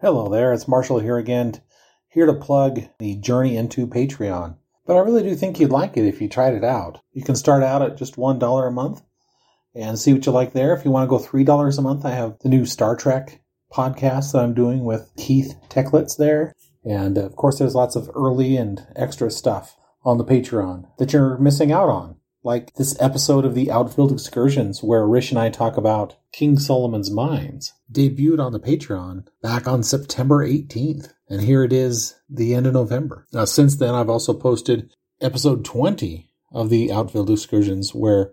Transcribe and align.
Hello 0.00 0.28
there, 0.28 0.52
it's 0.52 0.68
Marshall 0.68 1.00
here 1.00 1.16
again, 1.16 1.60
here 2.06 2.26
to 2.26 2.32
plug 2.32 2.82
the 3.00 3.16
Journey 3.16 3.56
into 3.56 3.84
Patreon. 3.84 4.54
But 4.86 4.94
I 4.94 5.00
really 5.00 5.24
do 5.24 5.34
think 5.34 5.58
you'd 5.58 5.72
like 5.72 5.96
it 5.96 6.06
if 6.06 6.20
you 6.20 6.28
tried 6.28 6.54
it 6.54 6.62
out. 6.62 7.00
You 7.12 7.24
can 7.24 7.34
start 7.34 7.64
out 7.64 7.82
at 7.82 7.96
just 7.96 8.14
$1 8.14 8.68
a 8.68 8.70
month 8.70 9.02
and 9.74 9.98
see 9.98 10.12
what 10.12 10.24
you 10.24 10.30
like 10.30 10.52
there. 10.52 10.72
If 10.72 10.84
you 10.84 10.92
want 10.92 11.10
to 11.10 11.10
go 11.10 11.18
$3 11.18 11.78
a 11.78 11.82
month, 11.82 12.04
I 12.04 12.10
have 12.10 12.38
the 12.42 12.48
new 12.48 12.64
Star 12.64 12.94
Trek 12.94 13.42
podcast 13.72 14.30
that 14.30 14.44
I'm 14.44 14.54
doing 14.54 14.84
with 14.84 15.10
Keith 15.16 15.56
Techlitz 15.68 16.16
there. 16.16 16.54
And 16.84 17.18
of 17.18 17.34
course, 17.34 17.58
there's 17.58 17.74
lots 17.74 17.96
of 17.96 18.08
early 18.14 18.56
and 18.56 18.86
extra 18.94 19.32
stuff 19.32 19.76
on 20.04 20.16
the 20.16 20.24
Patreon 20.24 20.86
that 20.98 21.12
you're 21.12 21.38
missing 21.38 21.72
out 21.72 21.88
on. 21.88 22.17
Like 22.48 22.76
this 22.76 22.96
episode 22.98 23.44
of 23.44 23.54
the 23.54 23.70
Outfield 23.70 24.10
Excursions, 24.10 24.82
where 24.82 25.06
Rish 25.06 25.30
and 25.30 25.38
I 25.38 25.50
talk 25.50 25.76
about 25.76 26.16
King 26.32 26.58
Solomon's 26.58 27.10
Mines, 27.10 27.74
debuted 27.92 28.42
on 28.42 28.54
the 28.54 28.58
Patreon 28.58 29.26
back 29.42 29.68
on 29.68 29.82
September 29.82 30.42
18th. 30.42 31.12
And 31.28 31.42
here 31.42 31.62
it 31.62 31.74
is, 31.74 32.14
the 32.26 32.54
end 32.54 32.66
of 32.66 32.72
November. 32.72 33.26
Now, 33.34 33.44
since 33.44 33.76
then, 33.76 33.94
I've 33.94 34.08
also 34.08 34.32
posted 34.32 34.90
episode 35.20 35.62
20 35.62 36.30
of 36.50 36.70
the 36.70 36.90
Outfield 36.90 37.28
Excursions, 37.28 37.94
where 37.94 38.32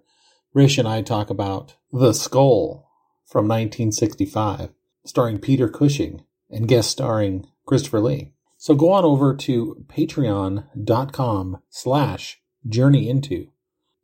Rish 0.54 0.78
and 0.78 0.88
I 0.88 1.02
talk 1.02 1.30
about 1.30 1.76
The 1.92 2.14
Skull 2.14 2.90
from 3.26 3.50
1965, 3.50 4.70
starring 5.04 5.40
Peter 5.40 5.68
Cushing 5.68 6.24
and 6.50 6.70
guest 6.70 6.90
starring 6.90 7.48
Christopher 7.66 8.00
Lee. 8.00 8.32
So 8.56 8.76
go 8.76 8.94
on 8.94 9.04
over 9.04 9.36
to 9.36 9.86
patreon.com 9.90 11.58
slash 11.70 12.40
journey 12.66 13.10
into 13.10 13.50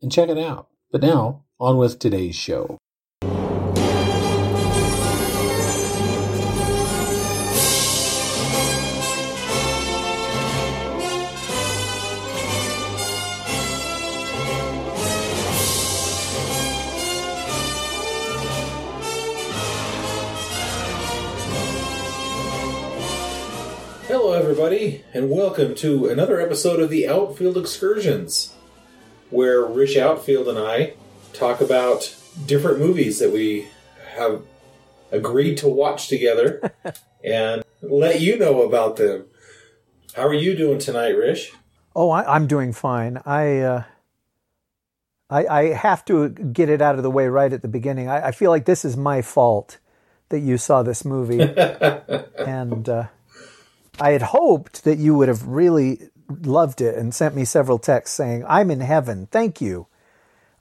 and 0.02 0.12
check 0.12 0.30
it 0.30 0.38
out. 0.38 0.68
But 0.92 1.02
now, 1.02 1.44
on 1.60 1.78
with 1.78 2.00
today's 2.00 2.36
show. 2.36 2.78
Hello, 24.08 24.34
everybody, 24.34 25.06
and 25.14 25.30
welcome 25.30 25.74
to 25.76 26.08
another 26.08 26.42
episode 26.42 26.82
of 26.82 26.90
the 26.90 27.08
Outfield 27.08 27.58
Excursions, 27.58 28.54
where 29.32 29.66
Rich 29.66 29.98
Outfield 29.98 30.48
and 30.48 30.60
I 30.60 30.94
talk 31.34 31.62
about 31.62 32.16
different 32.46 32.80
movies 32.80 33.20
that 33.20 33.32
we 33.32 33.68
have 34.16 34.44
agreed 35.12 35.58
to 35.58 35.68
watch 35.68 36.08
together 36.08 36.74
and 37.24 37.64
let 37.82 38.22
you 38.22 38.38
know 38.38 38.62
about 38.62 38.98
them. 38.98 39.26
How 40.16 40.28
are 40.28 40.34
you 40.34 40.56
doing 40.56 40.78
tonight, 40.78 41.16
Rich? 41.16 41.54
Oh, 41.96 42.10
I, 42.10 42.36
I'm 42.36 42.48
doing 42.48 42.74
fine. 42.74 43.22
I, 43.26 43.60
uh, 43.60 43.84
I 45.30 45.48
I 45.48 45.64
have 45.74 46.04
to 46.06 46.30
get 46.30 46.70
it 46.70 46.82
out 46.82 46.96
of 46.96 47.04
the 47.04 47.10
way 47.10 47.28
right 47.28 47.52
at 47.52 47.62
the 47.62 47.68
beginning. 47.68 48.10
I, 48.10 48.28
I 48.28 48.32
feel 48.32 48.52
like 48.52 48.66
this 48.66 48.84
is 48.84 48.98
my 48.98 49.22
fault 49.22 49.78
that 50.30 50.40
you 50.40 50.58
saw 50.58 50.84
this 50.84 51.06
movie, 51.06 51.42
and 52.38 52.88
uh, 52.88 53.06
I 54.00 54.12
had 54.12 54.22
hoped 54.22 54.84
that 54.84 54.98
you 54.98 55.16
would 55.16 55.30
have 55.30 55.48
really 55.48 56.10
loved 56.42 56.82
it 56.82 56.96
and 56.96 57.14
sent 57.14 57.36
me 57.36 57.46
several 57.46 57.80
texts 57.80 58.16
saying, 58.16 58.46
"I'm 58.48 58.72
in 58.72 58.82
heaven, 58.82 59.28
thank 59.32 59.62
you," 59.62 59.88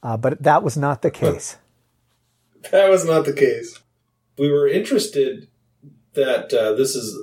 uh, 0.02 0.16
but 0.16 0.42
that 0.42 0.62
was 0.62 0.76
not 0.76 1.02
the 1.02 1.10
case. 1.10 1.56
That 2.70 2.90
was 2.90 3.04
not 3.04 3.24
the 3.24 3.32
case. 3.32 3.80
We 4.38 4.50
were 4.50 4.68
interested 4.68 5.48
that 6.14 6.52
uh, 6.52 6.72
this 6.74 6.94
is, 6.94 7.18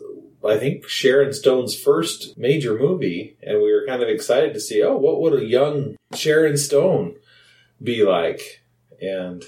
I 0.45 0.57
think, 0.57 0.87
Sharon 0.87 1.33
Stone's 1.33 1.75
first 1.75 2.37
major 2.37 2.77
movie, 2.77 3.37
and 3.41 3.61
we 3.61 3.71
were 3.71 3.85
kind 3.85 4.01
of 4.01 4.09
excited 4.09 4.53
to 4.53 4.59
see, 4.59 4.81
oh, 4.83 4.97
what 4.97 5.21
would 5.21 5.33
a 5.33 5.45
young 5.45 5.95
Sharon 6.13 6.57
Stone 6.57 7.15
be 7.81 8.03
like? 8.03 8.63
And 9.01 9.43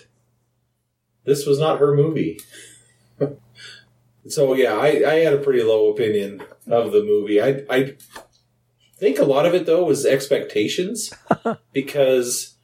this 1.24 1.46
was 1.46 1.60
not 1.60 1.80
her 1.80 1.96
movie. 1.96 2.40
so 4.28 4.54
yeah, 4.54 4.76
I, 4.76 5.04
I 5.08 5.16
had 5.20 5.34
a 5.34 5.38
pretty 5.38 5.64
low 5.64 5.90
opinion 5.90 6.42
of 6.68 6.92
the 6.92 7.04
movie. 7.04 7.42
I 7.42 7.64
I 7.70 7.96
think 9.00 9.20
a 9.20 9.24
lot 9.24 9.46
of 9.46 9.54
it 9.54 9.66
though 9.66 9.84
was 9.84 10.06
expectations 10.06 11.14
because 11.74 12.56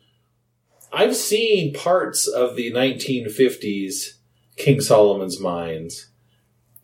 I've 0.92 1.16
seen 1.16 1.74
parts 1.74 2.28
of 2.28 2.56
the 2.56 2.72
1950s 2.72 4.16
King 4.56 4.80
Solomon's 4.80 5.40
Mines, 5.40 6.10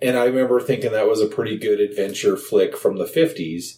and 0.01 0.17
I 0.17 0.25
remember 0.25 0.59
thinking 0.59 0.91
that 0.91 1.07
was 1.07 1.21
a 1.21 1.27
pretty 1.27 1.57
good 1.57 1.79
adventure 1.79 2.35
flick 2.35 2.75
from 2.75 2.97
the 2.97 3.05
50s. 3.05 3.77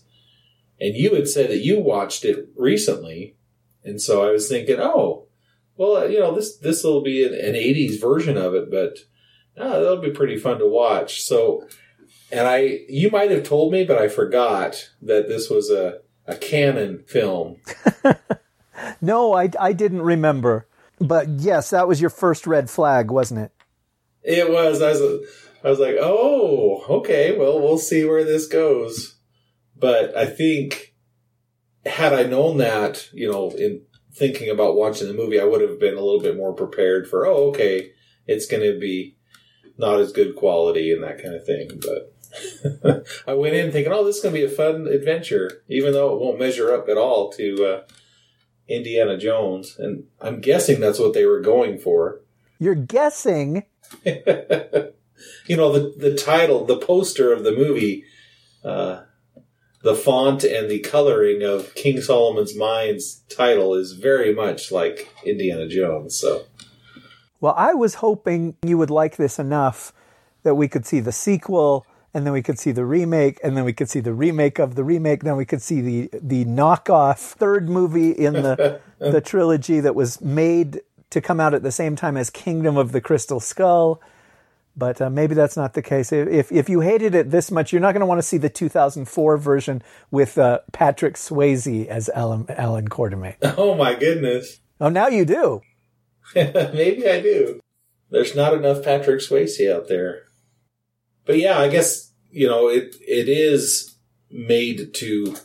And 0.79 0.95
you 0.95 1.13
had 1.13 1.27
said 1.27 1.49
that 1.51 1.63
you 1.63 1.79
watched 1.79 2.25
it 2.25 2.47
recently, 2.55 3.35
and 3.83 4.01
so 4.01 4.27
I 4.27 4.31
was 4.31 4.49
thinking, 4.49 4.77
oh, 4.79 5.27
well, 5.75 6.09
you 6.09 6.19
know, 6.19 6.33
this 6.33 6.57
this 6.57 6.83
will 6.83 7.01
be 7.01 7.25
an, 7.25 7.33
an 7.33 7.53
80s 7.53 7.99
version 7.99 8.37
of 8.37 8.55
it, 8.55 8.71
but 8.71 8.97
oh, 9.57 9.81
that'll 9.81 10.01
be 10.01 10.11
pretty 10.11 10.37
fun 10.37 10.59
to 10.59 10.67
watch. 10.67 11.21
So, 11.21 11.67
and 12.33 12.47
I, 12.47 12.79
you 12.89 13.09
might 13.11 13.31
have 13.31 13.43
told 13.43 13.71
me, 13.71 13.85
but 13.85 13.97
I 13.97 14.07
forgot 14.07 14.89
that 15.01 15.27
this 15.27 15.49
was 15.49 15.69
a 15.69 15.99
a 16.25 16.35
Cannon 16.35 17.03
film. 17.07 17.57
No, 19.01 19.33
I 19.33 19.49
I 19.59 19.73
didn't 19.73 20.01
remember, 20.01 20.67
but 20.99 21.27
yes, 21.29 21.71
that 21.71 21.87
was 21.87 22.01
your 22.01 22.09
first 22.09 22.47
red 22.47 22.69
flag, 22.69 23.11
wasn't 23.11 23.41
it? 23.41 23.51
It 24.23 24.49
was. 24.49 24.81
I 24.81 24.91
was. 24.91 25.27
I 25.63 25.69
was 25.69 25.79
like, 25.79 25.95
oh, 25.99 26.85
okay. 26.89 27.37
Well, 27.37 27.59
we'll 27.59 27.77
see 27.77 28.05
where 28.05 28.23
this 28.23 28.47
goes. 28.47 29.15
But 29.77 30.15
I 30.15 30.25
think 30.25 30.93
had 31.85 32.13
I 32.13 32.23
known 32.23 32.57
that, 32.57 33.09
you 33.13 33.29
know, 33.29 33.49
in 33.51 33.81
thinking 34.13 34.49
about 34.49 34.75
watching 34.75 35.07
the 35.07 35.13
movie, 35.13 35.39
I 35.39 35.45
would 35.45 35.61
have 35.61 35.79
been 35.79 35.95
a 35.95 36.01
little 36.01 36.21
bit 36.21 36.37
more 36.37 36.53
prepared 36.53 37.07
for. 37.07 37.25
Oh, 37.25 37.49
okay, 37.49 37.91
it's 38.25 38.45
going 38.45 38.63
to 38.63 38.79
be 38.79 39.17
not 39.77 39.99
as 39.99 40.11
good 40.11 40.35
quality 40.35 40.91
and 40.91 41.03
that 41.03 41.21
kind 41.21 41.35
of 41.35 41.45
thing. 41.45 41.79
But 41.81 42.12
I 43.27 43.33
went 43.33 43.55
in 43.55 43.71
thinking, 43.71 43.93
oh, 43.93 44.03
this 44.03 44.17
is 44.17 44.23
going 44.23 44.35
to 44.35 44.41
be 44.41 44.45
a 44.45 44.49
fun 44.49 44.87
adventure, 44.87 45.63
even 45.67 45.93
though 45.93 46.13
it 46.13 46.19
won't 46.19 46.39
measure 46.39 46.73
up 46.73 46.89
at 46.89 46.97
all 46.97 47.31
to 47.33 47.65
uh, 47.65 47.81
Indiana 48.67 49.17
Jones. 49.17 49.75
And 49.77 50.05
I'm 50.21 50.39
guessing 50.39 50.79
that's 50.79 50.99
what 50.99 51.13
they 51.13 51.25
were 51.25 51.41
going 51.41 51.77
for. 51.77 52.21
You're 52.59 52.75
guessing. 52.75 53.63
you 54.05 55.57
know, 55.57 55.71
the 55.71 55.93
the 55.97 56.15
title, 56.15 56.65
the 56.65 56.77
poster 56.77 57.31
of 57.31 57.43
the 57.43 57.51
movie, 57.51 58.05
uh, 58.63 59.01
the 59.83 59.95
font 59.95 60.43
and 60.43 60.69
the 60.69 60.79
coloring 60.79 61.43
of 61.43 61.75
King 61.75 62.01
Solomon's 62.01 62.55
Mines 62.55 63.21
title 63.29 63.75
is 63.75 63.91
very 63.91 64.33
much 64.33 64.71
like 64.71 65.09
Indiana 65.25 65.67
Jones. 65.67 66.17
So, 66.17 66.45
Well, 67.41 67.53
I 67.57 67.73
was 67.73 67.95
hoping 67.95 68.55
you 68.63 68.77
would 68.77 68.89
like 68.89 69.17
this 69.17 69.37
enough 69.37 69.93
that 70.43 70.55
we 70.55 70.67
could 70.67 70.85
see 70.85 71.01
the 71.01 71.11
sequel, 71.11 71.85
and 72.13 72.25
then 72.25 72.33
we 72.33 72.41
could 72.41 72.59
see 72.59 72.71
the 72.71 72.85
remake, 72.85 73.39
and 73.43 73.57
then 73.57 73.63
we 73.63 73.73
could 73.73 73.89
see 73.89 73.99
the 73.99 74.13
remake 74.13 74.59
of 74.59 74.75
the 74.75 74.83
remake, 74.83 75.23
then 75.23 75.35
we 75.35 75.45
could 75.45 75.61
see 75.61 75.81
the 75.81 76.09
the 76.21 76.45
knockoff 76.45 77.17
third 77.17 77.69
movie 77.69 78.11
in 78.11 78.33
the 78.33 78.79
the 78.99 79.21
trilogy 79.21 79.79
that 79.79 79.95
was 79.95 80.21
made 80.21 80.81
to 81.09 81.21
come 81.21 81.39
out 81.39 81.53
at 81.53 81.63
the 81.63 81.71
same 81.71 81.95
time 81.95 82.17
as 82.17 82.29
Kingdom 82.29 82.77
of 82.77 82.91
the 82.91 83.01
Crystal 83.01 83.39
Skull. 83.39 84.01
But 84.75 84.99
uh, 84.99 85.11
maybe 85.11 85.35
that's 85.35 85.55
not 85.55 85.73
the 85.75 85.83
case. 85.83 86.11
If 86.11 86.51
if 86.51 86.67
you 86.67 86.79
hated 86.79 87.13
it 87.13 87.29
this 87.29 87.51
much, 87.51 87.71
you're 87.71 87.81
not 87.81 87.91
going 87.91 87.99
to 87.99 88.07
want 88.07 88.19
to 88.19 88.27
see 88.27 88.37
the 88.37 88.49
2004 88.49 89.37
version 89.37 89.83
with 90.09 90.37
uh, 90.37 90.59
Patrick 90.71 91.13
Swayze 91.15 91.85
as 91.87 92.09
Alan 92.09 92.45
Alan 92.49 92.89
Quatermain. 92.89 93.35
oh 93.57 93.75
my 93.75 93.93
goodness, 93.93 94.59
Oh, 94.83 94.89
now 94.89 95.07
you 95.07 95.23
do. 95.23 95.61
maybe 96.35 97.07
I 97.07 97.21
do. 97.21 97.59
There's 98.09 98.35
not 98.35 98.53
enough 98.53 98.83
Patrick 98.83 99.21
Swayze 99.21 99.71
out 99.71 99.87
there. 99.87 100.23
But 101.25 101.37
yeah, 101.37 101.59
I 101.59 101.67
guess 101.69 102.11
you 102.31 102.47
know 102.47 102.67
it. 102.67 102.95
It 103.01 103.29
is 103.29 103.95
made 104.29 104.93
to 104.95 105.35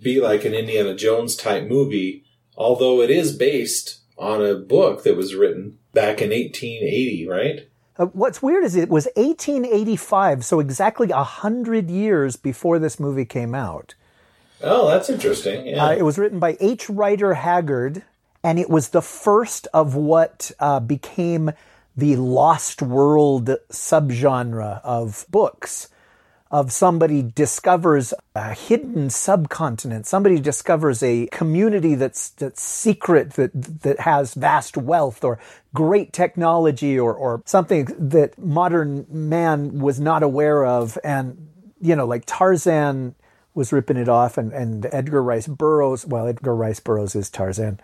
be 0.00 0.20
like 0.20 0.44
an 0.44 0.54
Indiana 0.54 0.94
Jones 0.94 1.36
type 1.36 1.68
movie, 1.68 2.24
although 2.56 3.00
it 3.00 3.10
is 3.10 3.36
based 3.36 4.00
on 4.18 4.44
a 4.44 4.54
book 4.54 5.02
that 5.04 5.16
was 5.16 5.34
written 5.34 5.78
back 5.92 6.20
in 6.20 6.30
1880, 6.30 7.28
right? 7.28 7.68
Uh, 7.96 8.06
what's 8.06 8.42
weird 8.42 8.64
is 8.64 8.76
it 8.76 8.88
was 8.88 9.06
1885, 9.16 10.44
so 10.44 10.60
exactly 10.60 11.10
a 11.10 11.24
hundred 11.24 11.90
years 11.90 12.36
before 12.36 12.78
this 12.78 12.98
movie 12.98 13.24
came 13.24 13.54
out. 13.54 13.94
Oh, 14.62 14.88
that's 14.88 15.10
interesting. 15.10 15.66
Yeah. 15.66 15.86
Uh, 15.86 15.92
it 15.92 16.02
was 16.02 16.18
written 16.18 16.38
by 16.38 16.56
H. 16.60 16.88
Rider 16.88 17.34
Haggard, 17.34 18.02
and 18.42 18.58
it 18.58 18.70
was 18.70 18.88
the 18.88 19.02
first 19.02 19.68
of 19.72 19.94
what 19.94 20.50
uh, 20.60 20.80
became 20.80 21.52
the 22.00 22.16
Lost 22.16 22.82
World 22.82 23.50
subgenre 23.70 24.80
of 24.82 25.26
books. 25.30 25.88
of 26.50 26.72
somebody 26.72 27.22
discovers 27.22 28.12
a 28.34 28.54
hidden 28.54 29.08
subcontinent, 29.08 30.04
somebody 30.06 30.40
discovers 30.40 31.00
a 31.02 31.28
community 31.28 31.94
that's 31.94 32.30
that's 32.30 32.60
secret 32.62 33.34
that 33.34 33.52
that 33.82 34.00
has 34.00 34.34
vast 34.34 34.76
wealth 34.76 35.22
or 35.22 35.38
great 35.74 36.12
technology 36.12 36.98
or 36.98 37.14
or 37.14 37.42
something 37.46 37.84
that 37.98 38.36
modern 38.38 39.06
man 39.08 39.78
was 39.78 40.00
not 40.00 40.24
aware 40.24 40.64
of 40.64 40.98
and 41.04 41.48
you 41.80 41.94
know 41.94 42.06
like 42.06 42.24
Tarzan 42.26 43.14
was 43.54 43.72
ripping 43.72 43.96
it 43.96 44.08
off 44.08 44.36
and, 44.38 44.52
and 44.52 44.86
Edgar 44.92 45.22
Rice 45.22 45.46
Burroughs 45.46 46.04
well 46.06 46.26
Edgar 46.26 46.56
Rice 46.56 46.80
Burroughs 46.80 47.14
is 47.14 47.30
Tarzan. 47.30 47.78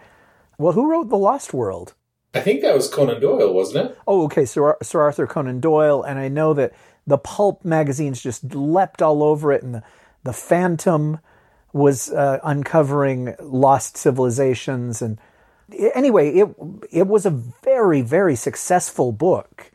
Well, 0.59 0.73
who 0.73 0.91
wrote 0.91 1.09
The 1.11 1.19
Lost 1.19 1.55
World? 1.55 1.95
I 2.37 2.41
think 2.41 2.61
that 2.61 2.75
was 2.75 2.89
Conan 2.89 3.21
Doyle, 3.21 3.53
wasn't 3.53 3.87
it? 3.87 3.99
Oh, 4.07 4.25
okay, 4.25 4.45
Sir, 4.45 4.77
Sir 4.83 5.01
Arthur 5.01 5.27
Conan 5.27 5.61
Doyle, 5.61 6.03
and 6.03 6.19
I 6.19 6.29
know 6.29 6.53
that 6.55 6.75
the 7.07 7.17
pulp 7.17 7.65
magazines 7.65 8.23
just 8.23 8.55
leapt 8.55 9.01
all 9.01 9.23
over 9.23 9.53
it, 9.53 9.63
and 9.63 9.77
the, 9.77 9.83
the 10.23 10.35
Phantom 10.35 11.21
was 11.73 12.11
uh, 12.11 12.39
uncovering 12.45 13.35
lost 13.41 13.97
civilizations. 13.97 15.01
And 15.01 15.19
anyway, 15.95 16.31
it 16.35 16.49
it 16.91 17.07
was 17.07 17.25
a 17.25 17.31
very 17.31 18.03
very 18.03 18.37
successful 18.37 19.13
book, 19.13 19.71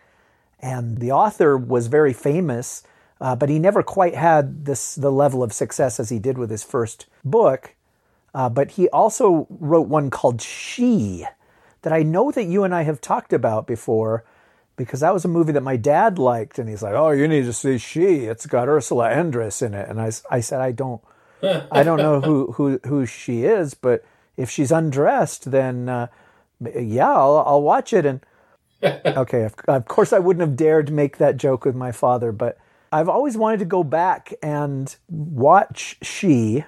and 0.60 1.00
the 1.00 1.12
author 1.12 1.58
was 1.58 1.88
very 1.88 2.14
famous, 2.14 2.84
uh, 3.20 3.36
but 3.36 3.50
he 3.50 3.58
never 3.58 3.82
quite 3.82 4.16
had 4.16 4.66
this 4.66 4.96
the 4.96 5.12
level 5.12 5.42
of 5.42 5.52
success 5.52 6.00
as 6.00 6.10
he 6.10 6.20
did 6.20 6.38
with 6.38 6.52
his 6.52 6.64
first 6.64 7.08
book. 7.26 7.76
Uh, 8.34 8.50
but 8.50 8.72
he 8.72 8.88
also 8.90 9.48
wrote 9.50 9.88
one 9.88 10.10
called 10.10 10.42
She, 10.42 11.26
that 11.82 11.94
I 11.94 12.04
know 12.04 12.32
that 12.32 12.46
you 12.46 12.64
and 12.64 12.74
I 12.74 12.84
have 12.84 13.02
talked 13.02 13.34
about 13.34 13.68
before 13.68 14.24
because 14.76 15.02
that 15.02 15.14
was 15.14 15.26
a 15.26 15.28
movie 15.28 15.52
that 15.52 15.62
my 15.62 15.78
dad 15.78 16.18
liked, 16.18 16.58
and 16.58 16.68
he's 16.70 16.82
like, 16.82 16.94
"Oh, 16.96 17.12
you 17.12 17.28
need 17.28 17.46
to 17.46 17.54
see 17.54 17.78
She. 17.78 18.26
It's 18.26 18.46
got 18.46 18.68
Ursula 18.68 19.10
Andress 19.10 19.62
in 19.62 19.74
it." 19.74 19.90
And 19.90 20.02
I, 20.02 20.12
I 20.30 20.40
said, 20.40 20.62
"I 20.62 20.72
don't, 20.72 21.02
I 21.72 21.84
don't 21.84 21.98
know 21.98 22.22
who 22.22 22.52
who 22.54 22.80
who 22.86 23.06
she 23.06 23.44
is, 23.44 23.74
but 23.74 24.04
if 24.38 24.50
she's 24.50 24.72
undressed, 24.72 25.52
then 25.52 25.90
uh, 25.90 26.08
yeah, 26.60 27.12
I'll, 27.12 27.44
I'll 27.46 27.62
watch 27.62 27.94
it." 27.94 28.06
And 28.06 28.22
okay, 28.84 29.44
of, 29.44 29.56
of 29.68 29.86
course, 29.86 30.14
I 30.14 30.20
wouldn't 30.20 30.42
have 30.42 30.56
dared 30.56 30.92
make 30.92 31.18
that 31.18 31.38
joke 31.38 31.66
with 31.66 31.76
my 31.76 31.92
father, 31.92 32.32
but 32.32 32.58
I've 32.92 33.10
always 33.10 33.38
wanted 33.38 33.60
to 33.60 33.66
go 33.66 33.84
back 33.84 34.34
and 34.42 34.94
watch 35.10 35.98
She, 36.02 36.66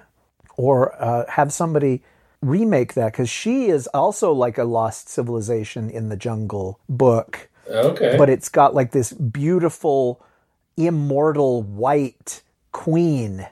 or 0.56 0.94
uh, 1.02 1.28
have 1.30 1.52
somebody 1.52 2.02
remake 2.44 2.94
that 2.94 3.12
because 3.12 3.28
she 3.28 3.66
is 3.66 3.86
also 3.88 4.32
like 4.32 4.58
a 4.58 4.64
lost 4.64 5.08
civilization 5.08 5.90
in 5.90 6.08
the 6.08 6.16
jungle 6.16 6.78
book 6.88 7.48
Okay. 7.68 8.16
but 8.18 8.28
it's 8.28 8.48
got 8.48 8.74
like 8.74 8.92
this 8.92 9.12
beautiful, 9.12 10.24
immortal 10.76 11.62
white 11.62 12.42
queen 12.72 13.46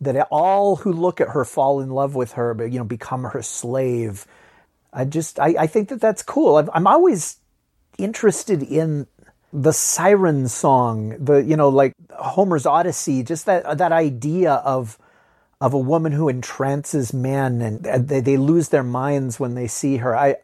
that 0.00 0.26
all 0.30 0.76
who 0.76 0.92
look 0.92 1.20
at 1.20 1.28
her 1.28 1.44
fall 1.44 1.80
in 1.80 1.90
love 1.90 2.14
with 2.14 2.32
her, 2.32 2.54
but 2.54 2.70
you 2.72 2.78
know, 2.78 2.84
become 2.84 3.24
her 3.24 3.42
slave. 3.42 4.26
I 4.92 5.04
just, 5.04 5.38
I, 5.38 5.54
I 5.60 5.66
think 5.66 5.88
that 5.88 6.00
that's 6.00 6.22
cool. 6.22 6.56
I've, 6.56 6.68
I'm 6.74 6.86
always 6.86 7.38
interested 7.98 8.62
in 8.62 9.06
the 9.52 9.72
siren 9.72 10.48
song, 10.48 11.16
the 11.24 11.36
you 11.36 11.56
know, 11.56 11.68
like 11.68 11.92
Homer's 12.10 12.66
Odyssey, 12.66 13.22
just 13.22 13.46
that 13.46 13.78
that 13.78 13.92
idea 13.92 14.54
of 14.54 14.98
of 15.60 15.72
a 15.72 15.78
woman 15.78 16.12
who 16.12 16.28
entrances 16.28 17.12
men 17.12 17.62
and 17.62 18.08
they, 18.08 18.20
they 18.20 18.36
lose 18.36 18.68
their 18.68 18.82
minds 18.82 19.40
when 19.40 19.54
they 19.54 19.66
see 19.66 19.98
her. 19.98 20.16
I, 20.16 20.36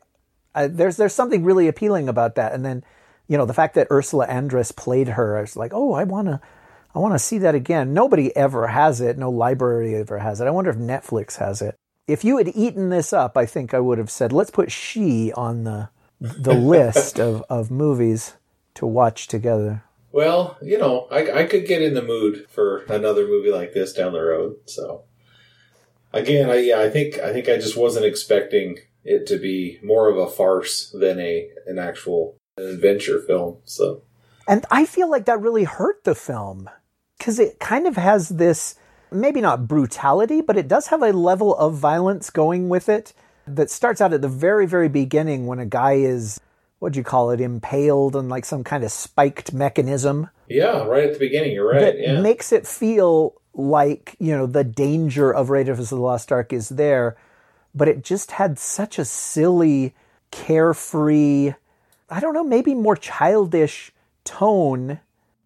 I, 0.55 0.67
there's 0.67 0.97
there's 0.97 1.15
something 1.15 1.45
really 1.45 1.69
appealing 1.69 2.09
about 2.09 2.35
that. 2.37 2.53
And 2.53 2.65
then, 2.65 2.85
you 3.29 3.37
know, 3.37 3.45
the 3.45 3.55
fact 3.55 3.75
that 3.75 3.89
Ursula 3.91 4.27
Andress 4.27 4.75
played 4.75 5.09
her, 5.09 5.37
I 5.37 5.43
was 5.43 5.57
like, 5.57 5.73
oh, 5.75 5.93
I 5.93 6.05
wanna, 6.05 6.41
I 6.95 6.99
wanna 6.99 7.19
see 7.19 7.39
that 7.39 7.55
again. 7.55 7.93
Nobody 7.93 8.35
ever 8.37 8.69
has 8.69 9.01
it. 9.01 9.19
No 9.19 9.31
library 9.31 9.95
ever 9.97 10.19
has 10.19 10.41
it. 10.41 10.47
I 10.47 10.51
wonder 10.51 10.71
if 10.71 10.77
Netflix 10.77 11.37
has 11.37 11.61
it. 11.61 11.77
If 12.07 12.25
you 12.25 12.39
had 12.39 12.49
eaten 12.55 12.89
this 12.89 13.13
up, 13.13 13.37
I 13.37 13.47
think 13.47 13.75
I 13.75 13.81
would 13.81 13.99
have 13.99 14.11
said, 14.11 14.33
let's 14.33 14.51
put 14.51 14.73
She 14.73 15.33
on 15.33 15.65
the 15.65 15.91
the 16.21 16.55
list 16.55 17.19
of, 17.19 17.45
of 17.51 17.71
movies 17.71 18.35
to 18.75 18.87
watch 18.87 19.27
together. 19.27 19.85
Well, 20.13 20.59
you 20.63 20.79
know, 20.79 21.09
I, 21.11 21.41
I 21.41 21.45
could 21.45 21.67
get 21.67 21.83
in 21.83 21.95
the 21.95 22.03
mood 22.03 22.47
for 22.49 22.83
another 22.83 23.27
movie 23.27 23.51
like 23.51 23.73
this 23.73 23.93
down 23.93 24.13
the 24.13 24.21
road. 24.21 24.57
So, 24.67 25.05
again, 26.13 26.51
I 26.51 26.57
yeah, 26.57 26.81
I 26.81 26.91
think 26.91 27.19
I 27.19 27.33
think 27.33 27.49
I 27.49 27.57
just 27.57 27.77
wasn't 27.77 28.05
expecting 28.05 28.79
it 29.05 29.27
to 29.27 29.39
be 29.39 29.81
more 29.83 30.09
of 30.09 30.17
a 30.17 30.31
farce 30.31 30.91
than 30.91 31.19
a 31.19 31.49
an 31.67 31.79
actual 31.79 32.37
adventure 32.59 33.21
film. 33.21 33.59
So, 33.65 34.03
And 34.47 34.67
I 34.71 34.85
feel 34.85 35.11
like 35.11 35.25
that 35.25 35.41
really 35.41 35.65
hurt 35.65 36.05
the 36.05 36.15
film 36.15 36.69
because 37.19 37.39
it 37.39 37.59
kind 37.59 37.87
of 37.87 37.97
has 37.97 38.29
this 38.29 38.77
maybe 39.11 39.41
not 39.41 39.69
brutality, 39.69 40.41
but 40.41 40.57
it 40.57 40.69
does 40.69 40.89
have 40.89 41.03
a 41.03 41.13
level 41.13 41.57
of 41.57 41.75
violence 41.75 42.31
going 42.31 42.69
with 42.69 42.89
it 42.89 43.13
that 43.47 43.71
starts 43.71 44.01
out 44.01 44.13
at 44.13 44.23
the 44.23 44.29
very, 44.29 44.67
very 44.67 44.89
beginning 44.89 45.47
when 45.47 45.59
a 45.59 45.67
guy 45.67 45.95
is, 45.95 46.41
what 46.83 46.95
do 46.95 46.99
you 46.99 47.05
call 47.05 47.31
it, 47.31 47.41
impaled 47.41 48.17
on 48.17 48.29
like 48.29 48.45
some 48.45 48.65
kind 48.65 48.83
of 48.83 48.91
spiked 48.91 49.53
mechanism 49.53 50.29
yeah, 50.49 50.83
right 50.85 51.05
at 51.05 51.13
the 51.13 51.19
beginning, 51.21 51.53
you're 51.53 51.71
right. 51.71 51.81
that 51.81 52.01
Yeah, 52.01 52.21
makes 52.21 52.51
it 52.51 52.67
feel 52.67 53.35
like, 53.55 54.17
you 54.19 54.37
know, 54.37 54.47
the 54.47 54.65
danger 54.65 55.33
of 55.33 55.49
Raiders 55.49 55.79
of 55.79 55.89
the 55.91 55.97
Lost 55.97 56.33
Ark 56.33 56.53
is 56.53 56.71
there, 56.71 57.17
but 57.73 57.87
it 57.87 58.03
just 58.03 58.33
had 58.33 58.59
such 58.59 58.99
a 58.99 59.05
silly, 59.05 59.95
carefree, 60.33 61.55
I 62.11 62.19
don't 62.19 62.35
know, 62.35 62.43
maybe 62.43 62.75
more 62.75 62.97
childish 62.97 63.93
tone. 64.25 64.99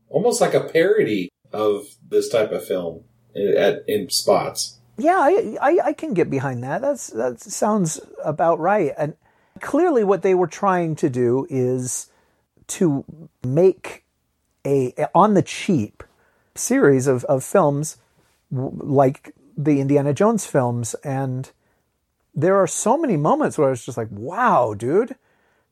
almost 0.08 0.40
like 0.40 0.54
a 0.54 0.60
parody 0.60 1.28
of 1.52 1.84
this 2.08 2.30
type 2.30 2.50
of 2.50 2.66
film 2.66 3.04
in, 3.34 3.54
at 3.58 3.84
in 3.86 4.08
spots. 4.08 4.78
Yeah, 4.96 5.18
I, 5.18 5.56
I, 5.60 5.78
I 5.84 5.92
can 5.92 6.14
get 6.14 6.30
behind 6.30 6.64
that. 6.64 6.80
That's 6.80 7.08
that 7.08 7.40
sounds 7.40 8.00
about 8.24 8.58
right. 8.58 8.94
And 8.96 9.14
clearly, 9.60 10.04
what 10.04 10.22
they 10.22 10.34
were 10.34 10.46
trying 10.46 10.96
to 10.96 11.08
do 11.08 11.46
is 11.48 12.10
to 12.68 13.04
make 13.44 14.04
a, 14.66 14.92
on 15.14 15.34
the 15.34 15.42
cheap 15.42 16.02
series 16.54 17.06
of, 17.06 17.24
of 17.24 17.44
films 17.44 17.98
like 18.50 19.34
the 19.56 19.80
Indiana 19.80 20.12
Jones 20.12 20.46
films, 20.46 20.94
and 21.04 21.50
there 22.34 22.56
are 22.56 22.66
so 22.66 22.98
many 22.98 23.16
moments 23.16 23.56
where 23.56 23.68
I 23.68 23.70
was 23.70 23.84
just 23.84 23.98
like, 23.98 24.10
"Wow, 24.10 24.74
dude, 24.74 25.16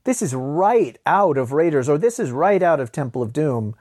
this 0.05 0.23
is 0.23 0.35
right 0.35 0.99
out 1.05 1.37
of 1.37 1.53
Raiders, 1.53 1.89
or 1.89 1.99
this 1.99 2.19
is 2.19 2.31
right 2.31 2.63
out 2.63 2.81
of 2.81 2.93
Temple 2.93 3.23
of 3.23 3.33
Doom." 3.33 3.75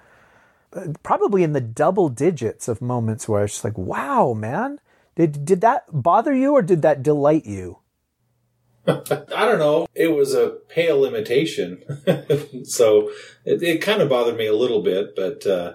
Probably 1.04 1.44
in 1.44 1.54
the 1.54 1.62
double 1.62 2.10
digits 2.10 2.68
of 2.68 2.82
moments 2.82 3.30
where 3.30 3.40
I 3.40 3.44
was 3.44 3.52
just 3.52 3.64
like, 3.64 3.78
"Wow, 3.78 4.34
man." 4.34 4.80
Did 5.16 5.46
did 5.46 5.62
that 5.62 5.86
bother 5.92 6.34
you 6.34 6.54
or 6.54 6.62
did 6.62 6.82
that 6.82 7.04
delight 7.04 7.46
you? 7.46 7.78
I 8.88 9.46
don't 9.46 9.60
know. 9.60 9.88
It 9.96 10.10
was 10.10 10.34
a 10.34 10.58
pale 10.68 11.06
imitation, 11.06 11.84
so 12.66 13.12
it, 13.46 13.64
it 13.64 13.82
kind 13.82 14.02
of 14.02 14.10
bothered 14.10 14.38
me 14.38 14.48
a 14.48 14.56
little 14.56 14.82
bit. 14.82 15.16
But 15.16 15.48
uh, 15.48 15.74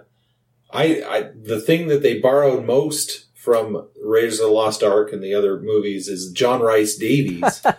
I, 0.71 1.03
I, 1.03 1.31
the 1.35 1.61
thing 1.61 1.89
that 1.89 2.03
they 2.03 2.19
borrowed 2.19 2.65
most 2.65 3.27
from 3.35 3.89
Raiders 4.03 4.41
of 4.41 4.49
the 4.49 4.53
Lost 4.53 4.83
Ark 4.83 5.13
and 5.13 5.23
the 5.23 5.33
other 5.33 5.59
movies 5.59 6.09
is 6.09 6.33
John 6.33 6.61
Rhys 6.61 6.97
Davies, 6.97 7.63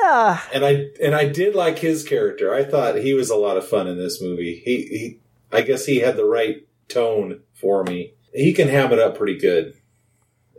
Yeah, 0.00 0.40
and 0.52 0.64
I 0.64 0.86
and 1.02 1.14
I 1.14 1.26
did 1.28 1.54
like 1.54 1.78
his 1.78 2.04
character. 2.04 2.54
I 2.54 2.64
thought 2.64 2.96
he 2.96 3.14
was 3.14 3.30
a 3.30 3.36
lot 3.36 3.56
of 3.56 3.66
fun 3.66 3.88
in 3.88 3.98
this 3.98 4.22
movie. 4.22 4.62
He, 4.64 4.82
he 4.86 5.18
I 5.50 5.62
guess 5.62 5.86
he 5.86 5.98
had 5.98 6.16
the 6.16 6.24
right 6.24 6.66
tone 6.88 7.40
for 7.54 7.82
me. 7.82 8.14
He 8.32 8.52
can 8.52 8.68
ham 8.68 8.92
it 8.92 9.00
up 9.00 9.16
pretty 9.16 9.38
good, 9.38 9.74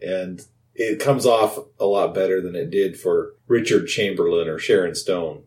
and 0.02 0.46
it 0.80 0.98
comes 0.98 1.26
off 1.26 1.60
a 1.78 1.86
lot 1.86 2.16
better 2.16 2.40
than 2.40 2.56
it 2.56 2.72
did 2.72 2.98
for 2.98 3.34
Richard 3.48 3.88
Chamberlain 3.88 4.48
or 4.48 4.58
Sharon 4.58 4.96
Stone. 4.96 5.44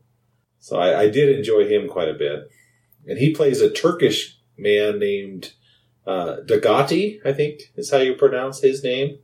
So 0.61 0.79
I, 0.79 1.01
I 1.01 1.09
did 1.09 1.35
enjoy 1.35 1.67
him 1.67 1.89
quite 1.89 2.11
a 2.11 2.15
bit. 2.15 2.51
And 3.09 3.19
he 3.19 3.35
plays 3.35 3.63
a 3.63 3.71
Turkish 3.71 4.39
man 4.59 4.99
named 4.99 5.55
uh, 6.07 6.37
Dogati, 6.45 7.19
I 7.25 7.33
think 7.33 7.73
is 7.77 7.91
how 7.91 7.97
you 7.97 8.15
pronounce 8.15 8.61
his 8.61 8.85
name. 8.85 9.21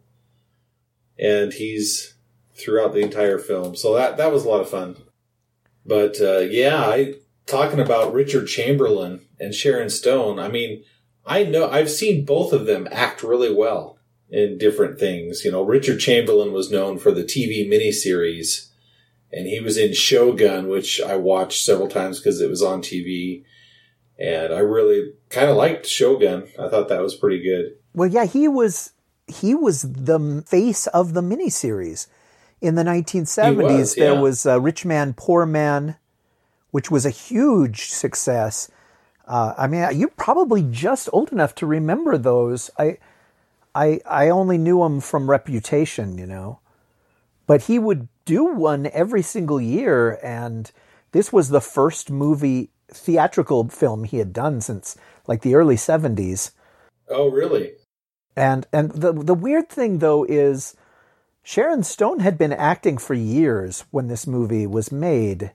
And 1.19 1.53
he's 1.53 2.15
throughout 2.55 2.95
the 2.95 3.01
entire 3.01 3.39
film. 3.39 3.77
So 3.77 3.95
that, 3.95 4.17
that 4.17 4.33
was 4.33 4.47
a 4.47 4.49
lot 4.49 4.63
of 4.63 4.71
fun. 4.71 4.97
But 5.85 6.21
uh, 6.23 6.39
yeah, 6.39 6.87
I 6.87 7.15
talking 7.45 7.81
about 7.81 8.15
Richard 8.15 8.47
Chamberlain 8.47 9.27
and 9.39 9.55
Sharon 9.55 9.91
Stone. 9.91 10.39
I 10.39 10.49
mean, 10.49 10.85
I 11.27 11.45
know 11.45 11.71
I've 11.71 11.91
seen 11.91 12.25
both 12.25 12.55
of 12.55 12.65
them 12.65 12.89
act 12.91 13.23
really 13.23 13.55
well 13.55 13.98
in 14.31 14.59
different 14.59 14.99
things. 14.99 15.45
You 15.45 15.53
know, 15.53 15.63
Richard 15.63 15.99
Chamberlain 15.99 16.53
was 16.53 16.71
known 16.71 16.99
for 16.99 17.13
the 17.13 17.25
TV 17.25 17.69
miniseries, 17.69 18.69
and 19.33 19.47
he 19.47 19.61
was 19.61 19.77
in 19.77 19.95
Shogun, 19.95 20.69
which 20.69 21.01
I 21.01 21.17
watched 21.17 21.65
several 21.65 21.89
times 21.89 22.19
because 22.19 22.41
it 22.41 22.51
was 22.51 22.63
on 22.63 22.83
TV. 22.83 23.45
And 24.19 24.53
I 24.53 24.59
really 24.59 25.13
kind 25.31 25.49
of 25.49 25.57
liked 25.57 25.87
Shogun. 25.87 26.49
I 26.59 26.69
thought 26.69 26.89
that 26.89 27.03
was 27.03 27.15
pretty 27.15 27.41
good. 27.43 27.77
Well, 27.95 28.09
yeah, 28.09 28.25
he 28.25 28.49
was 28.49 28.93
he 29.29 29.55
was 29.55 29.83
the 29.83 30.43
face 30.47 30.87
of 30.89 31.15
the 31.15 31.21
miniseries 31.21 32.07
in 32.61 32.75
the 32.75 32.83
1970s. 32.83 33.71
He 33.71 33.77
was, 33.77 33.95
There 33.95 34.21
was 34.21 34.47
uh, 34.47 34.61
Rich 34.61 34.85
Man, 34.85 35.15
Poor 35.15 35.47
Man, 35.47 35.97
which 36.71 36.91
was 36.91 37.07
a 37.07 37.11
huge 37.11 37.91
success. 37.91 38.71
Uh, 39.27 39.55
I 39.57 39.67
mean, 39.67 39.87
you're 39.95 40.09
probably 40.09 40.63
just 40.63 41.09
old 41.13 41.31
enough 41.31 41.55
to 41.57 41.67
remember 41.67 42.17
those. 42.17 42.71
I, 42.79 42.97
I, 43.79 44.01
I 44.05 44.29
only 44.31 44.59
knew 44.59 44.83
him 44.83 45.01
from 45.01 45.31
reputation, 45.31 46.19
you 46.19 46.27
know, 46.27 46.59
but 47.47 47.63
he 47.63 47.79
would 47.79 48.09
do 48.25 48.45
one 48.45 48.87
every 48.93 49.23
single 49.23 49.61
year, 49.61 50.19
and 50.23 50.71
this 51.13 51.33
was 51.33 51.49
the 51.49 51.61
first 51.61 52.11
movie 52.11 52.71
theatrical 52.89 53.69
film 53.69 54.05
he 54.05 54.19
had 54.19 54.33
done 54.33 54.61
since 54.61 54.97
like 55.29 55.43
the 55.43 55.55
early 55.55 55.77
'70s. 55.77 56.51
Oh, 57.09 57.31
really? 57.31 57.73
And 58.35 58.67
and 58.73 58.91
the 58.91 59.13
the 59.13 59.35
weird 59.35 59.69
thing 59.69 59.99
though 59.99 60.25
is 60.25 60.75
Sharon 61.43 61.85
Stone 61.85 62.19
had 62.21 62.37
been 62.37 62.53
acting 62.53 62.99
for 62.99 63.15
years 63.15 63.85
when 63.91 64.09
this 64.09 64.27
movie 64.27 64.67
was 64.67 64.91
made. 64.91 65.53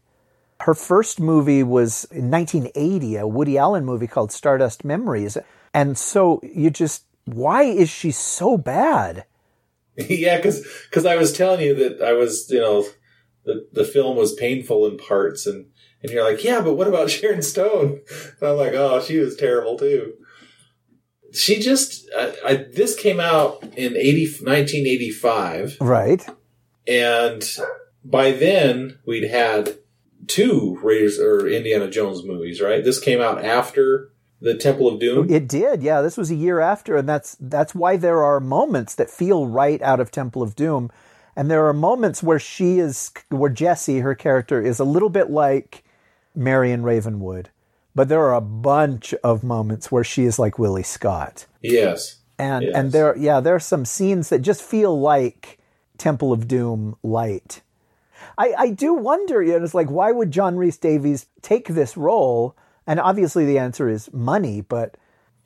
Her 0.62 0.74
first 0.74 1.20
movie 1.20 1.62
was 1.62 2.06
in 2.06 2.32
1980, 2.32 3.18
a 3.18 3.28
Woody 3.28 3.58
Allen 3.58 3.84
movie 3.84 4.08
called 4.08 4.32
Stardust 4.32 4.86
Memories. 4.86 5.38
And 5.74 5.98
so 5.98 6.40
you 6.42 6.70
just, 6.70 7.04
why 7.26 7.64
is 7.64 7.90
she 7.90 8.12
so 8.12 8.58
bad? 8.58 9.26
yeah, 9.96 10.38
because 10.38 10.66
because 10.90 11.06
I 11.06 11.16
was 11.16 11.34
telling 11.34 11.62
you 11.62 11.76
that 11.76 12.02
I 12.02 12.14
was, 12.14 12.50
you 12.50 12.60
know, 12.60 12.86
the 13.46 13.68
the 13.72 13.86
film 13.86 14.18
was 14.18 14.34
painful 14.34 14.88
in 14.88 14.98
parts, 14.98 15.46
and 15.46 15.68
and 16.04 16.12
you're 16.12 16.30
like, 16.30 16.44
yeah, 16.44 16.62
but 16.62 16.76
what 16.76 16.88
about 16.88 17.10
Sharon 17.10 17.42
Stone? 17.42 18.02
And 18.40 18.50
I'm 18.50 18.58
like, 18.58 18.74
oh, 18.74 19.02
she 19.02 19.18
was 19.18 19.36
terrible 19.36 19.78
too. 19.78 20.14
She 21.32 21.60
just, 21.60 22.08
I, 22.16 22.36
I, 22.46 22.56
this 22.72 22.96
came 22.96 23.20
out 23.20 23.64
in 23.76 23.98
80, 23.98 24.44
1985. 24.44 25.78
Right. 25.82 26.24
And 26.88 27.44
by 28.06 28.34
then 28.34 29.00
we'd 29.08 29.30
had 29.32 29.78
two 30.28 30.78
Raiders 30.84 31.20
or 31.20 31.48
Indiana 31.48 31.90
Jones 31.90 32.24
movies, 32.24 32.62
right? 32.62 32.84
This 32.84 33.00
came 33.00 33.20
out 33.20 33.44
after 33.44 34.13
the 34.44 34.56
Temple 34.56 34.90
of 34.90 35.00
Doom. 35.00 35.30
It 35.30 35.48
did, 35.48 35.82
yeah. 35.82 36.02
This 36.02 36.18
was 36.18 36.30
a 36.30 36.36
year 36.36 36.60
after, 36.60 36.98
and 36.98 37.08
that's 37.08 37.38
that's 37.40 37.74
why 37.74 37.96
there 37.96 38.22
are 38.24 38.40
moments 38.42 38.94
that 38.96 39.10
feel 39.10 39.48
right 39.48 39.82
out 39.82 40.02
of 40.02 40.12
Temple 40.12 40.44
of 40.44 40.56
Doom, 40.56 40.92
and 41.36 41.50
there 41.50 41.66
are 41.66 41.74
moments 41.74 42.22
where 42.22 42.40
she 42.40 42.78
is, 42.80 43.12
where 43.30 43.50
Jesse, 43.50 44.00
her 44.00 44.14
character, 44.14 44.62
is 44.62 44.80
a 44.80 44.84
little 44.84 45.10
bit 45.10 45.32
like 45.32 45.86
Marion 46.36 46.84
Ravenwood, 46.84 47.50
but 47.96 48.10
there 48.10 48.22
are 48.22 48.36
a 48.36 48.42
bunch 48.42 49.14
of 49.24 49.44
moments 49.44 49.92
where 49.92 50.04
she 50.04 50.26
is 50.26 50.38
like 50.38 50.60
Willie 50.60 50.84
Scott. 50.84 51.46
Yes, 51.62 52.18
and 52.38 52.66
yes. 52.66 52.76
and 52.76 52.92
there, 52.92 53.18
yeah, 53.18 53.40
there 53.40 53.56
are 53.56 53.62
some 53.62 53.86
scenes 53.86 54.28
that 54.28 54.40
just 54.40 54.62
feel 54.62 55.00
like 55.00 55.58
Temple 55.98 56.34
of 56.34 56.50
Doom 56.50 56.98
light. 57.02 57.62
I, 58.38 58.54
I 58.58 58.70
do 58.72 58.94
wonder, 58.94 59.42
you 59.42 59.58
know, 59.58 59.64
it's 59.64 59.74
like, 59.74 59.90
why 59.90 60.12
would 60.12 60.32
John 60.32 60.58
Rhys 60.58 60.78
Davies 60.78 61.28
take 61.42 61.68
this 61.68 61.96
role? 61.96 62.56
And 62.86 63.00
obviously 63.00 63.46
the 63.46 63.58
answer 63.58 63.90
is 63.90 64.12
money, 64.14 64.62
but. 64.62 64.98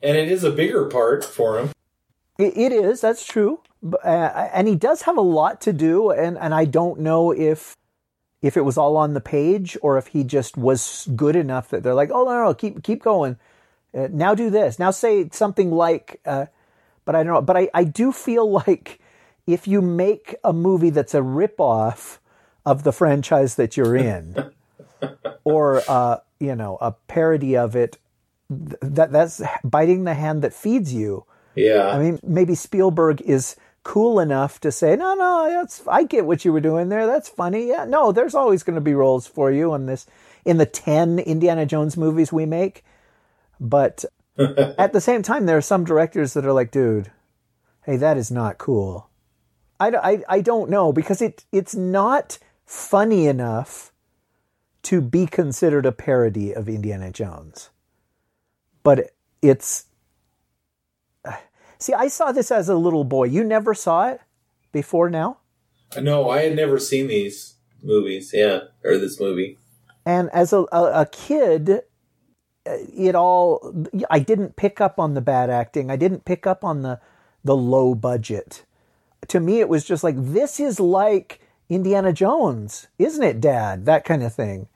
And 0.02 0.16
it 0.16 0.30
is 0.30 0.44
a 0.44 0.50
bigger 0.50 0.86
part 0.86 1.24
for 1.24 1.58
him. 1.58 1.70
it, 2.38 2.56
it 2.56 2.72
is, 2.72 3.00
that's 3.00 3.26
true. 3.26 3.60
Uh, 4.04 4.48
and 4.52 4.66
he 4.66 4.74
does 4.74 5.02
have 5.02 5.16
a 5.16 5.22
lot 5.22 5.60
to 5.62 5.72
do, 5.72 6.10
and, 6.10 6.36
and 6.36 6.52
I 6.52 6.64
don't 6.64 7.00
know 7.00 7.32
if 7.32 7.76
if 8.40 8.56
it 8.56 8.60
was 8.60 8.78
all 8.78 8.96
on 8.96 9.14
the 9.14 9.20
page 9.20 9.76
or 9.82 9.98
if 9.98 10.08
he 10.08 10.22
just 10.22 10.56
was 10.56 11.08
good 11.16 11.34
enough 11.34 11.70
that 11.70 11.82
they're 11.82 11.94
like, 11.94 12.10
oh 12.12 12.24
no, 12.24 12.44
no, 12.44 12.54
keep 12.54 12.82
keep 12.82 13.02
going. 13.02 13.36
Uh, 13.94 14.08
now 14.10 14.34
do 14.34 14.50
this. 14.50 14.78
Now 14.78 14.90
say 14.90 15.28
something 15.30 15.70
like, 15.70 16.20
uh, 16.24 16.46
but 17.04 17.14
I 17.14 17.22
don't 17.22 17.34
know. 17.34 17.42
But 17.42 17.56
I, 17.56 17.68
I 17.74 17.84
do 17.84 18.12
feel 18.12 18.50
like 18.66 19.00
if 19.46 19.66
you 19.66 19.80
make 19.80 20.36
a 20.44 20.52
movie 20.52 20.90
that's 20.90 21.14
a 21.14 21.20
ripoff 21.20 22.18
of 22.64 22.82
the 22.82 22.92
franchise 22.92 23.54
that 23.56 23.76
you're 23.76 23.96
in, 23.96 24.52
or 25.44 25.82
uh, 25.88 26.18
you 26.40 26.54
know, 26.54 26.78
a 26.80 26.92
parody 26.92 27.56
of 27.56 27.76
it. 27.76 27.98
That 28.50 29.12
that's 29.12 29.42
biting 29.62 30.04
the 30.04 30.14
hand 30.14 30.42
that 30.42 30.54
feeds 30.54 30.92
you. 30.92 31.24
Yeah. 31.54 31.88
I 31.88 31.98
mean, 31.98 32.18
maybe 32.22 32.54
Spielberg 32.54 33.20
is 33.20 33.56
cool 33.82 34.20
enough 34.20 34.60
to 34.60 34.72
say, 34.72 34.96
no, 34.96 35.14
no, 35.14 35.48
that's 35.50 35.82
I 35.86 36.04
get 36.04 36.26
what 36.26 36.44
you 36.44 36.52
were 36.52 36.60
doing 36.60 36.88
there. 36.88 37.06
That's 37.06 37.28
funny. 37.28 37.68
Yeah, 37.68 37.84
no, 37.84 38.12
there's 38.12 38.34
always 38.34 38.62
going 38.62 38.74
to 38.74 38.80
be 38.80 38.94
roles 38.94 39.26
for 39.26 39.50
you 39.50 39.74
in 39.74 39.86
this 39.86 40.06
in 40.44 40.56
the 40.56 40.66
ten 40.66 41.18
Indiana 41.18 41.66
Jones 41.66 41.96
movies 41.96 42.32
we 42.32 42.46
make. 42.46 42.84
But 43.60 44.04
at 44.38 44.92
the 44.92 45.00
same 45.00 45.22
time, 45.22 45.46
there 45.46 45.56
are 45.56 45.62
some 45.62 45.84
directors 45.84 46.34
that 46.34 46.46
are 46.46 46.52
like, 46.52 46.70
dude, 46.70 47.10
hey, 47.84 47.96
that 47.96 48.16
is 48.16 48.30
not 48.30 48.58
cool. 48.58 49.08
I, 49.80 49.90
I, 49.90 50.22
I 50.28 50.40
don't 50.40 50.70
know 50.70 50.92
because 50.92 51.22
it 51.22 51.44
it's 51.52 51.74
not 51.74 52.38
funny 52.66 53.26
enough 53.26 53.92
to 54.84 55.00
be 55.00 55.26
considered 55.26 55.86
a 55.86 55.92
parody 55.92 56.52
of 56.52 56.68
Indiana 56.68 57.10
Jones. 57.10 57.70
But 58.82 59.10
it's. 59.42 59.86
See, 61.78 61.94
I 61.94 62.08
saw 62.08 62.32
this 62.32 62.50
as 62.50 62.68
a 62.68 62.74
little 62.74 63.04
boy. 63.04 63.24
You 63.24 63.44
never 63.44 63.74
saw 63.74 64.08
it 64.08 64.20
before 64.72 65.10
now? 65.10 65.38
Uh, 65.96 66.00
no, 66.00 66.30
I 66.30 66.42
had 66.42 66.56
never 66.56 66.78
seen 66.78 67.08
these 67.08 67.54
movies. 67.82 68.30
Yeah, 68.34 68.60
or 68.84 68.98
this 68.98 69.20
movie. 69.20 69.58
And 70.04 70.30
as 70.32 70.52
a, 70.52 70.64
a, 70.72 71.02
a 71.02 71.06
kid, 71.06 71.70
uh, 71.70 72.76
it 72.96 73.14
all. 73.14 73.86
I 74.10 74.18
didn't 74.18 74.56
pick 74.56 74.80
up 74.80 74.98
on 74.98 75.14
the 75.14 75.20
bad 75.20 75.50
acting. 75.50 75.90
I 75.90 75.96
didn't 75.96 76.24
pick 76.24 76.46
up 76.46 76.64
on 76.64 76.82
the 76.82 77.00
the 77.44 77.56
low 77.56 77.94
budget. 77.94 78.64
To 79.28 79.40
me, 79.40 79.60
it 79.60 79.68
was 79.68 79.84
just 79.84 80.04
like 80.04 80.16
this 80.16 80.60
is 80.60 80.80
like 80.80 81.40
Indiana 81.68 82.12
Jones, 82.12 82.86
isn't 82.98 83.22
it, 83.22 83.40
Dad? 83.40 83.84
That 83.86 84.04
kind 84.04 84.22
of 84.22 84.34
thing. 84.34 84.68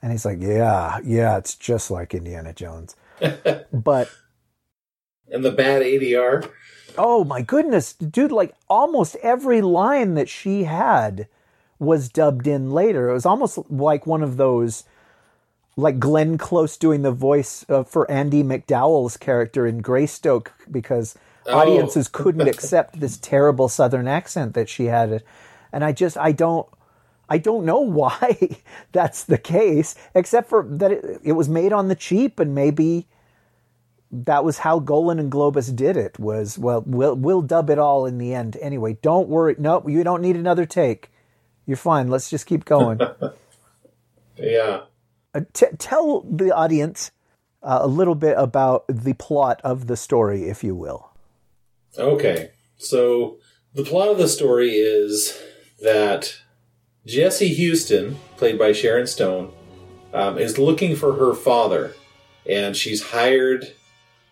And 0.00 0.10
he's 0.12 0.24
like, 0.24 0.40
Yeah, 0.40 0.98
yeah, 1.04 1.36
it's 1.38 1.54
just 1.54 1.90
like 1.90 2.14
Indiana 2.14 2.52
Jones. 2.52 2.96
but 3.72 4.10
and 5.30 5.44
the 5.44 5.52
bad 5.52 5.82
ADR. 5.82 6.50
Oh 6.98 7.24
my 7.24 7.40
goodness, 7.40 7.92
dude! 7.94 8.32
Like 8.32 8.54
almost 8.68 9.16
every 9.22 9.62
line 9.62 10.14
that 10.14 10.28
she 10.28 10.64
had 10.64 11.26
was 11.78 12.08
dubbed 12.08 12.46
in 12.46 12.70
later. 12.70 13.08
It 13.08 13.14
was 13.14 13.26
almost 13.26 13.58
like 13.70 14.06
one 14.06 14.22
of 14.22 14.36
those, 14.36 14.84
like 15.76 15.98
Glenn 15.98 16.36
Close 16.38 16.76
doing 16.76 17.02
the 17.02 17.10
voice 17.12 17.64
uh, 17.68 17.82
for 17.82 18.10
Andie 18.10 18.42
MacDowell's 18.42 19.16
character 19.16 19.66
in 19.66 19.80
Greystoke 19.80 20.52
because 20.70 21.16
Oh. 21.44 21.58
audiences 21.58 22.06
couldn't 22.06 22.46
accept 22.46 23.00
this 23.00 23.16
terrible 23.16 23.68
Southern 23.68 24.06
accent 24.06 24.54
that 24.54 24.68
she 24.68 24.84
had, 24.84 25.24
and 25.72 25.84
I 25.84 25.92
just 25.92 26.16
I 26.16 26.32
don't. 26.32 26.66
I 27.28 27.38
don't 27.38 27.64
know 27.64 27.80
why 27.80 28.58
that's 28.92 29.24
the 29.24 29.38
case, 29.38 29.94
except 30.14 30.48
for 30.48 30.66
that 30.68 30.92
it, 30.92 31.20
it 31.24 31.32
was 31.32 31.48
made 31.48 31.72
on 31.72 31.88
the 31.88 31.94
cheap, 31.94 32.38
and 32.38 32.54
maybe 32.54 33.06
that 34.10 34.44
was 34.44 34.58
how 34.58 34.78
Golan 34.78 35.18
and 35.18 35.32
Globus 35.32 35.74
did 35.74 35.96
it. 35.96 36.18
Was 36.18 36.58
well, 36.58 36.82
we'll 36.86 37.16
we'll 37.16 37.42
dub 37.42 37.70
it 37.70 37.78
all 37.78 38.04
in 38.06 38.18
the 38.18 38.34
end 38.34 38.58
anyway. 38.60 38.98
Don't 39.00 39.28
worry. 39.28 39.56
Nope, 39.58 39.88
you 39.88 40.04
don't 40.04 40.20
need 40.20 40.36
another 40.36 40.66
take. 40.66 41.10
You're 41.64 41.76
fine. 41.76 42.08
Let's 42.08 42.28
just 42.28 42.46
keep 42.46 42.64
going. 42.64 43.00
Yeah. 44.36 44.82
Uh, 45.34 45.42
t- 45.52 45.66
tell 45.78 46.22
the 46.22 46.54
audience 46.54 47.10
uh, 47.62 47.78
a 47.82 47.86
little 47.86 48.14
bit 48.14 48.34
about 48.36 48.84
the 48.88 49.14
plot 49.14 49.60
of 49.62 49.86
the 49.86 49.96
story, 49.96 50.44
if 50.48 50.62
you 50.64 50.74
will. 50.74 51.10
Okay. 51.96 52.50
So 52.76 53.38
the 53.74 53.84
plot 53.84 54.08
of 54.08 54.18
the 54.18 54.28
story 54.28 54.70
is 54.70 55.40
that 55.82 56.36
Jesse 57.06 57.54
Huston, 57.54 58.16
played 58.36 58.58
by 58.58 58.72
Sharon 58.72 59.06
Stone, 59.06 59.52
um, 60.14 60.38
is 60.38 60.58
looking 60.58 60.96
for 60.96 61.14
her 61.14 61.34
father, 61.34 61.94
and 62.48 62.76
she's 62.76 63.02
hired 63.02 63.74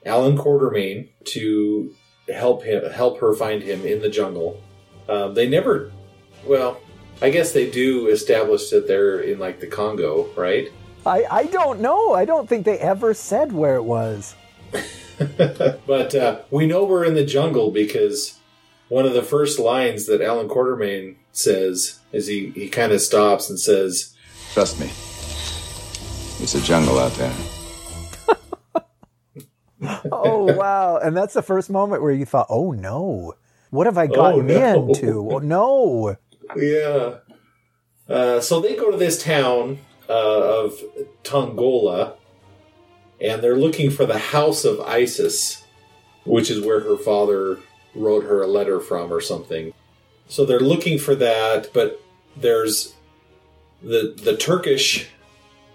Alan 0.04 0.36
Quatermain 0.36 1.08
to 1.24 1.94
help 2.32 2.62
him 2.62 2.90
help 2.90 3.18
her 3.20 3.34
find 3.34 3.62
him 3.62 3.84
in 3.84 4.00
the 4.00 4.08
jungle. 4.08 4.62
Um, 5.08 5.34
they 5.34 5.48
never, 5.48 5.90
well, 6.46 6.80
I 7.20 7.30
guess 7.30 7.52
they 7.52 7.70
do 7.70 8.08
establish 8.08 8.70
that 8.70 8.86
they're 8.86 9.20
in 9.20 9.38
like 9.38 9.60
the 9.60 9.66
Congo, 9.66 10.28
right? 10.36 10.68
I, 11.04 11.24
I 11.30 11.44
don't 11.44 11.80
know. 11.80 12.14
I 12.14 12.24
don't 12.24 12.48
think 12.48 12.64
they 12.64 12.78
ever 12.78 13.14
said 13.14 13.52
where 13.52 13.76
it 13.76 13.84
was. 13.84 14.34
but 15.86 16.14
uh, 16.14 16.40
we 16.50 16.66
know 16.66 16.84
we're 16.84 17.04
in 17.04 17.14
the 17.14 17.24
jungle 17.24 17.70
because 17.70 18.38
one 18.90 19.06
of 19.06 19.14
the 19.14 19.22
first 19.22 19.58
lines 19.58 20.06
that 20.06 20.20
Alan 20.20 20.48
Quatermain 20.48 21.14
says 21.32 22.00
is 22.12 22.26
he, 22.26 22.50
he 22.50 22.68
kind 22.68 22.92
of 22.92 23.00
stops 23.00 23.48
and 23.48 23.58
says, 23.58 24.14
Trust 24.52 24.78
me. 24.80 24.90
It's 26.42 26.54
a 26.54 26.60
jungle 26.60 26.98
out 26.98 27.12
there. 27.12 27.34
Oh 30.12 30.44
wow! 30.56 30.98
and 30.98 31.16
that's 31.16 31.32
the 31.32 31.40
first 31.40 31.70
moment 31.70 32.02
where 32.02 32.12
you 32.12 32.26
thought, 32.26 32.48
"Oh 32.50 32.70
no, 32.72 33.32
what 33.70 33.86
have 33.86 33.96
I 33.96 34.08
gotten 34.08 34.46
no. 34.46 34.88
into?" 34.88 35.30
Oh 35.32 35.38
no! 35.38 36.16
Yeah. 36.54 37.14
Uh, 38.06 38.40
so 38.40 38.60
they 38.60 38.76
go 38.76 38.90
to 38.90 38.98
this 38.98 39.22
town 39.22 39.78
uh, 40.06 40.12
of 40.64 40.74
Tongola, 41.24 42.14
and 43.22 43.42
they're 43.42 43.56
looking 43.56 43.90
for 43.90 44.04
the 44.04 44.18
House 44.18 44.66
of 44.66 44.80
Isis, 44.80 45.64
which 46.26 46.50
is 46.50 46.60
where 46.60 46.80
her 46.80 46.98
father 46.98 47.58
wrote 47.94 48.24
her 48.24 48.42
a 48.42 48.46
letter 48.46 48.80
from 48.80 49.12
or 49.12 49.20
something. 49.20 49.72
So 50.28 50.44
they're 50.44 50.60
looking 50.60 50.98
for 50.98 51.14
that, 51.16 51.72
but 51.72 52.00
there's 52.36 52.94
the 53.82 54.14
the 54.22 54.36
Turkish 54.36 55.08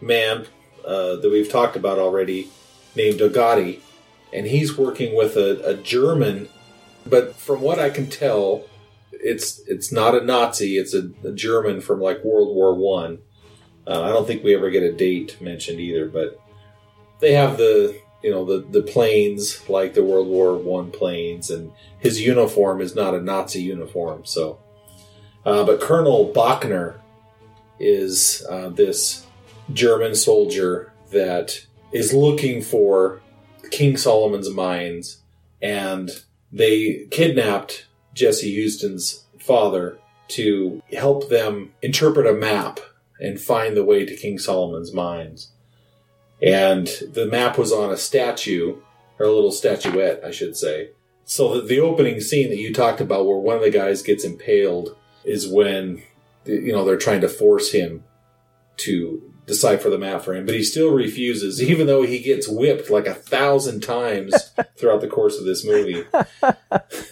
man 0.02 0.48
uh, 0.86 1.16
that 1.18 1.30
we've 1.32 1.52
talked 1.52 1.76
about 1.76 2.00
already. 2.00 2.50
named 2.96 3.20
Dogati, 3.20 3.80
and 4.32 4.46
he's 4.48 4.78
working 4.78 5.16
with 5.16 5.36
a, 5.36 5.62
a 5.66 5.76
German. 5.76 6.48
But 7.06 7.36
from 7.36 7.62
what 7.62 7.78
I 7.80 7.90
can 7.90 8.10
tell, 8.10 8.64
it's 9.12 9.60
it's 9.68 9.92
not 9.92 10.16
a 10.16 10.24
Nazi. 10.24 10.78
It's 10.78 10.94
a, 10.94 11.12
a 11.24 11.32
German 11.32 11.82
from 11.82 12.00
like 12.02 12.24
World 12.24 12.56
War 12.56 12.74
One. 12.74 13.20
Uh, 13.86 14.02
I 14.02 14.10
don't 14.10 14.26
think 14.26 14.44
we 14.44 14.56
ever 14.56 14.70
get 14.70 14.84
a 14.84 14.92
date 14.92 15.40
mentioned 15.42 15.80
either, 15.80 16.08
but 16.08 16.40
they 17.20 17.34
have 17.34 17.58
the 17.58 18.00
you 18.26 18.32
know 18.32 18.44
the 18.44 18.66
the 18.72 18.82
planes 18.82 19.70
like 19.70 19.94
the 19.94 20.04
World 20.04 20.28
War 20.28 20.58
One 20.58 20.90
planes, 20.90 21.52
and 21.52 21.72
his 22.00 22.20
uniform 22.20 22.82
is 22.82 22.96
not 22.96 23.14
a 23.14 23.22
Nazi 23.22 23.62
uniform. 23.62 24.26
So, 24.26 24.58
uh, 25.46 25.64
but 25.64 25.80
Colonel 25.80 26.34
Bockner 26.36 26.96
is 27.80 28.44
uh, 28.50 28.70
this 28.70 29.28
German 29.72 30.16
soldier 30.16 30.92
that 31.12 31.68
is 31.92 32.16
looking 32.16 32.64
for 32.64 33.22
King 33.70 33.96
Solomon's 33.96 34.50
mines, 34.50 35.22
and 35.62 36.10
they 36.52 37.06
kidnapped 37.12 37.86
Jesse 38.16 38.60
Huston's 38.60 39.26
father 39.38 40.00
to 40.30 40.82
help 40.94 41.30
them 41.30 41.74
interpret 41.84 42.26
a 42.26 42.34
map 42.34 42.80
and 43.20 43.40
find 43.40 43.78
the 43.78 43.86
way 43.86 44.04
to 44.04 44.16
King 44.16 44.40
Solomon's 44.40 44.92
mines. 44.96 45.52
And 46.46 46.88
the 47.12 47.26
map 47.26 47.58
was 47.58 47.72
on 47.72 47.92
a 47.92 47.98
statue, 47.98 48.78
or 49.20 49.26
a 49.26 49.32
little 49.32 49.52
statuette, 49.52 50.24
I 50.24 50.32
should 50.32 50.56
say. 50.56 50.92
So 51.26 51.56
the, 51.56 51.62
the 51.62 51.80
opening 51.80 52.22
scene 52.22 52.50
that 52.50 52.60
you 52.60 52.72
talked 52.72 53.02
about, 53.02 53.26
where 53.26 53.38
one 53.38 53.58
of 53.58 53.64
the 53.64 53.72
guys 53.72 54.04
gets 54.04 54.24
impaled, 54.24 54.96
is 55.24 55.48
when 55.48 56.04
you 56.46 56.72
know 56.72 56.86
they're 56.86 56.98
trying 56.98 57.22
to 57.22 57.30
force 57.30 57.72
him 57.72 58.04
to 58.78 59.32
decipher 59.48 59.90
the 59.90 59.98
map 59.98 60.22
for 60.22 60.36
him, 60.36 60.46
but 60.46 60.56
he 60.56 60.64
still 60.64 60.92
refuses, 60.92 61.62
even 61.62 61.88
though 61.88 62.04
he 62.04 62.20
gets 62.20 62.48
whipped 62.48 62.90
like 62.90 63.08
a 63.08 63.14
thousand 63.14 63.82
times 63.82 64.52
throughout 64.78 65.02
the 65.02 65.08
course 65.08 65.38
of 65.38 65.46
this 65.46 65.66
movie. 65.66 66.04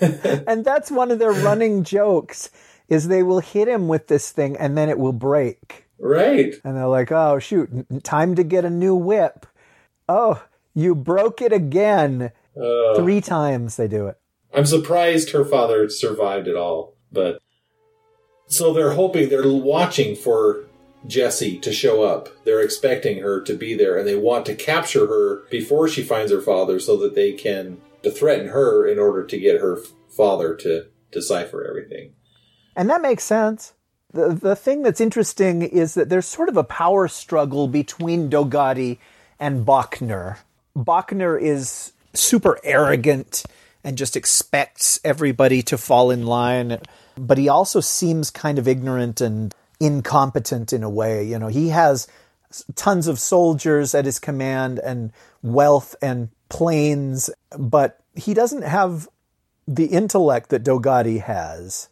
and 0.47 0.65
that's 0.65 0.91
one 0.91 1.11
of 1.11 1.19
their 1.19 1.31
running 1.31 1.83
jokes 1.83 2.49
is 2.89 3.07
they 3.07 3.23
will 3.23 3.39
hit 3.39 3.67
him 3.67 3.87
with 3.87 4.07
this 4.07 4.31
thing 4.31 4.57
and 4.57 4.77
then 4.77 4.89
it 4.89 4.99
will 4.99 5.13
break. 5.13 5.82
Right. 5.99 6.55
And 6.63 6.75
they're 6.75 6.87
like, 6.87 7.11
"Oh 7.11 7.39
shoot, 7.39 7.69
time 8.03 8.35
to 8.35 8.43
get 8.43 8.65
a 8.65 8.69
new 8.69 8.95
whip." 8.95 9.45
Oh, 10.09 10.43
you 10.73 10.95
broke 10.95 11.41
it 11.41 11.53
again. 11.53 12.31
Uh, 12.59 12.95
Three 12.95 13.21
times 13.21 13.77
they 13.77 13.87
do 13.87 14.07
it. 14.07 14.17
I'm 14.53 14.65
surprised 14.65 15.31
her 15.31 15.45
father 15.45 15.89
survived 15.89 16.47
it 16.47 16.55
all, 16.55 16.95
but 17.11 17.41
so 18.47 18.73
they're 18.73 18.93
hoping 18.93 19.29
they're 19.29 19.47
watching 19.51 20.15
for 20.15 20.65
Jesse 21.07 21.57
to 21.59 21.73
show 21.73 22.03
up. 22.03 22.29
They're 22.45 22.61
expecting 22.61 23.19
her 23.19 23.41
to 23.41 23.53
be 23.55 23.73
there 23.73 23.97
and 23.97 24.07
they 24.07 24.15
want 24.15 24.45
to 24.45 24.55
capture 24.55 25.07
her 25.07 25.43
before 25.49 25.87
she 25.87 26.03
finds 26.03 26.31
her 26.31 26.41
father 26.41 26.79
so 26.79 26.97
that 26.97 27.15
they 27.15 27.33
can 27.33 27.81
to 28.03 28.11
threaten 28.11 28.47
her 28.49 28.87
in 28.87 28.99
order 28.99 29.25
to 29.25 29.39
get 29.39 29.61
her 29.61 29.79
father 30.09 30.55
to 30.55 30.87
decipher 31.11 31.65
everything. 31.65 32.13
And 32.75 32.89
that 32.89 33.01
makes 33.01 33.23
sense. 33.23 33.73
The, 34.13 34.29
the 34.29 34.55
thing 34.55 34.83
that's 34.83 35.01
interesting 35.01 35.63
is 35.63 35.95
that 35.95 36.09
there's 36.09 36.27
sort 36.27 36.49
of 36.49 36.57
a 36.57 36.63
power 36.63 37.07
struggle 37.07 37.67
between 37.67 38.29
Dogati 38.29 38.99
and 39.39 39.65
Bockner. 39.65 40.37
Bockner 40.77 41.39
is 41.39 41.93
super 42.13 42.59
arrogant 42.63 43.43
and 43.83 43.97
just 43.97 44.15
expects 44.15 44.99
everybody 45.03 45.61
to 45.63 45.77
fall 45.77 46.11
in 46.11 46.25
line, 46.25 46.79
but 47.17 47.37
he 47.37 47.49
also 47.49 47.79
seems 47.79 48.29
kind 48.29 48.57
of 48.59 48.67
ignorant 48.67 49.19
and 49.19 49.53
incompetent 49.79 50.71
in 50.71 50.83
a 50.83 50.89
way. 50.89 51.25
You 51.25 51.39
know, 51.39 51.47
he 51.47 51.69
has 51.69 52.07
tons 52.75 53.07
of 53.07 53.19
soldiers 53.19 53.95
at 53.95 54.05
his 54.05 54.19
command 54.19 54.79
and 54.79 55.11
wealth 55.41 55.95
and 56.01 56.29
planes, 56.49 57.29
but 57.57 57.99
he 58.15 58.33
doesn't 58.33 58.61
have 58.61 59.09
the 59.67 59.85
intellect 59.85 60.49
that 60.49 60.63
Dogati 60.63 61.21
has. 61.21 61.89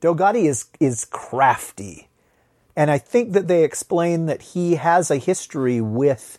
Dogati 0.00 0.46
is 0.46 0.66
is 0.80 1.04
crafty. 1.04 2.08
And 2.76 2.90
I 2.90 2.98
think 2.98 3.32
that 3.32 3.48
they 3.48 3.64
explain 3.64 4.26
that 4.26 4.42
he 4.42 4.74
has 4.74 5.10
a 5.10 5.16
history 5.16 5.80
with 5.80 6.38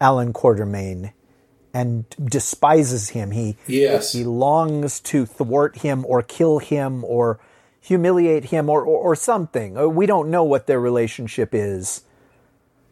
Alan 0.00 0.32
Quatermain 0.32 1.12
and 1.72 2.06
despises 2.24 3.10
him. 3.10 3.30
He 3.30 3.56
Yes. 3.66 4.12
he 4.12 4.24
longs 4.24 4.98
to 5.00 5.24
thwart 5.26 5.78
him 5.78 6.04
or 6.06 6.22
kill 6.22 6.58
him 6.58 7.04
or 7.04 7.38
humiliate 7.80 8.46
him 8.46 8.68
or, 8.68 8.82
or, 8.82 8.98
or 8.98 9.14
something. 9.14 9.78
Uh, 9.78 9.86
We 9.86 10.06
don't 10.06 10.28
know 10.28 10.42
what 10.42 10.66
their 10.66 10.80
relationship 10.80 11.54
is. 11.54 12.02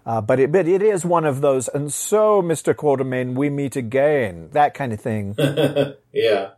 Uh, 0.07 0.21
but, 0.21 0.39
it, 0.39 0.53
but 0.53 0.69
it 0.69 0.83
is 0.83 1.03
one 1.05 1.25
of 1.25 1.41
those, 1.41 1.67
and 1.69 1.91
so, 1.91 2.43
Mr. 2.43 2.75
Quatermain, 2.75 3.35
we 3.35 3.49
meet 3.49 3.75
again, 3.75 4.51
that 4.53 4.75
kind 4.75 4.93
of 4.93 5.01
thing. 5.01 5.35
yeah. 6.13 6.51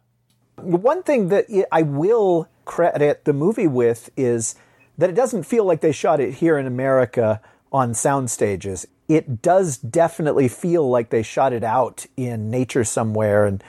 One 0.57 1.05
thing 1.05 1.29
that 1.29 1.47
I 1.71 1.83
will 1.83 2.49
credit 2.67 3.25
the 3.25 3.33
movie 3.33 3.67
with 3.67 4.11
is 4.17 4.55
that 4.99 5.09
it 5.09 5.17
doesn't 5.17 5.45
feel 5.45 5.65
like 5.65 5.81
they 5.81 5.93
shot 5.93 6.21
it 6.21 6.35
here 6.35 6.59
in 6.59 6.67
America 6.67 7.41
on 7.73 7.95
sound 7.95 8.31
stages. 8.31 8.87
It 9.09 9.41
does 9.41 9.79
definitely 9.79 10.49
feel 10.49 10.89
like 10.89 11.11
they 11.11 11.23
shot 11.23 11.53
it 11.53 11.65
out 11.65 12.07
in 12.17 12.51
nature 12.51 12.85
somewhere. 12.85 13.47
And 13.47 13.63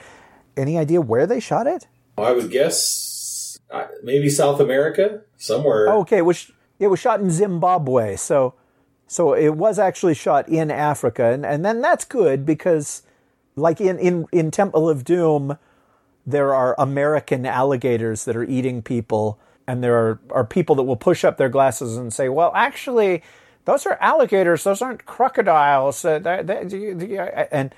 any 0.56 0.76
idea 0.76 1.00
where 1.00 1.26
they 1.26 1.40
shot 1.40 1.66
it? 1.66 1.86
I 2.18 2.32
would 2.32 2.50
guess 2.50 3.58
uh, 3.70 3.86
maybe 4.02 4.28
South 4.28 4.60
America 4.60 5.22
somewhere. 5.36 5.88
Oh, 5.88 6.00
okay, 6.00 6.22
was 6.22 6.50
it 6.78 6.88
was 6.88 7.00
shot 7.00 7.20
in 7.20 7.30
Zimbabwe, 7.30 8.16
so 8.16 8.54
so 9.06 9.34
it 9.34 9.54
was 9.54 9.78
actually 9.78 10.14
shot 10.14 10.48
in 10.48 10.70
Africa, 10.70 11.26
and 11.26 11.46
and 11.46 11.64
then 11.64 11.80
that's 11.80 12.04
good 12.04 12.44
because, 12.44 13.02
like 13.56 13.80
in 13.80 13.98
in 13.98 14.26
in 14.32 14.50
Temple 14.50 14.88
of 14.88 15.04
Doom, 15.04 15.58
there 16.30 16.54
are 16.54 16.74
American 16.78 17.46
alligators 17.46 18.24
that 18.26 18.36
are 18.36 18.44
eating 18.44 18.82
people, 18.82 19.38
and 19.66 19.82
there 19.82 19.96
are 19.96 20.20
are 20.30 20.44
people 20.44 20.74
that 20.76 20.82
will 20.84 20.96
push 20.96 21.24
up 21.24 21.36
their 21.38 21.48
glasses 21.48 21.96
and 21.96 22.12
say, 22.12 22.28
well, 22.28 22.52
actually. 22.54 23.22
Those 23.64 23.84
are 23.84 23.98
alligators. 24.00 24.64
Those 24.64 24.80
aren't 24.80 25.04
crocodiles. 25.04 26.02
Uh, 26.02 26.18
they- 26.20 26.42
they- 26.42 27.46
and 27.52 27.74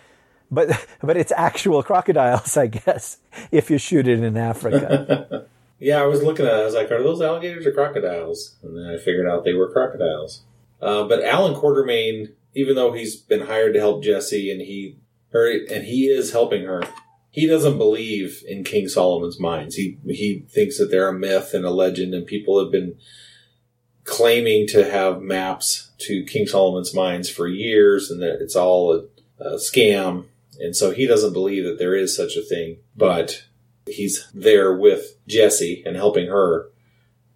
but 0.48 0.86
but 1.02 1.16
it's 1.16 1.32
actual 1.32 1.82
crocodiles, 1.82 2.56
I 2.56 2.68
guess, 2.68 3.18
if 3.50 3.70
you 3.70 3.78
shoot 3.78 4.06
it 4.06 4.22
in 4.22 4.36
Africa. 4.36 5.46
Yeah, 5.82 6.02
I 6.02 6.06
was 6.06 6.22
looking 6.22 6.44
at 6.44 6.52
it. 6.52 6.60
I 6.60 6.64
was 6.64 6.74
like, 6.74 6.90
are 6.92 7.02
those 7.02 7.22
alligators 7.22 7.64
or 7.66 7.72
crocodiles? 7.72 8.54
And 8.62 8.76
then 8.76 8.84
I 8.94 8.98
figured 8.98 9.26
out 9.26 9.44
they 9.44 9.54
were 9.54 9.72
crocodiles. 9.72 10.42
Uh, 10.80 11.04
but 11.08 11.24
Alan 11.24 11.54
Quatermain, 11.54 12.34
even 12.54 12.74
though 12.76 12.92
he's 12.92 13.16
been 13.16 13.46
hired 13.46 13.72
to 13.72 13.80
help 13.80 14.04
Jesse 14.04 14.50
and 14.52 14.60
he, 14.60 14.98
or, 15.32 15.46
and 15.48 15.84
he 15.86 16.04
is 16.04 16.32
helping 16.32 16.64
her, 16.66 16.82
he 17.30 17.46
doesn't 17.46 17.78
believe 17.78 18.42
in 18.46 18.64
King 18.64 18.88
Solomon's 18.88 19.38
mines. 19.38 19.76
He, 19.76 19.98
he 20.04 20.44
thinks 20.48 20.78
that 20.78 20.90
they're 20.90 21.08
a 21.08 21.12
myth 21.12 21.54
and 21.54 21.64
a 21.64 21.70
legend 21.70 22.12
and 22.12 22.26
people 22.26 22.62
have 22.62 22.72
been 22.72 22.96
claiming 24.04 24.66
to 24.66 24.90
have 24.90 25.22
maps 25.22 25.90
to 25.98 26.24
King 26.24 26.46
Solomon's 26.46 26.92
mines 26.92 27.30
for 27.30 27.46
years 27.46 28.10
and 28.10 28.20
that 28.20 28.40
it's 28.40 28.56
all 28.56 28.92
a, 28.92 29.44
a 29.44 29.56
scam. 29.56 30.24
And 30.58 30.74
so 30.74 30.90
he 30.90 31.06
doesn't 31.06 31.32
believe 31.32 31.64
that 31.64 31.78
there 31.78 31.94
is 31.94 32.14
such 32.14 32.36
a 32.36 32.42
thing, 32.42 32.78
but 32.96 33.44
he's 33.86 34.28
there 34.34 34.76
with 34.76 35.16
Jesse 35.28 35.82
and 35.86 35.96
helping 35.96 36.26
her 36.26 36.68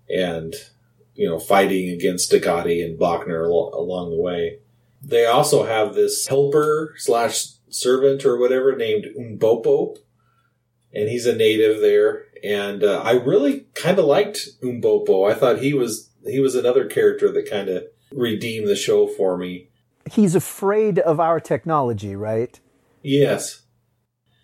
and, 0.09 0.55
you 1.15 1.29
know, 1.29 1.39
fighting 1.39 1.89
against 1.89 2.33
Dogati 2.33 2.85
and 2.85 2.99
Bockner 2.99 3.45
al- 3.45 3.73
along 3.75 4.11
the 4.11 4.21
way. 4.21 4.59
They 5.01 5.27
also 5.27 5.65
have 5.65 5.95
this 5.95 6.27
helper 6.27 6.95
slash 6.97 7.54
servant 7.75 8.25
or 8.25 8.39
whatever 8.39 8.77
named 8.77 9.07
Umbopo, 9.19 9.97
and 10.93 11.09
he's 11.09 11.27
a 11.27 11.35
native 11.35 11.81
there. 11.81 12.25
And 12.43 12.85
uh, 12.85 13.03
I 13.03 13.13
really 13.13 13.67
kind 13.75 13.99
of 13.99 14.05
liked 14.05 14.61
Umbopo. 14.63 15.31
I 15.31 15.35
thought 15.35 15.61
he 15.61 15.75
was 15.75 16.11
he 16.25 16.41
was 16.41 16.55
another 16.55 16.87
character 16.87 17.31
that 17.33 17.51
kind 17.51 17.69
of 17.69 17.85
redeemed 18.13 18.69
the 18.69 18.77
show 18.77 19.07
for 19.07 19.37
me. 19.37 19.69
He's 20.11 20.35
afraid 20.35 20.99
of 20.99 21.19
our 21.21 21.41
technology, 21.41 22.15
right? 22.15 22.59
Yes. 23.03 23.63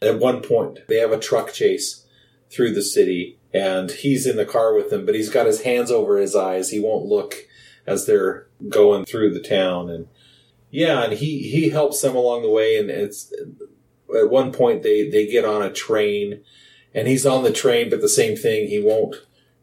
At 0.03 0.19
one 0.19 0.43
point, 0.43 0.81
they 0.89 0.97
have 0.97 1.13
a 1.13 1.19
truck 1.19 1.53
chase 1.53 2.07
through 2.51 2.73
the 2.75 2.83
city, 2.83 3.39
and 3.53 3.91
he's 3.91 4.27
in 4.27 4.37
the 4.37 4.47
car 4.47 4.75
with 4.75 4.91
them, 4.91 5.05
but 5.05 5.15
he's 5.15 5.29
got 5.29 5.47
his 5.47 5.63
hands 5.63 5.91
over 5.91 6.17
his 6.19 6.35
eyes. 6.35 6.71
He 6.71 6.81
won't 6.81 7.05
look 7.05 7.35
as 7.87 8.07
they're 8.07 8.47
going 8.69 9.05
through 9.05 9.35
the 9.35 9.47
town. 9.47 9.91
And 9.91 10.09
yeah, 10.71 11.03
and 11.03 11.13
he, 11.13 11.49
he 11.51 11.71
helps 11.71 12.01
them 12.01 12.17
along 12.17 12.43
the 12.43 12.51
way. 12.51 12.79
And 12.79 12.91
it's 12.91 13.33
at 14.17 14.31
one 14.31 14.53
point 14.53 14.83
they, 14.83 15.09
they 15.09 15.27
get 15.27 15.45
on 15.45 15.63
a 15.63 15.73
train, 15.73 16.43
and 16.95 17.09
he's 17.09 17.27
on 17.27 17.45
the 17.45 17.53
train, 17.53 17.91
but 17.91 18.01
the 18.01 18.09
same 18.09 18.37
thing, 18.37 18.69
he 18.69 18.81
won't 18.81 19.17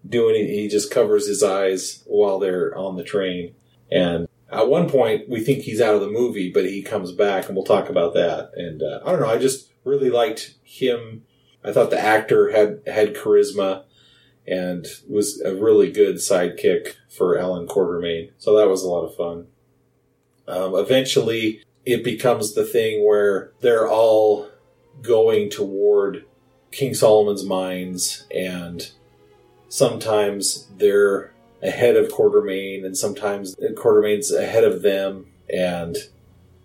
do 0.08 0.30
anything. 0.30 0.54
He 0.54 0.68
just 0.68 0.92
covers 0.92 1.28
his 1.28 1.44
eyes 1.44 2.04
while 2.06 2.40
they're 2.40 2.76
on 2.78 2.96
the 2.96 3.04
train. 3.04 3.56
And 3.92 4.28
at 4.50 4.70
one 4.70 4.90
point, 4.90 5.28
we 5.28 5.42
think 5.42 5.64
he's 5.64 5.82
out 5.82 5.96
of 5.96 6.02
the 6.02 6.08
movie, 6.10 6.52
but 6.52 6.66
he 6.66 6.82
comes 6.82 7.12
back, 7.12 7.48
and 7.48 7.56
we'll 7.56 7.66
talk 7.66 7.90
about 7.90 8.14
that. 8.14 8.52
And 8.56 8.82
uh, 8.82 9.00
I 9.06 9.12
don't 9.12 9.22
know, 9.22 9.30
I 9.30 9.38
just 9.38 9.70
really 9.84 10.10
liked 10.10 10.56
him. 10.64 11.24
I 11.64 11.74
thought 11.74 11.90
the 11.90 12.00
actor 12.00 12.52
had 12.52 12.82
had 12.86 13.16
charisma 13.16 13.84
and 14.46 14.88
was 15.10 15.42
a 15.42 15.54
really 15.54 15.92
good 15.92 16.16
sidekick 16.16 16.94
for 17.10 17.38
Alan 17.38 17.68
Quatermain. 17.68 18.32
So 18.38 18.56
that 18.56 18.70
was 18.70 18.84
a 18.84 18.88
lot 18.88 19.04
of 19.04 19.16
fun. 19.16 19.48
Um, 20.48 20.76
eventually, 20.76 21.62
it 21.86 22.04
becomes 22.04 22.54
the 22.54 22.66
thing 22.66 23.06
where 23.06 23.52
they're 23.62 23.90
all 23.90 24.50
going 25.02 25.50
toward 25.50 26.26
King 26.72 26.94
Solomon's 26.94 27.44
mines, 27.44 28.26
and 28.36 28.92
sometimes 29.70 30.68
they're 30.78 31.34
ahead 31.62 31.96
of 31.96 32.12
Quatermain, 32.12 32.86
and 32.86 32.98
sometimes 32.98 33.56
Quatermain's 33.76 34.32
ahead 34.32 34.64
of 34.64 34.82
them, 34.82 35.28
and 35.54 35.98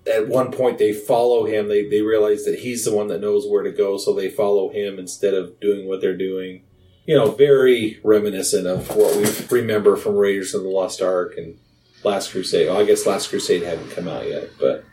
at 0.06 0.28
one 0.28 0.50
point 0.50 0.78
they 0.78 0.92
follow 0.92 1.44
him. 1.46 1.68
They 1.68 1.88
they 1.88 2.02
realize 2.02 2.44
that 2.44 2.60
he's 2.60 2.84
the 2.84 2.94
one 2.94 3.08
that 3.08 3.20
knows 3.20 3.46
where 3.46 3.62
to 3.62 3.72
go, 3.72 3.98
so 3.98 4.12
they 4.12 4.28
follow 4.28 4.70
him 4.70 4.98
instead 4.98 5.34
of 5.34 5.58
doing 5.60 5.86
what 5.86 6.00
they're 6.00 6.16
doing. 6.16 6.64
You 7.06 7.16
know, 7.16 7.32
very 7.32 7.98
reminiscent 8.04 8.66
of 8.66 8.94
what 8.94 9.16
we 9.16 9.58
remember 9.58 9.96
from 9.96 10.16
Raiders 10.16 10.54
of 10.54 10.62
the 10.62 10.68
Lost 10.68 11.02
Ark 11.02 11.34
and 11.36 11.58
Last 12.04 12.30
Crusade. 12.32 12.68
Well, 12.68 12.80
I 12.80 12.84
guess 12.84 13.06
Last 13.06 13.28
Crusade 13.28 13.62
hadn't 13.62 13.90
come 13.90 14.08
out 14.08 14.28
yet, 14.28 14.50
but 14.58 14.84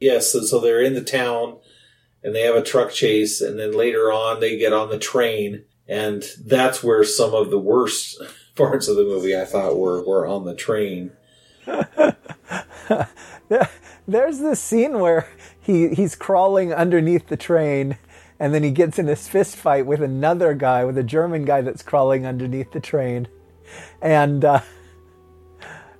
yes. 0.00 0.32
so, 0.32 0.40
so 0.40 0.60
they're 0.60 0.82
in 0.82 0.94
the 0.94 1.02
town 1.02 1.58
and 2.24 2.34
they 2.34 2.42
have 2.42 2.56
a 2.56 2.62
truck 2.62 2.90
chase, 2.90 3.40
and 3.42 3.58
then 3.58 3.76
later 3.76 4.10
on 4.10 4.40
they 4.40 4.56
get 4.56 4.72
on 4.72 4.88
the 4.88 4.98
train, 4.98 5.64
and 5.86 6.24
that's 6.44 6.82
where 6.82 7.04
some 7.04 7.34
of 7.34 7.50
the 7.50 7.58
worst 7.58 8.20
parts 8.56 8.88
of 8.88 8.96
the 8.96 9.04
movie 9.04 9.38
I 9.38 9.44
thought 9.44 9.78
were 9.78 10.04
were 10.04 10.26
on 10.26 10.46
the 10.46 10.54
train. 10.54 11.12
There's 14.06 14.38
this 14.38 14.60
scene 14.60 14.98
where 14.98 15.28
he 15.60 15.94
he's 15.94 16.16
crawling 16.16 16.72
underneath 16.72 17.28
the 17.28 17.36
train, 17.36 17.98
and 18.40 18.54
then 18.54 18.62
he 18.62 18.70
gets 18.70 18.98
in 18.98 19.04
this 19.04 19.28
fist 19.28 19.54
fight 19.54 19.84
with 19.84 20.02
another 20.02 20.54
guy, 20.54 20.84
with 20.84 20.96
a 20.96 21.02
German 21.02 21.44
guy 21.44 21.60
that's 21.60 21.82
crawling 21.82 22.26
underneath 22.26 22.72
the 22.72 22.80
train, 22.80 23.28
and 24.00 24.46
uh, 24.46 24.60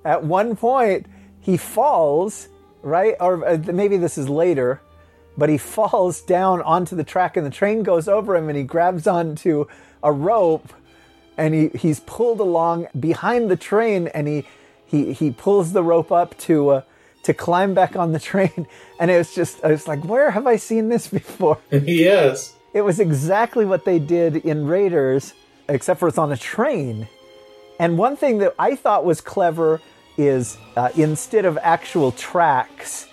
at 0.05 0.23
one 0.23 0.55
point 0.55 1.07
he 1.41 1.57
falls 1.57 2.47
right, 2.81 3.15
or 3.19 3.45
uh, 3.45 3.57
maybe 3.73 3.97
this 3.97 4.17
is 4.17 4.29
later, 4.29 4.79
but 5.37 5.49
he 5.49 5.57
falls 5.75 6.21
down 6.21 6.61
onto 6.61 6.95
the 6.95 7.03
track, 7.03 7.35
and 7.35 7.45
the 7.45 7.51
train 7.51 7.83
goes 7.83 8.07
over 8.07 8.35
him, 8.35 8.47
and 8.47 8.57
he 8.57 8.63
grabs 8.63 9.07
onto 9.07 9.65
a 10.03 10.11
rope, 10.11 10.71
and 11.37 11.53
he 11.53 11.67
he's 11.77 11.99
pulled 12.01 12.39
along 12.39 12.87
behind 12.97 13.51
the 13.51 13.57
train, 13.57 14.07
and 14.07 14.27
he 14.27 14.45
he 14.85 15.11
he 15.11 15.31
pulls 15.31 15.73
the 15.73 15.83
rope 15.83 16.11
up 16.11 16.37
to. 16.39 16.69
Uh, 16.69 16.81
to 17.23 17.33
climb 17.33 17.73
back 17.73 17.95
on 17.95 18.11
the 18.11 18.19
train. 18.31 18.67
And 18.99 19.09
it 19.09 19.17
was 19.17 19.33
just, 19.33 19.63
I 19.63 19.69
was 19.69 19.87
like, 19.87 20.05
where 20.05 20.29
have 20.29 20.45
I 20.45 20.57
seen 20.57 20.89
this 20.89 21.07
before? 21.07 21.57
yes. 21.71 22.53
It 22.71 22.81
was 22.81 22.99
exactly 22.99 23.65
what 23.65 23.83
they 23.83 23.97
did 23.97 24.35
in 24.35 24.67
Raiders, 24.67 25.33
except 25.67 25.99
for 25.99 26.07
it's 26.07 26.19
on 26.19 26.31
a 26.31 26.37
train. 26.37 27.07
And 27.79 27.97
one 27.97 28.15
thing 28.15 28.37
that 28.39 28.53
I 28.59 28.75
thought 28.75 29.05
was 29.05 29.21
clever 29.21 29.81
is 30.17 30.57
uh, 30.75 30.89
instead 30.95 31.45
of 31.45 31.57
actual 31.61 32.11
tracks 32.11 33.07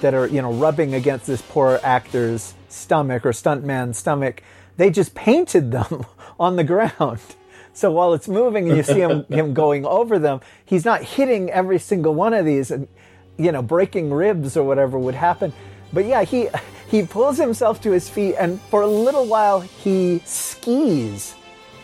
that 0.00 0.14
are, 0.14 0.26
you 0.26 0.42
know, 0.42 0.52
rubbing 0.52 0.94
against 0.94 1.26
this 1.26 1.42
poor 1.42 1.80
actor's 1.82 2.54
stomach 2.68 3.24
or 3.24 3.30
stuntman's 3.30 3.98
stomach, 3.98 4.42
they 4.76 4.90
just 4.90 5.14
painted 5.14 5.70
them 5.70 6.04
on 6.40 6.56
the 6.56 6.64
ground. 6.64 7.20
So 7.72 7.90
while 7.90 8.14
it's 8.14 8.28
moving 8.28 8.68
and 8.68 8.76
you 8.76 8.82
see 8.84 9.00
him, 9.00 9.24
him 9.24 9.54
going 9.62 9.84
over 9.84 10.18
them, 10.18 10.40
he's 10.64 10.84
not 10.84 11.02
hitting 11.02 11.50
every 11.50 11.78
single 11.78 12.14
one 12.14 12.32
of 12.32 12.44
these. 12.44 12.70
And 12.70 12.86
you 13.36 13.52
know, 13.52 13.62
breaking 13.62 14.12
ribs 14.12 14.56
or 14.56 14.62
whatever 14.62 14.98
would 14.98 15.14
happen. 15.14 15.52
But 15.92 16.06
yeah, 16.06 16.22
he 16.22 16.48
he 16.88 17.04
pulls 17.04 17.38
himself 17.38 17.80
to 17.82 17.90
his 17.90 18.08
feet, 18.08 18.34
and 18.36 18.60
for 18.62 18.82
a 18.82 18.86
little 18.86 19.26
while 19.26 19.60
he 19.60 20.22
skis 20.24 21.34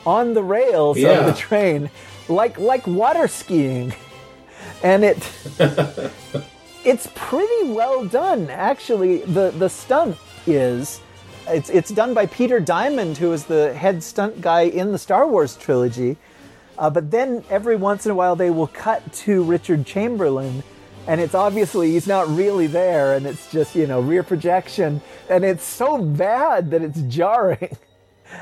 on 0.06 0.34
the 0.34 0.42
rails 0.42 0.98
yeah. 0.98 1.10
of 1.10 1.26
the 1.26 1.40
train, 1.40 1.90
like 2.28 2.58
like 2.58 2.86
water 2.86 3.28
skiing, 3.28 3.92
and 4.82 5.04
it 5.04 5.18
it's 6.84 7.08
pretty 7.14 7.70
well 7.70 8.04
done. 8.04 8.50
Actually, 8.50 9.18
the 9.18 9.50
the 9.52 9.68
stunt 9.68 10.16
is. 10.46 11.00
It's, 11.48 11.68
it's 11.68 11.90
done 11.90 12.14
by 12.14 12.26
Peter 12.26 12.60
Diamond, 12.60 13.16
who 13.18 13.32
is 13.32 13.44
the 13.44 13.74
head 13.74 14.04
stunt 14.04 14.40
guy 14.40 14.62
in 14.62 14.92
the 14.92 14.98
Star 14.98 15.26
Wars 15.26 15.56
trilogy. 15.56 16.16
Uh, 16.78 16.90
but 16.90 17.10
then 17.10 17.42
every 17.50 17.74
once 17.74 18.06
in 18.06 18.12
a 18.12 18.14
while 18.14 18.36
they 18.36 18.50
will 18.50 18.68
cut 18.68 19.12
to 19.12 19.42
Richard 19.42 19.84
Chamberlain, 19.84 20.62
and 21.06 21.20
it's 21.20 21.34
obviously 21.34 21.90
he's 21.90 22.06
not 22.06 22.28
really 22.28 22.66
there 22.66 23.14
and 23.14 23.26
it's 23.26 23.50
just 23.50 23.74
you 23.74 23.86
know 23.86 24.00
rear 24.00 24.22
projection 24.22 25.00
and 25.28 25.44
it's 25.44 25.64
so 25.64 25.98
bad 26.02 26.70
that 26.70 26.82
it's 26.82 27.00
jarring 27.02 27.76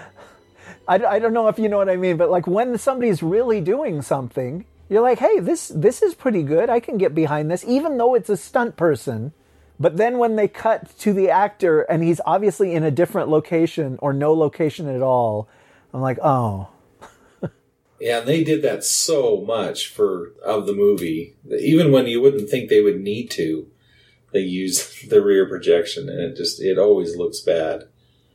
I, 0.88 0.96
I 0.96 1.18
don't 1.18 1.32
know 1.32 1.48
if 1.48 1.58
you 1.58 1.68
know 1.68 1.78
what 1.78 1.88
i 1.88 1.96
mean 1.96 2.16
but 2.16 2.30
like 2.30 2.46
when 2.46 2.76
somebody's 2.78 3.22
really 3.22 3.60
doing 3.60 4.02
something 4.02 4.64
you're 4.88 5.02
like 5.02 5.18
hey 5.18 5.40
this 5.40 5.68
this 5.68 6.02
is 6.02 6.14
pretty 6.14 6.42
good 6.42 6.70
i 6.70 6.80
can 6.80 6.98
get 6.98 7.14
behind 7.14 7.50
this 7.50 7.64
even 7.64 7.96
though 7.96 8.14
it's 8.14 8.30
a 8.30 8.36
stunt 8.36 8.76
person 8.76 9.32
but 9.80 9.96
then 9.96 10.18
when 10.18 10.36
they 10.36 10.48
cut 10.48 10.98
to 10.98 11.12
the 11.12 11.30
actor 11.30 11.82
and 11.82 12.02
he's 12.02 12.20
obviously 12.26 12.74
in 12.74 12.82
a 12.82 12.90
different 12.90 13.28
location 13.28 13.98
or 14.00 14.12
no 14.12 14.32
location 14.32 14.88
at 14.88 15.02
all 15.02 15.48
i'm 15.92 16.00
like 16.00 16.18
oh 16.22 16.68
yeah, 18.00 18.20
and 18.20 18.28
they 18.28 18.44
did 18.44 18.62
that 18.62 18.84
so 18.84 19.40
much 19.40 19.88
for 19.88 20.32
of 20.44 20.66
the 20.66 20.72
movie. 20.72 21.34
Even 21.58 21.90
when 21.90 22.06
you 22.06 22.20
wouldn't 22.20 22.48
think 22.48 22.68
they 22.68 22.80
would 22.80 23.00
need 23.00 23.30
to, 23.32 23.68
they 24.32 24.40
use 24.40 25.02
the 25.08 25.20
rear 25.22 25.48
projection, 25.48 26.08
and 26.08 26.20
it 26.20 26.36
just 26.36 26.60
it 26.60 26.78
always 26.78 27.16
looks 27.16 27.40
bad. 27.40 27.88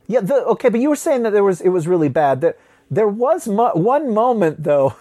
Yeah, 0.06 0.20
the, 0.20 0.34
okay, 0.34 0.68
but 0.68 0.80
you 0.80 0.90
were 0.90 0.96
saying 0.96 1.22
that 1.22 1.32
there 1.32 1.44
was 1.44 1.60
it 1.60 1.70
was 1.70 1.88
really 1.88 2.10
bad. 2.10 2.42
That 2.42 2.58
there 2.90 3.08
was 3.08 3.48
mo- 3.48 3.72
one 3.74 4.12
moment 4.12 4.62
though 4.62 4.96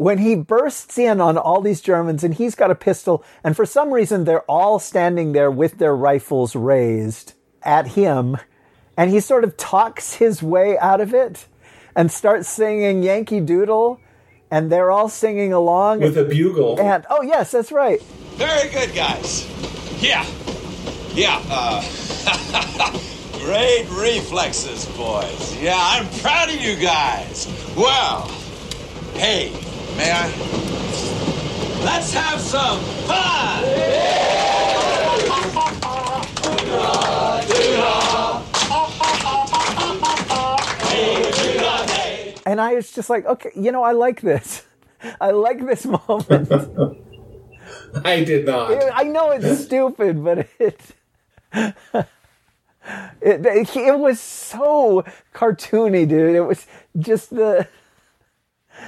when 0.00 0.16
he 0.16 0.34
bursts 0.34 0.96
in 0.96 1.20
on 1.20 1.36
all 1.36 1.60
these 1.60 1.82
Germans, 1.82 2.24
and 2.24 2.32
he's 2.32 2.54
got 2.54 2.70
a 2.70 2.74
pistol, 2.74 3.22
and 3.44 3.54
for 3.54 3.66
some 3.66 3.92
reason 3.92 4.24
they're 4.24 4.50
all 4.50 4.78
standing 4.78 5.32
there 5.32 5.50
with 5.50 5.76
their 5.76 5.94
rifles 5.94 6.56
raised 6.56 7.34
at 7.62 7.88
him, 7.88 8.38
and 8.96 9.10
he 9.10 9.20
sort 9.20 9.44
of 9.44 9.58
talks 9.58 10.14
his 10.14 10.42
way 10.42 10.78
out 10.78 11.02
of 11.02 11.12
it 11.12 11.46
and 11.94 12.10
start 12.10 12.46
singing 12.46 13.02
Yankee 13.02 13.40
Doodle, 13.40 14.00
and 14.50 14.72
they're 14.72 14.90
all 14.90 15.10
singing 15.10 15.52
along 15.52 16.00
with 16.00 16.16
a 16.16 16.24
bugle. 16.24 16.80
And 16.80 17.04
oh 17.10 17.20
yes, 17.20 17.50
that's 17.50 17.70
right. 17.70 18.02
Very 18.36 18.70
good, 18.70 18.94
guys. 18.94 19.46
Yeah, 20.02 20.24
yeah. 21.12 21.42
Uh, 21.50 21.82
great 23.44 23.86
reflexes, 23.90 24.86
boys. 24.96 25.60
Yeah, 25.60 25.76
I'm 25.78 26.08
proud 26.20 26.48
of 26.48 26.54
you 26.54 26.76
guys. 26.76 27.46
Well, 27.76 28.28
hey, 29.12 29.52
may 30.00 30.10
I? 30.10 30.26
Let's 31.84 32.12
have 32.14 32.40
some 32.40 32.80
fun. 33.06 33.64
And 42.46 42.60
I 42.60 42.74
was 42.74 42.90
just 42.92 43.10
like, 43.10 43.26
okay, 43.26 43.50
you 43.54 43.70
know, 43.70 43.82
I 43.82 43.92
like 43.92 44.22
this. 44.22 44.64
I 45.20 45.30
like 45.30 45.64
this 45.64 45.84
moment. 45.84 46.50
I 48.04 48.24
did 48.24 48.46
not. 48.46 48.72
I 48.94 49.02
know 49.02 49.30
it's 49.30 49.64
stupid, 49.64 50.24
but 50.24 50.48
it, 50.58 50.80
it, 51.52 52.06
it 53.22 53.76
it 53.76 53.98
was 53.98 54.20
so 54.20 55.04
cartoony, 55.34 56.08
dude. 56.08 56.34
It 56.34 56.40
was 56.40 56.66
just 56.98 57.30
the 57.30 57.68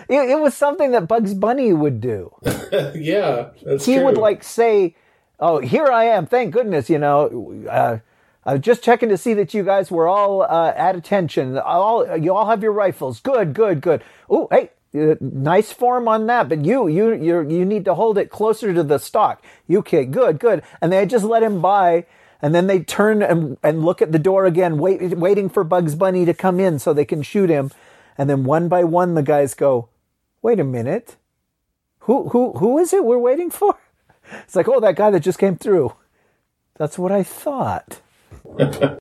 it, 0.08 0.30
it 0.30 0.40
was 0.40 0.54
something 0.54 0.90
that 0.92 1.08
Bugs 1.08 1.34
Bunny 1.34 1.72
would 1.72 2.00
do. 2.00 2.34
yeah, 2.94 3.50
he 3.80 3.96
true. 3.96 4.04
would 4.04 4.18
like 4.18 4.44
say, 4.44 4.94
"Oh, 5.40 5.58
here 5.60 5.86
I 5.86 6.04
am. 6.04 6.26
Thank 6.26 6.52
goodness, 6.52 6.90
you 6.90 6.98
know." 6.98 7.66
Uh, 7.68 7.98
I 8.44 8.54
was 8.54 8.62
just 8.62 8.82
checking 8.82 9.08
to 9.08 9.16
see 9.16 9.34
that 9.34 9.54
you 9.54 9.62
guys 9.62 9.90
were 9.90 10.08
all 10.08 10.42
uh, 10.42 10.72
at 10.76 10.96
attention. 10.96 11.58
All 11.58 12.16
you 12.16 12.34
all 12.34 12.48
have 12.48 12.62
your 12.62 12.72
rifles. 12.72 13.20
Good, 13.20 13.54
good, 13.54 13.80
good. 13.80 14.02
Oh, 14.28 14.48
hey, 14.50 14.70
uh, 14.94 15.14
nice 15.20 15.72
form 15.72 16.08
on 16.08 16.26
that. 16.26 16.48
But 16.48 16.64
you, 16.64 16.88
you, 16.88 17.14
you, 17.14 17.48
you 17.48 17.64
need 17.64 17.84
to 17.86 17.94
hold 17.94 18.18
it 18.18 18.30
closer 18.30 18.74
to 18.74 18.82
the 18.82 18.98
stock. 18.98 19.42
You 19.66 19.82
kid, 19.82 20.12
good, 20.12 20.38
good. 20.38 20.62
And 20.80 20.92
they 20.92 21.06
just 21.06 21.24
let 21.24 21.42
him 21.42 21.60
by, 21.60 22.06
and 22.40 22.54
then 22.54 22.66
they 22.66 22.80
turn 22.80 23.22
and, 23.22 23.56
and 23.62 23.84
look 23.84 24.02
at 24.02 24.12
the 24.12 24.18
door 24.18 24.44
again, 24.44 24.78
wait, 24.78 25.16
waiting 25.16 25.48
for 25.48 25.64
Bugs 25.64 25.94
Bunny 25.94 26.24
to 26.24 26.34
come 26.34 26.60
in 26.60 26.78
so 26.78 26.92
they 26.92 27.04
can 27.04 27.22
shoot 27.22 27.48
him. 27.48 27.70
And 28.18 28.28
then 28.28 28.44
one 28.44 28.68
by 28.68 28.84
one, 28.84 29.14
the 29.14 29.22
guys 29.22 29.54
go, 29.54 29.88
"Wait 30.42 30.60
a 30.60 30.64
minute, 30.64 31.16
who, 32.00 32.28
who, 32.30 32.52
who 32.52 32.78
is 32.78 32.92
it 32.92 33.04
we're 33.04 33.18
waiting 33.18 33.50
for?" 33.50 33.78
It's 34.44 34.56
like, 34.56 34.68
oh, 34.68 34.80
that 34.80 34.96
guy 34.96 35.10
that 35.10 35.20
just 35.20 35.38
came 35.38 35.56
through. 35.56 35.92
That's 36.78 36.98
what 36.98 37.12
I 37.12 37.22
thought. 37.22 38.00
and 38.58 38.98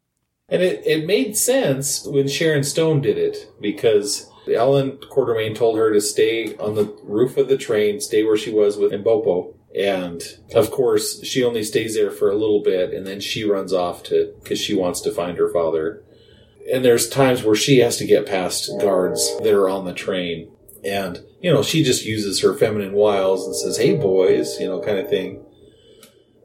it, 0.49 0.85
it 0.85 1.05
made 1.05 1.37
sense 1.37 2.05
when 2.05 2.27
Sharon 2.27 2.63
Stone 2.63 3.01
did 3.01 3.17
it 3.17 3.49
because 3.61 4.29
Ellen 4.53 4.97
Quatermain 5.09 5.55
told 5.55 5.77
her 5.77 5.93
to 5.93 6.01
stay 6.01 6.55
on 6.57 6.75
the 6.75 6.95
roof 7.03 7.37
of 7.37 7.47
the 7.47 7.57
train, 7.57 8.01
stay 8.01 8.23
where 8.23 8.37
she 8.37 8.51
was 8.51 8.77
with 8.77 8.91
Umbopo. 8.91 9.53
And 9.75 10.21
of 10.53 10.71
course, 10.71 11.23
she 11.23 11.43
only 11.43 11.63
stays 11.63 11.95
there 11.95 12.11
for 12.11 12.29
a 12.29 12.35
little 12.35 12.61
bit 12.61 12.93
and 12.93 13.07
then 13.07 13.21
she 13.21 13.43
runs 13.43 13.71
off 13.71 14.03
to, 14.03 14.33
because 14.41 14.59
she 14.59 14.75
wants 14.75 14.99
to 15.01 15.11
find 15.11 15.37
her 15.37 15.49
father. 15.49 16.03
And 16.71 16.83
there's 16.83 17.09
times 17.09 17.43
where 17.43 17.55
she 17.55 17.79
has 17.79 17.97
to 17.97 18.05
get 18.05 18.25
past 18.25 18.69
guards 18.79 19.37
that 19.39 19.53
are 19.53 19.69
on 19.69 19.85
the 19.85 19.93
train. 19.93 20.51
And, 20.83 21.23
you 21.41 21.51
know, 21.51 21.63
she 21.63 21.83
just 21.83 22.05
uses 22.05 22.41
her 22.41 22.57
feminine 22.57 22.93
wiles 22.93 23.45
and 23.45 23.55
says, 23.55 23.77
hey, 23.77 23.95
boys, 23.95 24.59
you 24.59 24.67
know, 24.67 24.81
kind 24.81 24.97
of 24.97 25.09
thing. 25.09 25.43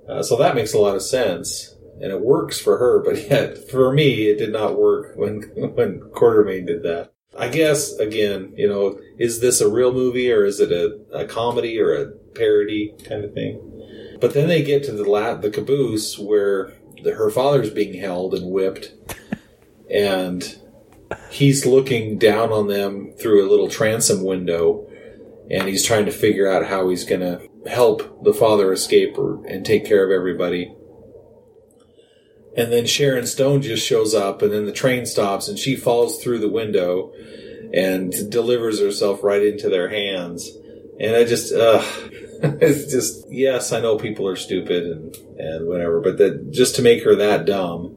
Uh, 0.09 0.23
so 0.23 0.37
that 0.37 0.55
makes 0.55 0.73
a 0.73 0.79
lot 0.79 0.95
of 0.95 1.03
sense, 1.03 1.75
and 2.01 2.13
it 2.13 2.21
works 2.21 2.61
for 2.61 2.79
her. 2.79 3.03
But 3.03 3.29
yet, 3.31 3.71
for 3.71 3.93
me, 3.93 4.29
it 4.29 4.39
did 4.39 4.53
not 4.53 4.79
work 4.79 5.17
when 5.17 5.43
when 5.55 6.01
Quatermain 6.15 6.67
did 6.67 6.83
that. 6.83 7.13
I 7.39 7.49
guess 7.49 7.95
again, 7.99 8.55
you 8.57 8.69
know, 8.69 8.99
is 9.19 9.41
this 9.41 9.61
a 9.61 9.69
real 9.69 9.93
movie 9.93 10.33
or 10.33 10.45
is 10.45 10.59
it 10.59 10.73
a, 10.73 10.99
a 11.13 11.27
comedy 11.27 11.79
or 11.79 11.95
a 11.95 12.11
parody 12.35 12.95
kind 13.05 13.25
of 13.25 13.35
thing? 13.35 13.61
But 14.21 14.33
then 14.33 14.49
they 14.49 14.63
get 14.63 14.85
to 14.85 14.93
the 14.93 15.05
la- 15.05 15.35
the 15.35 15.51
caboose 15.51 16.19
where 16.19 16.73
the, 17.03 17.13
her 17.13 17.31
father's 17.31 17.69
being 17.69 18.01
held 18.01 18.35
and 18.35 18.51
whipped, 18.51 18.95
and 19.91 20.59
he's 21.31 21.67
looking 21.67 22.19
down 22.19 22.53
on 22.53 22.69
them 22.69 23.13
through 23.19 23.47
a 23.47 23.51
little 23.51 23.69
transom 23.69 24.25
window, 24.25 24.89
and 25.51 25.69
he's 25.69 25.85
trying 25.85 26.07
to 26.07 26.13
figure 26.13 26.51
out 26.51 26.67
how 26.67 26.89
he's 26.89 27.05
going 27.05 27.21
to 27.21 27.49
help 27.69 28.25
the 28.25 28.35
father 28.35 28.73
escape 28.73 29.19
or, 29.19 29.45
and 29.47 29.65
take 29.65 29.85
care 29.85 30.05
of 30.05 30.11
everybody. 30.11 30.75
And 32.57 32.73
then 32.73 32.87
Sharon 32.87 33.27
Stone 33.27 33.63
just 33.63 33.87
shows 33.87 34.15
up, 34.15 34.43
and 34.43 34.53
then 34.53 34.65
the 34.65 34.73
train 34.73 35.07
stops, 35.07 35.47
and 35.49 35.59
she 35.59 35.77
falls 35.77 36.23
through 36.23 36.39
the 36.39 36.49
window 36.49 37.13
and 37.73 38.13
delivers 38.31 38.81
herself 38.81 39.23
right 39.23 39.45
into 39.45 39.69
their 39.69 39.89
hands. 39.89 40.49
And 40.99 41.15
I 41.15 41.25
just, 41.25 41.53
uh, 41.53 41.83
it's 42.61 42.91
just, 42.91 43.27
yes, 43.29 43.73
I 43.73 43.81
know 43.81 43.99
people 43.99 44.27
are 44.27 44.37
stupid 44.37 44.85
and, 44.85 45.17
and 45.39 45.69
whatever, 45.69 46.01
but 46.01 46.19
that 46.19 46.51
just 46.51 46.77
to 46.77 46.83
make 46.83 47.05
her 47.05 47.15
that 47.17 47.45
dumb, 47.45 47.96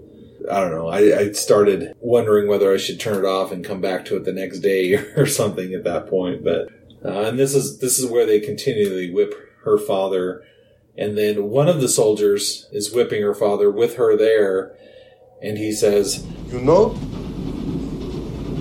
I 0.50 0.62
don't 0.62 0.72
know. 0.72 0.88
I, 0.88 1.20
I 1.20 1.32
started 1.32 1.94
wondering 2.00 2.48
whether 2.48 2.74
I 2.74 2.78
should 2.78 3.00
turn 3.00 3.24
it 3.24 3.28
off 3.28 3.52
and 3.52 3.64
come 3.64 3.82
back 3.82 4.06
to 4.06 4.16
it 4.18 4.26
the 4.26 4.34
next 4.34 4.60
day 4.60 4.94
or 5.18 5.26
something 5.26 5.74
at 5.74 5.84
that 5.84 6.08
point. 6.08 6.44
But, 6.44 6.70
uh, 7.06 7.28
and 7.28 7.38
this 7.38 7.54
is, 7.54 7.80
this 7.80 8.00
is 8.00 8.10
where 8.10 8.26
they 8.26 8.40
continually 8.40 9.12
whip 9.12 9.34
her 9.64 9.78
father 9.78 10.44
and 11.00 11.18
then 11.18 11.50
one 11.50 11.70
of 11.70 11.80
the 11.80 11.88
soldiers 11.88 12.68
is 12.74 12.94
whipping 12.94 13.22
her 13.22 13.34
father 13.34 13.72
with 13.72 13.96
her 13.96 14.18
there, 14.18 14.76
and 15.42 15.58
he 15.58 15.72
says, 15.72 16.28
You 16.48 16.60
know, 16.60 16.92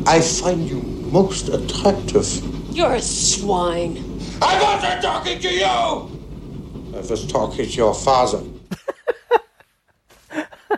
I 0.06 0.20
find 0.20 0.68
you 0.68 0.80
most 1.10 1.48
attractive. 1.48 2.26
You're 2.72 2.94
a 2.94 3.00
swine. 3.00 4.20
I 4.40 4.62
wasn't 4.62 5.02
talking 5.02 5.40
to 5.40 5.52
you! 5.52 5.64
I 5.64 7.00
was 7.00 7.26
talking 7.26 7.66
to 7.66 7.72
your 7.72 7.92
father. 7.92 8.44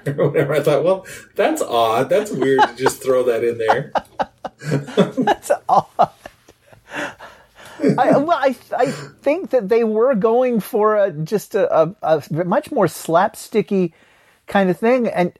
or 0.18 0.28
whatever. 0.28 0.54
I 0.54 0.60
thought, 0.60 0.84
well, 0.84 1.06
that's 1.34 1.62
odd. 1.62 2.08
That's 2.08 2.30
weird 2.30 2.60
to 2.60 2.74
just 2.76 3.02
throw 3.02 3.24
that 3.24 3.44
in 3.44 3.58
there. 3.58 3.92
That's 5.18 5.50
odd. 5.68 6.10
I, 7.82 8.18
well, 8.18 8.32
I, 8.32 8.54
I 8.76 8.86
think 8.86 9.50
that 9.50 9.68
they 9.68 9.84
were 9.84 10.14
going 10.14 10.60
for 10.60 10.96
a, 10.96 11.12
just 11.12 11.54
a, 11.54 11.72
a, 11.74 11.94
a 12.02 12.44
much 12.44 12.70
more 12.70 12.86
slapsticky 12.86 13.92
kind 14.46 14.68
of 14.68 14.78
thing, 14.78 15.06
and 15.08 15.32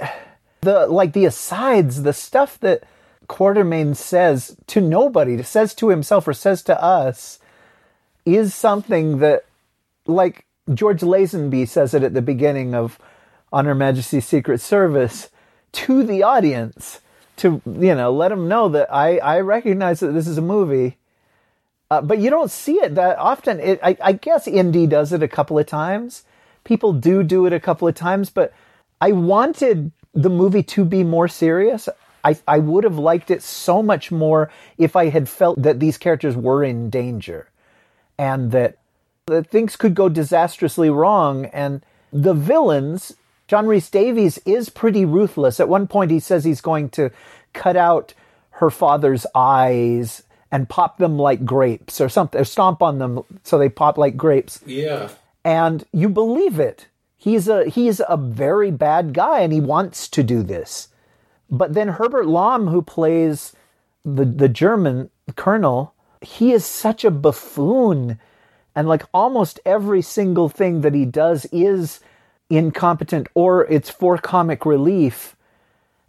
the 0.62 0.86
like 0.86 1.12
the 1.12 1.26
asides, 1.26 2.02
the 2.02 2.12
stuff 2.12 2.58
that 2.60 2.84
Quatermain 3.28 3.94
says 3.94 4.56
to 4.68 4.80
nobody, 4.80 5.42
says 5.42 5.74
to 5.76 5.88
himself 5.88 6.26
or 6.26 6.32
says 6.32 6.62
to 6.64 6.82
us, 6.82 7.38
is 8.24 8.54
something 8.54 9.18
that, 9.18 9.44
like 10.06 10.46
George 10.72 11.00
Lazenby 11.00 11.68
says 11.68 11.94
it 11.94 12.02
at 12.02 12.14
the 12.14 12.22
beginning 12.22 12.74
of 12.74 12.98
On 13.52 13.64
Her 13.64 13.74
Majesty's 13.74 14.26
Secret 14.26 14.60
Service 14.60 15.30
to 15.72 16.02
the 16.02 16.22
audience 16.22 17.00
to 17.36 17.62
you 17.66 17.94
know 17.94 18.12
let 18.12 18.28
them 18.28 18.48
know 18.48 18.68
that 18.68 18.92
I 18.92 19.18
I 19.18 19.40
recognize 19.40 20.00
that 20.00 20.12
this 20.12 20.26
is 20.26 20.38
a 20.38 20.42
movie 20.42 20.96
uh, 21.90 22.00
but 22.00 22.18
you 22.18 22.30
don't 22.30 22.50
see 22.50 22.76
it 22.76 22.94
that 22.94 23.18
often. 23.18 23.58
It, 23.58 23.80
I, 23.82 23.96
I, 24.00 24.12
guess 24.12 24.46
Indy 24.46 24.86
does 24.86 25.12
it 25.12 25.24
a 25.24 25.28
couple 25.28 25.58
of 25.58 25.66
times. 25.66 26.22
People 26.62 26.92
do 26.92 27.24
do 27.24 27.46
it 27.46 27.52
a 27.52 27.58
couple 27.58 27.88
of 27.88 27.96
times, 27.96 28.30
but 28.30 28.52
I 29.00 29.10
wanted 29.12 29.90
the 30.14 30.30
movie 30.30 30.62
to 30.62 30.84
be 30.84 31.02
more 31.02 31.26
serious. 31.26 31.88
I, 32.22 32.38
I 32.46 32.60
would 32.60 32.84
have 32.84 32.98
liked 32.98 33.30
it 33.30 33.42
so 33.42 33.82
much 33.82 34.12
more 34.12 34.52
if 34.78 34.94
I 34.94 35.08
had 35.08 35.28
felt 35.28 35.62
that 35.62 35.80
these 35.80 35.98
characters 35.98 36.36
were 36.36 36.62
in 36.62 36.90
danger 36.90 37.48
and 38.18 38.52
that, 38.52 38.76
that 39.26 39.48
things 39.48 39.74
could 39.74 39.94
go 39.94 40.08
disastrously 40.08 40.90
wrong. 40.90 41.46
And 41.46 41.84
the 42.12 42.34
villains, 42.34 43.16
John 43.50 43.66
Rhys 43.66 43.90
Davies 43.90 44.38
is 44.46 44.68
pretty 44.68 45.04
ruthless. 45.04 45.58
At 45.58 45.68
one 45.68 45.88
point, 45.88 46.12
he 46.12 46.20
says 46.20 46.44
he's 46.44 46.60
going 46.60 46.88
to 46.90 47.10
cut 47.52 47.76
out 47.76 48.14
her 48.50 48.70
father's 48.70 49.26
eyes 49.34 50.22
and 50.52 50.68
pop 50.68 50.98
them 50.98 51.18
like 51.18 51.44
grapes 51.44 52.00
or 52.00 52.08
something, 52.08 52.40
or 52.40 52.44
stomp 52.44 52.80
on 52.80 52.98
them 53.00 53.24
so 53.42 53.58
they 53.58 53.68
pop 53.68 53.98
like 53.98 54.16
grapes. 54.16 54.60
Yeah. 54.64 55.08
And 55.44 55.84
you 55.92 56.08
believe 56.08 56.60
it. 56.60 56.86
He's 57.16 57.48
a 57.48 57.68
he's 57.68 58.00
a 58.08 58.16
very 58.16 58.70
bad 58.70 59.14
guy 59.14 59.40
and 59.40 59.52
he 59.52 59.60
wants 59.60 60.06
to 60.10 60.22
do 60.22 60.44
this. 60.44 60.86
But 61.50 61.74
then 61.74 61.88
Herbert 61.88 62.26
Lom, 62.26 62.68
who 62.68 62.82
plays 62.82 63.52
the 64.04 64.24
the 64.24 64.48
German 64.48 65.10
colonel, 65.34 65.92
he 66.20 66.52
is 66.52 66.64
such 66.64 67.04
a 67.04 67.10
buffoon. 67.10 68.20
And 68.76 68.86
like 68.86 69.02
almost 69.12 69.58
every 69.66 70.02
single 70.02 70.48
thing 70.48 70.82
that 70.82 70.94
he 70.94 71.04
does 71.04 71.46
is 71.46 71.98
incompetent 72.50 73.28
or 73.34 73.64
it's 73.66 73.88
for 73.88 74.18
comic 74.18 74.66
relief. 74.66 75.36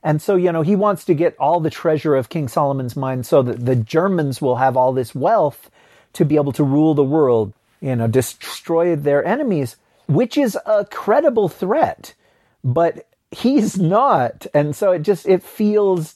And 0.04 0.22
so, 0.22 0.36
you 0.36 0.52
know, 0.52 0.64
he 0.64 0.76
wants 0.76 1.06
to 1.06 1.14
get 1.14 1.38
all 1.38 1.60
the 1.60 1.70
treasure 1.70 2.16
of 2.16 2.30
King 2.30 2.48
Solomon's 2.48 2.96
mine 2.96 3.24
so 3.24 3.42
that 3.44 3.66
the 3.66 3.76
Germans 3.76 4.42
will 4.42 4.56
have 4.56 4.76
all 4.76 4.94
this 4.94 5.14
wealth 5.14 5.70
to 6.14 6.26
be 6.26 6.36
able 6.36 6.52
to 6.54 6.64
rule 6.64 6.94
the 6.94 7.04
world, 7.04 7.54
you 7.80 7.96
know, 7.96 8.08
destroy 8.08 8.96
their 8.96 9.24
enemies, 9.24 9.76
which 10.08 10.38
is 10.38 10.58
a 10.66 10.86
credible 10.86 11.48
threat. 11.48 12.16
But 12.64 13.08
he's 13.30 13.80
not. 13.80 14.48
And 14.54 14.76
so 14.76 14.92
it 14.92 15.04
just, 15.04 15.28
it 15.28 15.44
feels, 15.44 16.16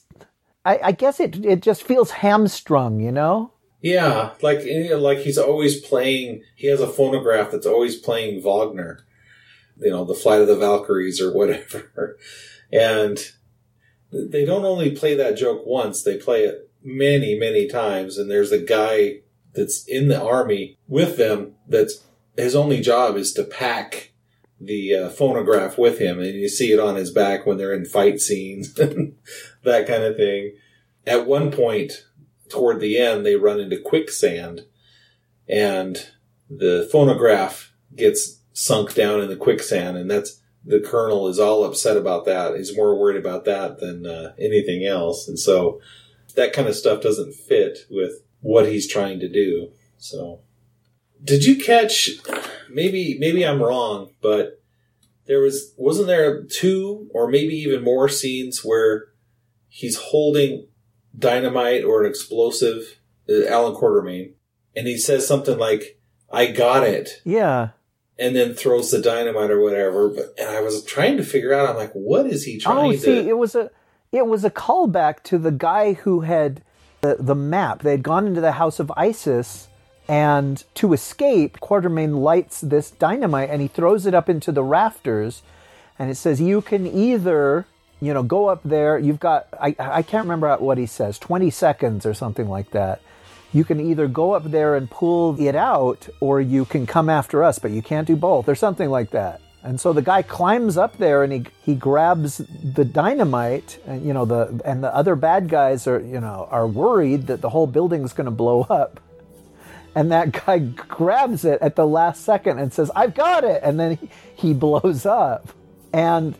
I, 0.64 0.80
I 0.82 0.92
guess 0.92 1.20
it, 1.20 1.44
it 1.44 1.62
just 1.62 1.84
feels 1.84 2.10
hamstrung, 2.10 3.00
you 3.00 3.12
know? 3.12 3.52
Yeah, 3.82 4.32
like 4.42 4.64
like 4.96 5.18
he's 5.18 5.38
always 5.38 5.80
playing. 5.80 6.42
He 6.56 6.66
has 6.66 6.80
a 6.80 6.88
phonograph 6.88 7.52
that's 7.52 7.66
always 7.66 7.94
playing 7.94 8.42
Wagner, 8.42 9.04
you 9.78 9.90
know, 9.90 10.04
the 10.04 10.14
Flight 10.14 10.40
of 10.40 10.48
the 10.48 10.56
Valkyries 10.56 11.20
or 11.20 11.32
whatever, 11.32 12.18
and 12.72 13.18
they 14.12 14.44
don't 14.44 14.64
only 14.64 14.90
play 14.90 15.14
that 15.14 15.36
joke 15.36 15.62
once, 15.66 16.02
they 16.02 16.16
play 16.16 16.44
it 16.44 16.70
many, 16.82 17.38
many 17.38 17.66
times. 17.66 18.16
And 18.18 18.30
there's 18.30 18.52
a 18.52 18.58
guy 18.58 19.20
that's 19.54 19.84
in 19.86 20.08
the 20.08 20.22
army 20.22 20.78
with 20.86 21.16
them 21.16 21.54
that's 21.68 22.04
his 22.36 22.54
only 22.54 22.80
job 22.80 23.16
is 23.16 23.32
to 23.34 23.44
pack 23.44 24.12
the 24.60 24.94
uh, 24.94 25.08
phonograph 25.10 25.76
with 25.76 25.98
him. 25.98 26.20
And 26.20 26.34
you 26.34 26.48
see 26.48 26.72
it 26.72 26.80
on 26.80 26.96
his 26.96 27.10
back 27.10 27.46
when 27.46 27.58
they're 27.58 27.74
in 27.74 27.84
fight 27.84 28.20
scenes, 28.20 28.74
that 28.74 29.86
kind 29.86 30.02
of 30.02 30.16
thing. 30.16 30.54
At 31.06 31.26
one 31.26 31.50
point, 31.50 32.06
toward 32.48 32.80
the 32.80 32.98
end, 32.98 33.24
they 33.24 33.36
run 33.36 33.60
into 33.60 33.78
quicksand 33.78 34.62
and 35.48 36.10
the 36.48 36.88
phonograph 36.90 37.72
gets 37.94 38.35
sunk 38.56 38.94
down 38.94 39.20
in 39.20 39.28
the 39.28 39.36
quicksand. 39.36 39.98
And 39.98 40.10
that's, 40.10 40.40
the 40.64 40.80
colonel 40.80 41.28
is 41.28 41.38
all 41.38 41.62
upset 41.62 41.98
about 41.98 42.24
that. 42.24 42.56
He's 42.56 42.74
more 42.74 42.98
worried 42.98 43.18
about 43.18 43.44
that 43.44 43.80
than 43.80 44.06
uh, 44.06 44.32
anything 44.38 44.86
else. 44.86 45.28
And 45.28 45.38
so 45.38 45.78
that 46.36 46.54
kind 46.54 46.66
of 46.66 46.74
stuff 46.74 47.02
doesn't 47.02 47.34
fit 47.34 47.80
with 47.90 48.22
what 48.40 48.66
he's 48.66 48.90
trying 48.90 49.20
to 49.20 49.28
do. 49.28 49.72
So 49.98 50.40
did 51.22 51.44
you 51.44 51.62
catch 51.62 52.10
maybe 52.70 53.18
maybe 53.20 53.46
I'm 53.46 53.62
wrong, 53.62 54.10
but 54.22 54.62
there 55.26 55.40
was 55.40 55.74
wasn't 55.76 56.08
there 56.08 56.42
two 56.44 57.10
or 57.12 57.28
maybe 57.28 57.54
even 57.54 57.84
more 57.84 58.08
scenes 58.08 58.64
where 58.64 59.08
he's 59.68 59.96
holding 59.96 60.66
dynamite 61.16 61.84
or 61.84 62.02
an 62.02 62.10
explosive 62.10 62.98
uh, 63.28 63.46
Alan 63.46 63.74
Quatermain 63.74 64.32
and 64.74 64.86
he 64.86 64.96
says 64.96 65.26
something 65.26 65.58
like 65.58 66.00
I 66.32 66.46
got 66.46 66.84
it. 66.84 67.20
Yeah 67.24 67.70
and 68.18 68.34
then 68.34 68.54
throws 68.54 68.90
the 68.90 69.00
dynamite 69.00 69.50
or 69.50 69.60
whatever. 69.60 70.08
But 70.08 70.34
and 70.38 70.48
I 70.48 70.60
was 70.60 70.84
trying 70.84 71.16
to 71.16 71.24
figure 71.24 71.52
out. 71.52 71.68
I'm 71.68 71.76
like, 71.76 71.92
what 71.92 72.26
is 72.26 72.44
he 72.44 72.56
oh, 72.56 72.60
trying? 72.60 72.88
Oh, 72.90 72.92
to... 72.92 72.98
see, 72.98 73.28
it 73.28 73.36
was 73.36 73.54
a 73.54 73.70
it 74.12 74.26
was 74.26 74.44
a 74.44 74.50
callback 74.50 75.22
to 75.24 75.38
the 75.38 75.52
guy 75.52 75.94
who 75.94 76.20
had 76.20 76.62
the 77.00 77.16
the 77.18 77.34
map. 77.34 77.82
They 77.82 77.92
had 77.92 78.02
gone 78.02 78.26
into 78.26 78.40
the 78.40 78.52
house 78.52 78.78
of 78.78 78.92
Isis. 78.96 79.68
And 80.08 80.62
to 80.74 80.92
escape, 80.92 81.58
Quatermain 81.58 82.20
lights 82.20 82.60
this 82.60 82.92
dynamite 82.92 83.50
and 83.50 83.60
he 83.60 83.66
throws 83.66 84.06
it 84.06 84.14
up 84.14 84.28
into 84.28 84.52
the 84.52 84.62
rafters. 84.62 85.42
And 85.98 86.12
it 86.12 86.14
says, 86.14 86.40
You 86.40 86.62
can 86.62 86.86
either, 86.86 87.66
you 88.00 88.14
know, 88.14 88.22
go 88.22 88.46
up 88.46 88.60
there. 88.64 89.00
You've 89.00 89.18
got, 89.18 89.48
I, 89.60 89.74
I 89.80 90.02
can't 90.02 90.22
remember 90.22 90.54
what 90.58 90.78
he 90.78 90.86
says, 90.86 91.18
20 91.18 91.50
seconds 91.50 92.06
or 92.06 92.14
something 92.14 92.48
like 92.48 92.70
that 92.70 93.00
you 93.52 93.64
can 93.64 93.80
either 93.80 94.08
go 94.08 94.32
up 94.32 94.44
there 94.44 94.74
and 94.76 94.90
pull 94.90 95.40
it 95.40 95.54
out 95.54 96.08
or 96.20 96.40
you 96.40 96.64
can 96.64 96.86
come 96.86 97.08
after 97.08 97.42
us, 97.42 97.58
but 97.58 97.70
you 97.70 97.82
can't 97.82 98.06
do 98.06 98.16
both 98.16 98.48
or 98.48 98.54
something 98.54 98.90
like 98.90 99.10
that. 99.10 99.40
And 99.62 99.80
so 99.80 99.92
the 99.92 100.02
guy 100.02 100.22
climbs 100.22 100.76
up 100.76 100.96
there 100.98 101.24
and 101.24 101.32
he, 101.32 101.44
he 101.60 101.74
grabs 101.74 102.38
the 102.38 102.84
dynamite 102.84 103.80
and 103.84 104.06
you 104.06 104.12
know 104.12 104.24
the 104.24 104.60
and 104.64 104.84
the 104.84 104.94
other 104.94 105.16
bad 105.16 105.48
guys 105.48 105.88
are 105.88 105.98
you 106.00 106.20
know 106.20 106.46
are 106.52 106.68
worried 106.68 107.26
that 107.26 107.40
the 107.40 107.48
whole 107.48 107.66
building's 107.66 108.12
going 108.12 108.26
to 108.26 108.30
blow 108.30 108.62
up. 108.62 109.00
and 109.96 110.12
that 110.12 110.30
guy 110.46 110.58
grabs 110.58 111.44
it 111.44 111.60
at 111.62 111.74
the 111.74 111.86
last 111.86 112.22
second 112.22 112.60
and 112.60 112.72
says, 112.72 112.92
"I've 112.94 113.14
got 113.14 113.42
it," 113.42 113.60
and 113.64 113.80
then 113.80 113.96
he, 113.96 114.10
he 114.36 114.54
blows 114.54 115.04
up. 115.04 115.48
And 115.92 116.36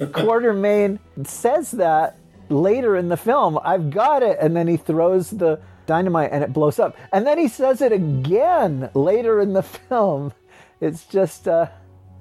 Quatermain 0.00 0.98
says 1.24 1.70
that 1.72 2.18
later 2.48 2.96
in 2.96 3.08
the 3.08 3.16
film, 3.16 3.56
"I've 3.62 3.90
got 3.90 4.24
it," 4.24 4.38
and 4.40 4.56
then 4.56 4.66
he 4.66 4.78
throws 4.78 5.30
the 5.30 5.60
dynamite 5.86 6.30
and 6.32 6.42
it 6.44 6.52
blows 6.52 6.78
up, 6.78 6.96
and 7.12 7.26
then 7.26 7.38
he 7.38 7.48
says 7.48 7.80
it 7.80 7.92
again 7.92 8.90
later 8.94 9.40
in 9.40 9.52
the 9.52 9.62
film. 9.88 10.32
It's 10.80 11.04
just. 11.06 11.48
Uh, 11.48 11.66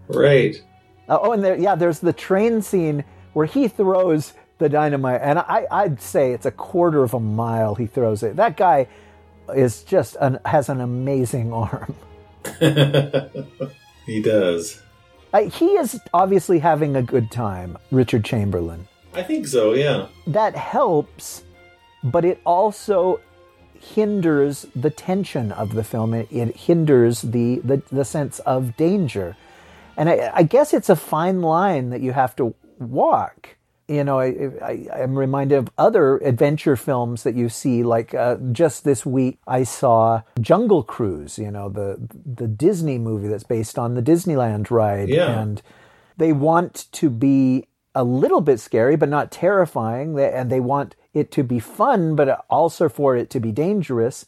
Right. 0.10 0.62
uh, 1.08 1.18
oh, 1.22 1.32
and 1.32 1.44
there, 1.44 1.56
yeah, 1.58 1.76
there's 1.76 2.00
the 2.00 2.12
train 2.12 2.62
scene 2.62 3.06
where 3.32 3.46
he 3.46 3.70
throws 3.70 4.34
the 4.58 4.68
dynamite, 4.68 5.22
and 5.24 5.40
I, 5.40 5.66
I'd 5.72 6.02
say 6.02 6.34
it's 6.34 6.46
a 6.46 6.52
quarter 6.52 7.04
of 7.04 7.14
a 7.14 7.20
mile 7.22 7.76
he 7.76 7.86
throws 7.88 8.22
it. 8.22 8.36
That 8.36 8.58
guy 8.58 8.88
is 9.56 9.84
just 9.84 10.18
an, 10.20 10.40
has 10.46 10.68
an 10.70 10.82
amazing 10.82 11.54
arm. 11.64 11.96
He 14.06 14.22
does. 14.22 14.82
Uh, 15.32 15.44
he 15.44 15.68
is 15.78 16.00
obviously 16.14 16.60
having 16.60 16.96
a 16.98 17.02
good 17.02 17.32
time, 17.32 17.78
Richard 17.92 18.26
Chamberlain. 18.26 18.88
I 19.14 19.24
think 19.24 19.48
so, 19.48 19.74
yeah. 19.74 20.08
That 20.28 20.56
helps, 20.56 21.44
but 22.04 22.26
it 22.26 22.42
also 22.46 23.22
hinders 23.84 24.66
the 24.76 24.90
tension 24.90 25.52
of 25.52 25.74
the 25.74 25.84
film. 25.84 26.14
It, 26.14 26.28
it 26.32 26.56
hinders 26.56 27.22
the, 27.22 27.60
the, 27.64 27.82
the 27.92 28.06
sense 28.06 28.40
of 28.40 28.76
danger. 28.78 29.36
And 29.98 30.10
I, 30.10 30.32
I 30.34 30.44
guess 30.44 30.74
it's 30.74 30.90
a 30.90 30.96
fine 30.96 31.42
line 31.42 31.90
that 31.92 32.02
you 32.02 32.14
have 32.14 32.36
to 32.38 32.56
walk. 32.80 33.56
You 33.88 34.04
know, 34.06 34.18
I, 34.20 34.28
I, 34.62 34.88
I'm 35.02 35.16
reminded 35.18 35.58
of 35.58 35.70
other 35.78 36.18
adventure 36.20 36.76
films 36.78 37.24
that 37.24 37.36
you 37.36 37.50
see. 37.50 37.84
Like 37.84 38.14
uh, 38.16 38.38
just 38.54 38.86
this 38.86 39.06
week, 39.06 39.38
I 39.46 39.64
saw 39.64 40.22
Jungle 40.40 40.84
Cruise. 40.84 41.38
You 41.38 41.52
know, 41.52 41.68
the 41.70 41.98
the 42.26 42.48
Disney 42.48 42.98
movie 42.98 43.28
that's 43.28 43.44
based 43.44 43.78
on 43.78 43.94
the 43.96 44.02
Disneyland 44.02 44.72
ride, 44.72 45.10
Yeah. 45.10 45.40
and 45.42 45.62
they 46.18 46.32
want 46.32 46.88
to 46.94 47.10
be 47.10 47.68
a 47.94 48.06
little 48.06 48.42
bit 48.42 48.60
scary, 48.62 48.96
but 48.96 49.10
not 49.10 49.32
terrifying. 49.32 50.18
And 50.18 50.50
they 50.50 50.62
want 50.62 50.96
it 51.14 51.32
to 51.32 51.44
be 51.44 51.60
fun, 51.60 52.16
but 52.16 52.46
also 52.50 52.90
for 52.90 53.16
it 53.16 53.30
to 53.32 53.40
be 53.40 53.52
dangerous. 53.52 54.26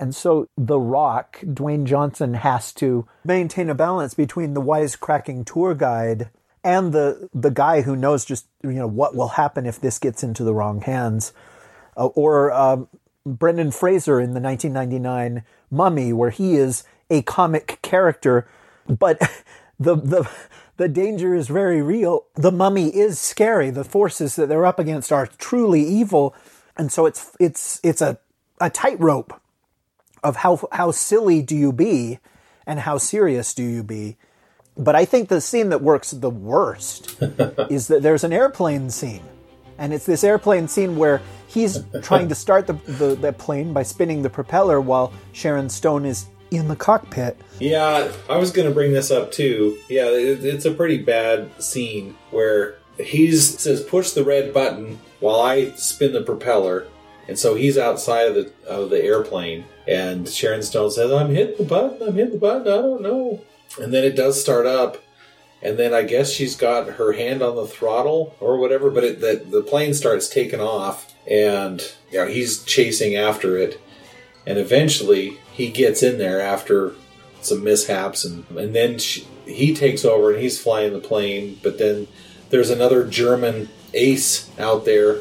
And 0.00 0.14
so 0.14 0.48
The 0.56 0.78
Rock, 0.78 1.38
Dwayne 1.42 1.84
Johnson, 1.84 2.34
has 2.34 2.72
to 2.74 3.06
maintain 3.24 3.70
a 3.70 3.74
balance 3.74 4.14
between 4.14 4.54
the 4.54 4.62
wisecracking 4.62 5.46
tour 5.46 5.74
guide 5.74 6.30
and 6.64 6.92
the 6.92 7.28
the 7.34 7.50
guy 7.50 7.82
who 7.82 7.94
knows 7.94 8.24
just 8.24 8.46
you 8.62 8.72
know 8.72 8.86
what 8.86 9.14
will 9.14 9.28
happen 9.28 9.66
if 9.66 9.80
this 9.80 9.98
gets 9.98 10.22
into 10.22 10.42
the 10.42 10.54
wrong 10.54 10.80
hands, 10.80 11.32
uh, 11.96 12.06
or 12.06 12.50
um, 12.52 12.88
Brendan 13.26 13.70
Fraser 13.70 14.18
in 14.18 14.32
the 14.32 14.40
1999 14.40 15.44
Mummy, 15.70 16.12
where 16.12 16.30
he 16.30 16.56
is 16.56 16.84
a 17.10 17.22
comic 17.22 17.78
character, 17.82 18.48
but 18.88 19.20
the 19.84 19.96
the 19.96 20.30
the 20.76 20.88
danger 20.88 21.34
is 21.34 21.48
very 21.48 21.80
real. 21.80 22.26
The 22.34 22.50
Mummy 22.50 22.88
is 22.88 23.18
scary. 23.18 23.70
The 23.70 23.84
forces 23.84 24.36
that 24.36 24.48
they're 24.48 24.66
up 24.66 24.78
against 24.78 25.12
are 25.12 25.26
truly 25.26 25.82
evil, 25.82 26.34
and 26.76 26.90
so 26.90 27.06
it's 27.06 27.36
it's 27.38 27.80
it's 27.82 28.00
a 28.00 28.18
a 28.60 28.70
tightrope 28.70 29.40
of 30.22 30.36
how 30.36 30.68
how 30.72 30.90
silly 30.90 31.42
do 31.42 31.56
you 31.56 31.72
be 31.72 32.18
and 32.66 32.80
how 32.80 32.98
serious 32.98 33.54
do 33.54 33.62
you 33.62 33.82
be. 33.82 34.16
But 34.76 34.96
I 34.96 35.04
think 35.04 35.28
the 35.28 35.40
scene 35.40 35.68
that 35.68 35.82
works 35.82 36.10
the 36.10 36.30
worst 36.30 37.16
is 37.70 37.86
that 37.88 38.02
there's 38.02 38.24
an 38.24 38.32
airplane 38.32 38.90
scene. 38.90 39.22
And 39.78 39.92
it's 39.92 40.06
this 40.06 40.24
airplane 40.24 40.68
scene 40.68 40.96
where 40.96 41.20
he's 41.46 41.84
trying 42.02 42.28
to 42.28 42.34
start 42.34 42.66
the, 42.66 42.72
the, 42.72 43.14
the 43.14 43.32
plane 43.32 43.72
by 43.72 43.82
spinning 43.82 44.22
the 44.22 44.30
propeller 44.30 44.80
while 44.80 45.12
Sharon 45.32 45.68
Stone 45.68 46.04
is 46.04 46.26
in 46.56 46.68
the 46.68 46.76
cockpit. 46.76 47.36
Yeah, 47.60 48.10
I 48.28 48.36
was 48.36 48.50
going 48.50 48.68
to 48.68 48.74
bring 48.74 48.92
this 48.92 49.10
up 49.10 49.32
too. 49.32 49.78
Yeah, 49.88 50.06
it, 50.06 50.44
it's 50.44 50.64
a 50.64 50.72
pretty 50.72 50.98
bad 50.98 51.62
scene 51.62 52.16
where 52.30 52.76
he's 52.98 53.58
says 53.58 53.82
push 53.82 54.10
the 54.10 54.24
red 54.24 54.52
button 54.52 54.98
while 55.20 55.40
I 55.40 55.70
spin 55.72 56.12
the 56.12 56.22
propeller, 56.22 56.86
and 57.28 57.38
so 57.38 57.54
he's 57.54 57.78
outside 57.78 58.28
of 58.28 58.34
the 58.34 58.52
of 58.68 58.90
the 58.90 59.02
airplane, 59.02 59.64
and 59.86 60.28
Sharon 60.28 60.62
Stone 60.62 60.92
says, 60.92 61.10
"I'm 61.10 61.34
hitting 61.34 61.56
the 61.58 61.64
button. 61.64 62.06
I'm 62.06 62.14
hitting 62.14 62.32
the 62.34 62.38
button. 62.38 62.62
I 62.62 62.82
don't 62.82 63.02
know." 63.02 63.40
And 63.80 63.92
then 63.92 64.04
it 64.04 64.14
does 64.14 64.40
start 64.40 64.66
up, 64.66 64.98
and 65.62 65.78
then 65.78 65.94
I 65.94 66.02
guess 66.02 66.30
she's 66.30 66.56
got 66.56 66.88
her 66.90 67.12
hand 67.12 67.42
on 67.42 67.56
the 67.56 67.66
throttle 67.66 68.36
or 68.40 68.58
whatever, 68.58 68.90
but 68.90 69.04
it, 69.04 69.20
the 69.20 69.42
the 69.48 69.62
plane 69.62 69.94
starts 69.94 70.28
taking 70.28 70.60
off, 70.60 71.12
and 71.28 71.82
you 72.10 72.18
know 72.18 72.26
he's 72.26 72.62
chasing 72.64 73.16
after 73.16 73.56
it, 73.56 73.80
and 74.46 74.58
eventually 74.58 75.38
he 75.52 75.70
gets 75.70 76.02
in 76.02 76.18
there 76.18 76.40
after 76.40 76.92
some 77.40 77.62
mishaps 77.62 78.24
and 78.24 78.44
and 78.56 78.74
then 78.74 78.98
she, 78.98 79.26
he 79.46 79.74
takes 79.74 80.04
over 80.04 80.32
and 80.32 80.40
he's 80.40 80.60
flying 80.60 80.92
the 80.92 80.98
plane 80.98 81.58
but 81.62 81.78
then 81.78 82.06
there's 82.50 82.70
another 82.70 83.06
german 83.06 83.68
ace 83.92 84.50
out 84.58 84.84
there 84.84 85.18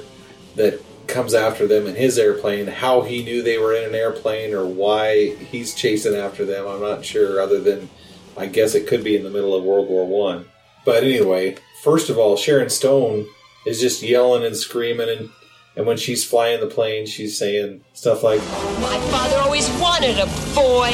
that 0.55 0.79
comes 1.07 1.33
after 1.33 1.67
them 1.67 1.85
in 1.85 1.95
his 1.95 2.17
airplane 2.17 2.67
how 2.67 3.01
he 3.01 3.23
knew 3.23 3.41
they 3.41 3.57
were 3.57 3.73
in 3.73 3.83
an 3.83 3.95
airplane 3.95 4.53
or 4.53 4.65
why 4.65 5.35
he's 5.35 5.75
chasing 5.75 6.15
after 6.15 6.45
them 6.45 6.65
i'm 6.65 6.81
not 6.81 7.03
sure 7.03 7.41
other 7.41 7.59
than 7.59 7.89
i 8.37 8.45
guess 8.45 8.73
it 8.73 8.87
could 8.87 9.03
be 9.03 9.15
in 9.15 9.23
the 9.23 9.29
middle 9.29 9.53
of 9.55 9.63
world 9.63 9.87
war 9.87 10.07
one. 10.07 10.45
But 10.85 11.03
anyway 11.03 11.57
first 11.83 12.09
of 12.09 12.17
all 12.17 12.37
sharon 12.37 12.69
stone 12.69 13.25
is 13.65 13.81
just 13.81 14.01
yelling 14.01 14.45
and 14.45 14.55
screaming 14.55 15.09
and 15.09 15.29
and 15.75 15.85
when 15.85 15.97
she's 15.97 16.23
flying 16.23 16.59
the 16.59 16.67
plane 16.67 17.05
she's 17.05 17.37
saying 17.37 17.83
stuff 17.93 18.23
like 18.23 18.39
My 18.79 18.99
father 19.11 19.37
always 19.37 19.69
wanted 19.79 20.17
a 20.19 20.25
boy. 20.53 20.91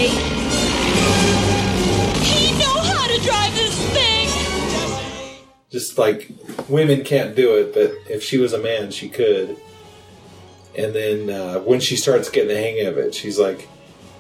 He 2.24 2.52
know 2.60 2.80
how 2.82 3.08
to 3.08 3.22
drive 3.22 3.56
this 3.56 3.76
thing. 3.94 5.40
just 5.70 5.98
like 5.98 6.32
women 6.68 7.04
can't 7.04 7.36
do 7.36 7.56
it, 7.58 7.74
but 7.74 7.92
if 8.12 8.24
she 8.24 8.38
was 8.38 8.54
a 8.54 8.60
man, 8.60 8.92
she 8.92 9.10
could. 9.10 9.58
And 10.78 10.94
then 10.94 11.30
uh, 11.30 11.60
when 11.60 11.80
she 11.80 11.96
starts 11.96 12.30
getting 12.30 12.50
the 12.50 12.58
hang 12.58 12.86
of 12.86 12.98
it, 12.98 13.14
she's 13.14 13.40
like, 13.40 13.68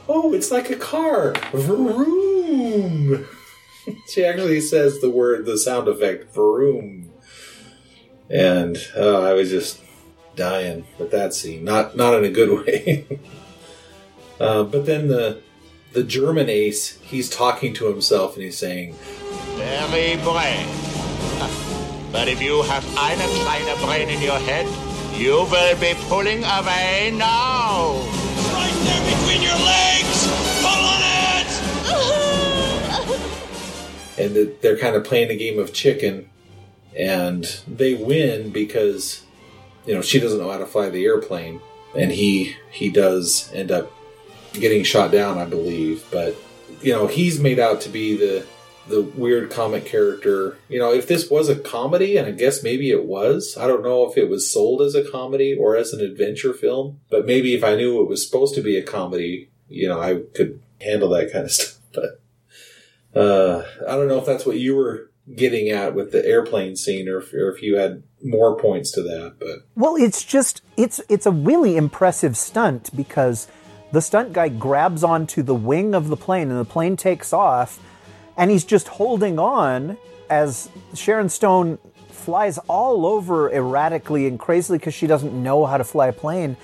"Oh, 0.08 0.34
it's 0.34 0.52
like 0.52 0.69
a 0.69 0.76
car, 0.76 1.34
vroom." 1.54 3.28
she 4.10 4.26
actually 4.26 4.62
says 4.62 5.00
the 5.00 5.10
word, 5.10 5.45
the 5.45 5.58
sound 5.58 5.88
effect, 5.88 6.34
vroom. 6.34 7.12
And 8.30 8.78
uh, 8.95 9.22
I 9.22 9.34
was 9.34 9.50
just 9.50 9.80
dying 10.39 10.86
with 10.97 11.12
that 11.12 11.34
scene, 11.34 11.63
not 11.63 11.95
not 11.95 12.15
in 12.15 12.23
a 12.23 12.32
good 12.32 12.49
way. 12.65 13.06
uh, 14.39 14.63
but 14.63 14.86
then 14.88 15.08
the 15.10 15.41
the 15.93 16.04
German 16.04 16.49
ace, 16.49 16.97
he's 17.02 17.30
talking 17.30 17.73
to 17.75 17.88
himself 17.88 18.36
and 18.36 18.43
he's 18.43 18.58
saying, 18.58 18.95
Very 19.60 20.15
brave. 20.23 20.69
But 22.12 22.28
if 22.28 22.41
you 22.41 22.63
have 22.63 22.84
eine 22.97 23.28
kleine 23.38 23.75
brain 23.86 24.10
in 24.10 24.19
your 24.19 24.39
head, 24.39 24.65
you 25.13 25.45
will 25.52 25.75
be 25.80 25.93
pulling 26.10 26.43
away 26.43 27.13
now. 27.13 28.02
Right 28.58 28.78
there 28.86 29.04
between 29.13 29.41
your 29.45 29.60
legs! 29.62 30.25
Pull 30.65 30.84
on 30.93 31.02
it! 31.06 31.49
and 34.17 34.36
they're 34.62 34.78
kind 34.78 34.95
of 34.95 35.04
playing 35.04 35.30
a 35.30 35.36
game 35.36 35.60
of 35.60 35.71
chicken 35.71 36.30
and 36.97 37.62
they 37.67 37.93
win 37.93 38.49
because 38.49 39.23
you 39.86 39.94
know 39.94 40.02
she 40.02 40.20
doesn't 40.20 40.39
know 40.39 40.52
how 40.52 40.58
to 40.58 40.65
fly 40.65 40.89
the 40.89 41.06
airplane 41.06 41.62
and 41.96 42.12
he 42.12 42.56
he 42.72 42.89
does 42.89 43.52
end 43.54 43.72
up 43.72 43.92
getting 44.54 44.84
shot 44.84 45.12
down 45.12 45.38
i 45.38 45.46
believe. 45.46 46.04
But 46.12 46.36
you 46.82 46.94
know 46.94 47.08
he's 47.08 47.39
made 47.39 47.60
out 47.60 47.82
to 47.82 47.89
be 47.89 48.18
the 48.18 48.46
the 48.88 49.02
weird 49.02 49.52
comic 49.52 49.86
character. 49.86 50.58
You 50.68 50.80
know 50.80 50.94
if 50.94 51.08
this 51.08 51.30
was 51.30 51.50
a 51.50 51.56
comedy 51.56 52.18
and 52.18 52.28
i 52.28 52.32
guess 52.32 52.63
maybe 52.63 52.89
it 52.89 53.06
was 53.06 53.58
i 53.58 53.68
don't 53.68 53.84
know 53.84 54.10
if 54.10 54.18
it 54.18 54.30
was 54.30 54.52
sold 54.52 54.82
as 54.82 54.96
a 54.96 55.10
comedy 55.10 55.56
or 55.56 55.76
as 55.76 55.94
an 55.94 56.02
adventure 56.02 56.54
film 56.54 57.00
but 57.10 57.26
maybe 57.26 57.54
if 57.54 57.63
i 57.63 57.76
knew 57.76 58.02
it 58.02 58.10
was 58.10 58.26
supposed 58.26 58.56
to 58.56 58.62
be 58.62 58.78
a 58.78 58.84
comedy 58.84 59.50
you 59.68 59.88
know 59.88 60.02
i 60.02 60.22
could 60.34 60.60
handle 60.82 61.10
that 61.10 61.32
kind 61.32 61.46
of 61.46 61.52
stuff. 61.52 61.78
But 61.94 62.22
uh, 63.20 63.65
I 63.88 63.96
don't 63.96 64.08
know 64.08 64.20
if 64.20 64.26
that's 64.26 64.46
what 64.46 64.60
you 64.60 64.76
were 64.76 65.10
getting 65.36 65.70
at 65.70 65.96
with 65.96 66.12
the 66.12 66.26
airplane 66.26 66.76
scene, 66.76 67.08
or 67.08 67.20
if, 67.20 67.34
or 67.34 67.52
if 67.52 67.62
you 67.62 67.78
had 67.78 68.04
more 68.23 68.58
points 68.58 68.91
to 68.91 69.01
that. 69.03 69.36
But 69.39 69.65
Well, 69.75 69.95
it's 69.95 70.23
just 70.23 70.62
it's 70.77 71.01
it's 71.10 71.25
a 71.25 71.32
really 71.32 71.77
impressive 71.77 72.38
stunt 72.38 72.95
because 72.95 73.47
the 73.91 74.01
stunt 74.01 74.34
guy 74.34 74.49
grabs 74.49 75.03
onto 75.03 75.41
the 75.41 75.55
wing 75.55 75.95
of 75.95 76.10
the 76.10 76.17
plane 76.17 76.49
and 76.49 76.60
the 76.60 76.65
plane 76.65 76.95
takes 76.95 77.34
off 77.34 77.79
and 78.38 78.51
he's 78.51 78.63
just 78.63 78.88
holding 78.88 79.39
on 79.39 79.98
as 80.29 80.69
Sharon 80.94 81.29
Stone 81.29 81.79
flies 82.10 82.58
all 82.67 83.06
over 83.06 83.52
erratically 83.52 84.27
and 84.27 84.37
crazily 84.39 84.77
because 84.77 84.94
she 84.94 85.08
doesn't 85.08 85.33
know 85.33 85.65
how 85.65 85.77
to 85.77 85.83
fly 85.83 86.08
a 86.08 86.13
plane 86.13 86.56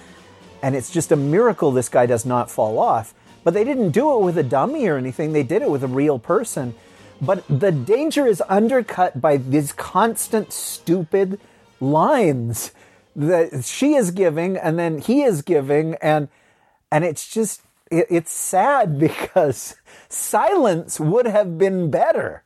and 0.61 0.75
it's 0.75 0.89
just 0.89 1.11
a 1.11 1.15
miracle 1.15 1.71
this 1.71 1.89
guy 1.89 2.05
does 2.05 2.25
not 2.25 2.49
fall 2.49 2.79
off. 2.79 3.13
But 3.43 3.53
they 3.53 3.63
didn't 3.63 3.91
do 3.91 4.15
it 4.15 4.23
with 4.23 4.37
a 4.37 4.43
dummy 4.43 4.87
or 4.87 4.97
anything. 4.97 5.31
They 5.31 5.43
did 5.43 5.61
it 5.61 5.69
with 5.69 5.83
a 5.83 5.87
real 5.87 6.17
person. 6.17 6.73
But 7.25 7.43
the 7.47 7.71
danger 7.71 8.25
is 8.27 8.41
undercut 8.47 9.19
by 9.21 9.37
these 9.37 9.71
constant 9.73 10.51
stupid 10.53 11.39
lines 11.81 12.71
that 13.15 13.63
she 13.63 13.95
is 13.95 14.11
giving 14.11 14.57
and 14.57 14.77
then 14.77 14.99
he 14.99 15.23
is 15.23 15.41
giving 15.41 15.95
and 16.01 16.27
and 16.91 17.03
it's 17.05 17.27
just 17.27 17.61
it, 17.91 18.07
it's 18.09 18.31
sad 18.31 18.99
because 19.07 19.75
silence 20.09 20.99
would 20.99 21.25
have 21.25 21.57
been 21.57 21.89
better. 21.89 22.43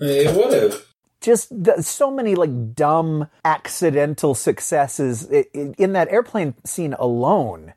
It 0.00 0.34
would 0.36 0.52
have. 0.52 0.82
Just 1.20 1.50
th- 1.64 1.78
so 1.80 2.10
many 2.10 2.34
like 2.34 2.74
dumb 2.74 3.28
accidental 3.44 4.34
successes 4.34 5.28
i- 5.32 5.44
i- 5.54 5.74
in 5.76 5.92
that 5.92 6.08
airplane 6.10 6.54
scene 6.64 6.94
alone, 6.94 7.74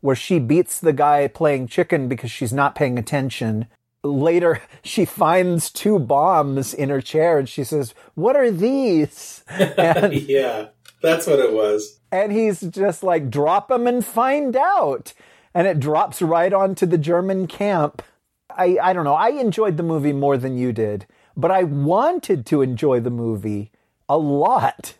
where 0.00 0.16
she 0.16 0.38
beats 0.38 0.78
the 0.80 0.92
guy 0.94 1.28
playing 1.28 1.66
chicken 1.68 2.08
because 2.08 2.30
she's 2.30 2.52
not 2.54 2.74
paying 2.74 2.98
attention. 2.98 3.66
Later, 4.10 4.62
she 4.82 5.04
finds 5.04 5.70
two 5.70 5.98
bombs 5.98 6.72
in 6.74 6.88
her 6.88 7.00
chair 7.00 7.38
and 7.38 7.48
she 7.48 7.64
says, 7.64 7.94
What 8.14 8.36
are 8.36 8.50
these? 8.50 9.44
And, 9.78 10.12
Yeah, 10.14 10.68
that's 11.02 11.26
what 11.26 11.38
it 11.38 11.52
was. 11.52 12.00
and 12.12 12.32
he's 12.32 12.60
just 12.60 13.02
like, 13.02 13.30
Drop 13.30 13.68
them 13.68 13.86
and 13.86 14.04
find 14.04 14.56
out. 14.56 15.12
And 15.54 15.66
it 15.66 15.80
drops 15.80 16.20
right 16.20 16.52
onto 16.52 16.84
the 16.86 16.98
German 16.98 17.46
camp. 17.46 18.02
I, 18.50 18.78
I 18.82 18.92
don't 18.92 19.04
know. 19.04 19.14
I 19.14 19.28
enjoyed 19.30 19.76
the 19.78 19.82
movie 19.82 20.12
more 20.12 20.36
than 20.36 20.56
you 20.58 20.72
did, 20.72 21.06
but 21.36 21.50
I 21.50 21.62
wanted 21.64 22.44
to 22.46 22.62
enjoy 22.62 23.00
the 23.00 23.10
movie 23.10 23.70
a 24.08 24.16
lot. 24.18 24.94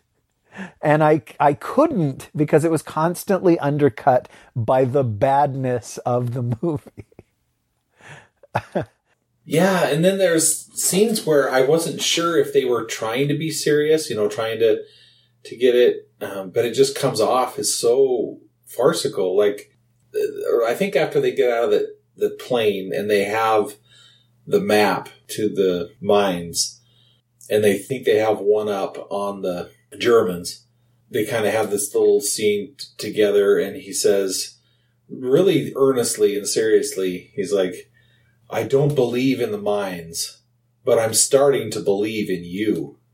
And 0.81 1.03
I, 1.03 1.21
I 1.39 1.53
couldn't 1.53 2.29
because 2.35 2.63
it 2.65 2.71
was 2.71 2.81
constantly 2.81 3.59
undercut 3.59 4.27
by 4.55 4.85
the 4.85 5.03
badness 5.03 5.99
of 5.99 6.33
the 6.33 6.41
movie. 6.61 7.05
Yeah, 9.49 9.87
and 9.87 10.03
then 10.03 10.17
there's 10.17 10.65
scenes 10.73 11.25
where 11.25 11.49
I 11.49 11.61
wasn't 11.61 12.01
sure 12.01 12.37
if 12.37 12.51
they 12.51 12.65
were 12.65 12.83
trying 12.83 13.29
to 13.29 13.33
be 13.37 13.49
serious, 13.49 14.09
you 14.09 14.15
know, 14.17 14.27
trying 14.27 14.59
to 14.59 14.83
to 15.45 15.55
get 15.55 15.73
it, 15.73 16.11
um, 16.19 16.49
but 16.49 16.65
it 16.65 16.73
just 16.73 16.97
comes 16.97 17.21
off 17.21 17.57
as 17.57 17.73
so 17.73 18.41
farcical. 18.65 19.37
Like, 19.37 19.71
uh, 20.13 20.65
I 20.65 20.73
think 20.73 20.97
after 20.97 21.21
they 21.21 21.33
get 21.33 21.49
out 21.49 21.63
of 21.63 21.71
the 21.71 21.95
the 22.17 22.31
plane 22.31 22.91
and 22.93 23.09
they 23.09 23.23
have 23.23 23.77
the 24.45 24.59
map 24.59 25.07
to 25.29 25.47
the 25.47 25.93
mines, 26.01 26.81
and 27.49 27.63
they 27.63 27.77
think 27.77 28.03
they 28.03 28.17
have 28.17 28.39
one 28.39 28.67
up 28.67 28.97
on 29.09 29.43
the 29.43 29.71
Germans, 29.97 30.65
they 31.09 31.25
kind 31.25 31.45
of 31.45 31.53
have 31.53 31.71
this 31.71 31.95
little 31.95 32.19
scene 32.19 32.75
t- 32.77 32.87
together, 32.97 33.57
and 33.57 33.77
he 33.77 33.93
says, 33.93 34.57
really 35.09 35.71
earnestly 35.77 36.37
and 36.37 36.45
seriously, 36.45 37.31
he's 37.33 37.53
like. 37.53 37.89
I 38.49 38.63
don't 38.63 38.95
believe 38.95 39.41
in 39.41 39.51
the 39.51 39.57
mines, 39.57 40.41
but 40.85 40.99
I'm 40.99 41.13
starting 41.13 41.69
to 41.71 41.79
believe 41.79 42.29
in 42.29 42.43
you. 42.43 42.97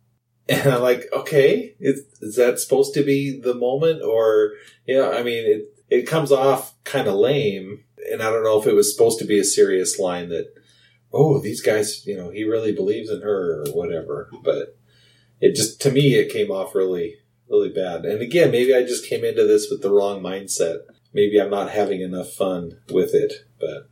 And 0.50 0.74
I'm 0.74 0.82
like, 0.82 1.06
okay, 1.14 1.74
is, 1.80 2.00
is 2.20 2.36
that 2.36 2.60
supposed 2.60 2.94
to 2.96 3.04
be 3.04 3.40
the 3.40 3.54
moment? 3.54 4.02
Or, 4.04 4.52
yeah, 4.86 5.12
I 5.12 5.24
mean, 5.24 5.46
it, 5.46 5.74
it 5.90 6.06
comes 6.06 6.34
off 6.34 6.76
kind 6.84 7.08
of 7.08 7.14
lame. 7.14 7.86
And 8.12 8.22
I 8.22 8.30
don't 8.30 8.44
know 8.44 8.60
if 8.60 8.68
it 8.68 8.76
was 8.76 8.92
supposed 8.92 9.20
to 9.20 9.26
be 9.26 9.40
a 9.40 9.46
serious 9.46 9.98
line 9.98 10.28
that, 10.30 10.54
oh, 11.14 11.40
these 11.40 11.62
guys, 11.62 12.06
you 12.06 12.18
know, 12.18 12.30
he 12.30 12.44
really 12.44 12.74
believes 12.74 13.10
in 13.10 13.22
her 13.22 13.64
or 13.64 13.72
whatever. 13.72 14.30
But 14.44 14.78
it 15.40 15.56
just, 15.56 15.80
to 15.84 15.92
me, 15.92 16.16
it 16.16 16.34
came 16.34 16.52
off 16.52 16.76
really, 16.76 17.20
really 17.50 17.70
bad. 17.70 18.04
And 18.04 18.22
again, 18.22 18.52
maybe 18.52 18.76
I 18.76 18.84
just 18.84 19.08
came 19.08 19.24
into 19.24 19.48
this 19.48 19.70
with 19.72 19.82
the 19.82 19.94
wrong 19.94 20.22
mindset. 20.22 20.80
Maybe 21.14 21.40
I'm 21.40 21.52
not 21.52 21.72
having 21.72 22.02
enough 22.02 22.34
fun 22.34 22.82
with 22.92 23.16
it, 23.16 23.46
but. 23.62 23.90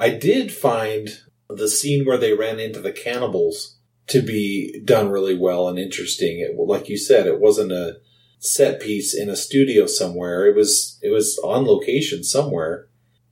I 0.00 0.08
did 0.08 0.50
find 0.50 1.10
the 1.50 1.68
scene 1.68 2.06
where 2.06 2.16
they 2.16 2.32
ran 2.32 2.58
into 2.58 2.80
the 2.80 2.90
cannibals 2.90 3.76
to 4.06 4.22
be 4.22 4.80
done 4.82 5.10
really 5.10 5.36
well 5.36 5.68
and 5.68 5.78
interesting. 5.78 6.40
It, 6.40 6.56
like 6.58 6.88
you 6.88 6.96
said, 6.96 7.26
it 7.26 7.38
wasn't 7.38 7.70
a 7.70 7.98
set 8.38 8.80
piece 8.80 9.14
in 9.14 9.28
a 9.28 9.36
studio 9.36 9.84
somewhere. 9.84 10.46
It 10.46 10.56
was 10.56 10.98
it 11.02 11.10
was 11.10 11.38
on 11.44 11.66
location 11.66 12.24
somewhere, 12.24 12.88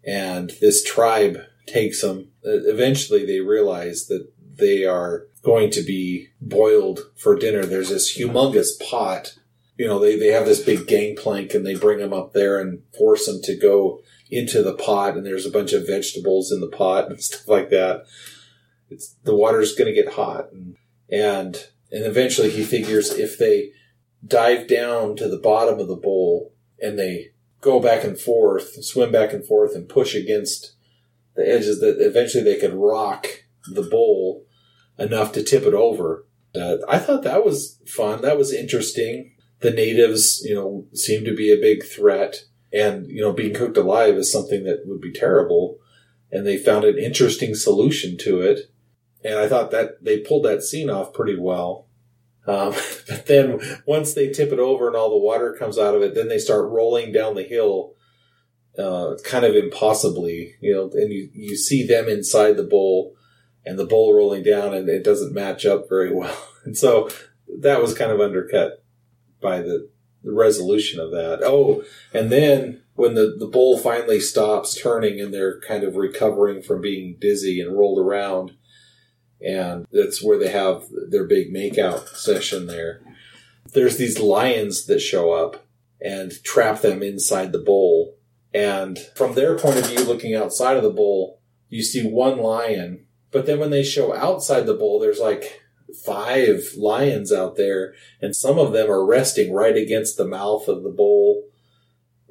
and 0.07 0.53
this 0.61 0.85
tribe 0.85 1.39
takes 1.67 2.03
them. 2.03 2.29
Eventually, 2.45 3.25
they 3.25 3.41
realize 3.41 4.07
that 4.09 4.31
they 4.57 4.85
are 4.85 5.27
going 5.43 5.71
to 5.71 5.83
be 5.83 6.29
boiled 6.41 7.01
for 7.17 7.35
dinner. 7.35 7.65
There's 7.65 7.89
this 7.89 8.19
humongous 8.19 8.79
pot. 8.79 9.39
You 9.79 9.87
know, 9.87 10.01
they, 10.01 10.19
they 10.19 10.29
have 10.29 10.45
this 10.45 10.63
big 10.63 10.87
gangplank 10.87 11.55
and 11.55 11.65
they 11.65 11.77
bring 11.77 11.99
them 11.99 12.13
up 12.13 12.33
there 12.33 12.61
and 12.61 12.83
force 12.99 13.27
them 13.27 13.41
to 13.45 13.57
go 13.57 14.03
into 14.31 14.63
the 14.63 14.75
pot 14.75 15.17
and 15.17 15.25
there's 15.25 15.47
a 15.47 15.51
bunch 15.51 15.73
of 15.73 15.87
vegetables 15.87 16.53
in 16.53 16.61
the 16.61 16.69
pot 16.69 17.11
and 17.11 17.23
stuff 17.23 17.49
like 17.49 17.71
that. 17.71 18.05
It's 18.91 19.17
the 19.25 19.35
water's 19.35 19.75
going 19.75 19.93
to 19.93 20.03
get 20.03 20.15
hot 20.15 20.53
and, 20.53 20.77
and 21.11 21.69
and 21.91 22.05
eventually 22.05 22.51
he 22.51 22.65
figures 22.65 23.11
if 23.11 23.39
they 23.39 23.71
dive 24.27 24.67
down 24.67 25.17
to 25.17 25.29
the 25.29 25.39
bottom 25.39 25.79
of 25.79 25.89
the 25.89 25.97
bowl 25.97 26.53
and 26.81 26.99
they 26.99 27.31
go 27.61 27.81
back 27.81 28.05
and 28.05 28.19
forth, 28.19 28.85
swim 28.85 29.11
back 29.11 29.33
and 29.33 29.45
forth 29.45 29.75
and 29.75 29.89
push 29.89 30.15
against 30.15 30.75
the 31.35 31.49
edges 31.49 31.81
that 31.81 31.97
eventually 32.01 32.45
they 32.45 32.59
could 32.59 32.75
rock 32.75 33.27
the 33.73 33.83
bowl 33.83 34.47
enough 34.99 35.33
to 35.33 35.43
tip 35.43 35.65
it 35.65 35.75
over. 35.75 36.27
Uh, 36.55 36.77
I 36.89 36.99
thought 36.99 37.23
that 37.23 37.45
was 37.45 37.81
fun. 37.87 38.23
That 38.23 38.39
was 38.39 38.53
interesting. 38.53 39.35
The 39.61 39.71
natives, 39.71 40.43
you 40.45 40.55
know, 40.55 40.87
seem 40.93 41.25
to 41.25 41.35
be 41.35 41.53
a 41.53 41.61
big 41.61 41.85
threat 41.85 42.45
and 42.73 43.07
you 43.09 43.23
know 43.23 43.33
being 43.33 43.55
cooked 43.55 43.77
alive 43.77 44.15
is 44.17 44.33
something 44.33 44.65
that 44.65 44.83
would 44.87 45.01
be 45.01 45.13
terrible. 45.13 45.79
And 46.31 46.47
they 46.47 46.59
found 46.59 46.85
an 46.85 46.99
interesting 46.99 47.55
solution 47.55 48.19
to 48.19 48.43
it. 48.43 48.71
And 49.25 49.39
i 49.39 49.49
thought 49.49 49.71
that 49.71 50.05
they 50.05 50.19
pulled 50.19 50.45
that 50.45 50.63
scene 50.63 50.91
off 50.91 51.13
pretty 51.13 51.39
well. 51.39 51.87
Um, 52.47 52.75
but 53.09 53.27
then 53.27 53.61
once 53.87 54.15
they 54.15 54.31
tip 54.31 54.53
it 54.53 54.59
over 54.59 54.87
and 54.87 54.97
all 54.97 55.11
the 55.11 55.19
water 55.19 55.55
comes 55.59 55.79
out 55.79 55.95
of 55.95 56.03
it 56.03 56.15
then 56.15 56.29
they 56.29 56.39
start 56.39 56.71
rolling 56.71 57.13
down 57.13 57.35
the 57.35 57.43
hill 57.43 57.95
uh, 58.79 59.17
kind 59.25 59.45
of 59.45 59.55
impossibly 59.55 60.55
you 60.61 60.73
know 60.73 60.91
and 60.95 61.13
you, 61.13 61.29
you 61.35 61.57
see 61.57 61.87
them 61.87 62.09
inside 62.09 62.57
the 62.57 62.63
bowl 62.63 63.17
and 63.69 63.79
the 63.79 63.85
bowl 63.85 64.15
rolling 64.15 64.43
down 64.43 64.73
and 64.73 64.89
it 64.89 65.05
doesn't 65.05 65.35
match 65.35 65.67
up 65.67 65.89
very 65.89 66.13
well. 66.13 66.37
And 66.65 66.77
so 66.77 67.09
that 67.61 67.81
was 67.81 67.95
kind 67.95 68.11
of 68.11 68.21
undercut 68.21 68.85
by 69.41 69.63
the 69.63 69.89
the 70.23 70.33
resolution 70.33 71.01
of 71.01 71.11
that. 71.13 71.41
Oh, 71.43 71.85
and 72.13 72.31
then 72.31 72.83
when 72.95 73.15
the, 73.15 73.37
the 73.39 73.47
bull 73.47 73.79
finally 73.79 74.21
stops 74.21 74.81
turning 74.81 75.21
and 75.21 75.33
they're 75.33 75.61
kind 75.61 75.85
of 75.85 75.97
recovering 75.97 76.63
from 76.63 76.81
being 76.81 77.17
dizzy 77.21 77.61
and 77.61 77.79
rolled 77.79 77.99
around, 77.99 78.53
and 79.41 79.87
that's 79.93 80.23
where 80.23 80.39
they 80.39 80.51
have 80.51 80.85
their 81.09 81.25
big 81.25 81.55
makeout 81.55 82.09
session 82.09 82.67
there. 82.67 83.01
There's 83.73 83.97
these 83.97 84.19
lions 84.19 84.87
that 84.87 85.01
show 85.01 85.33
up 85.33 85.65
and 86.01 86.33
trap 86.43 86.81
them 86.81 87.03
inside 87.03 87.53
the 87.53 87.59
bowl. 87.59 88.17
And 88.53 88.99
from 89.15 89.35
their 89.35 89.59
point 89.59 89.79
of 89.79 89.87
view, 89.87 90.05
looking 90.05 90.35
outside 90.35 90.77
of 90.77 90.83
the 90.83 90.91
bowl, 90.91 91.41
you 91.69 91.83
see 91.83 92.09
one 92.09 92.39
lion. 92.39 93.07
But 93.31 93.47
then 93.47 93.61
when 93.61 93.71
they 93.71 93.83
show 93.83 94.15
outside 94.15 94.67
the 94.67 94.75
bowl, 94.75 94.99
there's 94.99 95.21
like 95.21 95.63
five 96.05 96.75
lions 96.77 97.33
out 97.33 97.57
there, 97.57 97.95
and 98.21 98.35
some 98.35 98.59
of 98.59 98.73
them 98.73 98.91
are 98.91 99.05
resting 99.05 99.53
right 99.53 99.77
against 99.77 100.17
the 100.17 100.27
mouth 100.27 100.69
of 100.69 100.83
the 100.83 100.91
bowl. 100.91 101.45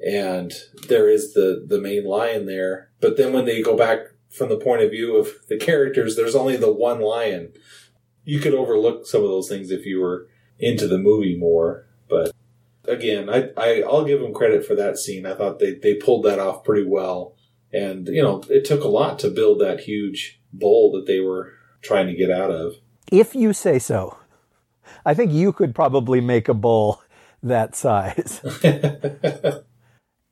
And 0.04 0.52
there 0.86 1.08
is 1.08 1.34
the, 1.34 1.64
the 1.66 1.80
main 1.80 2.04
lion 2.04 2.46
there. 2.46 2.90
But 3.00 3.16
then 3.16 3.32
when 3.32 3.46
they 3.46 3.62
go 3.62 3.76
back 3.76 3.98
from 4.30 4.48
the 4.48 4.56
point 4.58 4.82
of 4.82 4.90
view 4.90 5.16
of 5.16 5.28
the 5.48 5.58
characters, 5.58 6.14
there's 6.14 6.36
only 6.36 6.56
the 6.56 6.72
one 6.72 7.00
lion. 7.00 7.52
You 8.24 8.38
could 8.38 8.54
overlook 8.54 9.06
some 9.06 9.22
of 9.22 9.28
those 9.28 9.48
things 9.48 9.70
if 9.70 9.86
you 9.86 10.00
were 10.00 10.28
into 10.58 10.86
the 10.86 10.98
movie 10.98 11.36
more. 11.36 11.86
But 12.08 12.32
again, 12.86 13.28
I, 13.28 13.50
I, 13.56 13.82
I'll 13.82 14.04
give 14.04 14.20
them 14.20 14.34
credit 14.34 14.64
for 14.64 14.76
that 14.76 14.98
scene. 14.98 15.26
I 15.26 15.34
thought 15.34 15.58
they, 15.58 15.74
they 15.74 15.94
pulled 15.94 16.24
that 16.26 16.38
off 16.38 16.62
pretty 16.62 16.86
well. 16.86 17.34
And, 17.72 18.06
you 18.06 18.22
know, 18.22 18.42
it 18.48 18.64
took 18.64 18.84
a 18.84 18.88
lot 18.88 19.18
to 19.20 19.30
build 19.30 19.60
that 19.60 19.80
huge 19.80 20.40
bowl 20.52 20.92
that 20.92 21.06
they 21.06 21.20
were 21.20 21.52
trying 21.82 22.06
to 22.06 22.14
get 22.14 22.30
out 22.30 22.50
of. 22.50 22.74
If 23.10 23.34
you 23.34 23.52
say 23.52 23.78
so. 23.78 24.18
I 25.04 25.14
think 25.14 25.32
you 25.32 25.52
could 25.52 25.74
probably 25.74 26.20
make 26.20 26.48
a 26.48 26.54
bowl 26.54 27.02
that 27.42 27.74
size. 27.74 28.40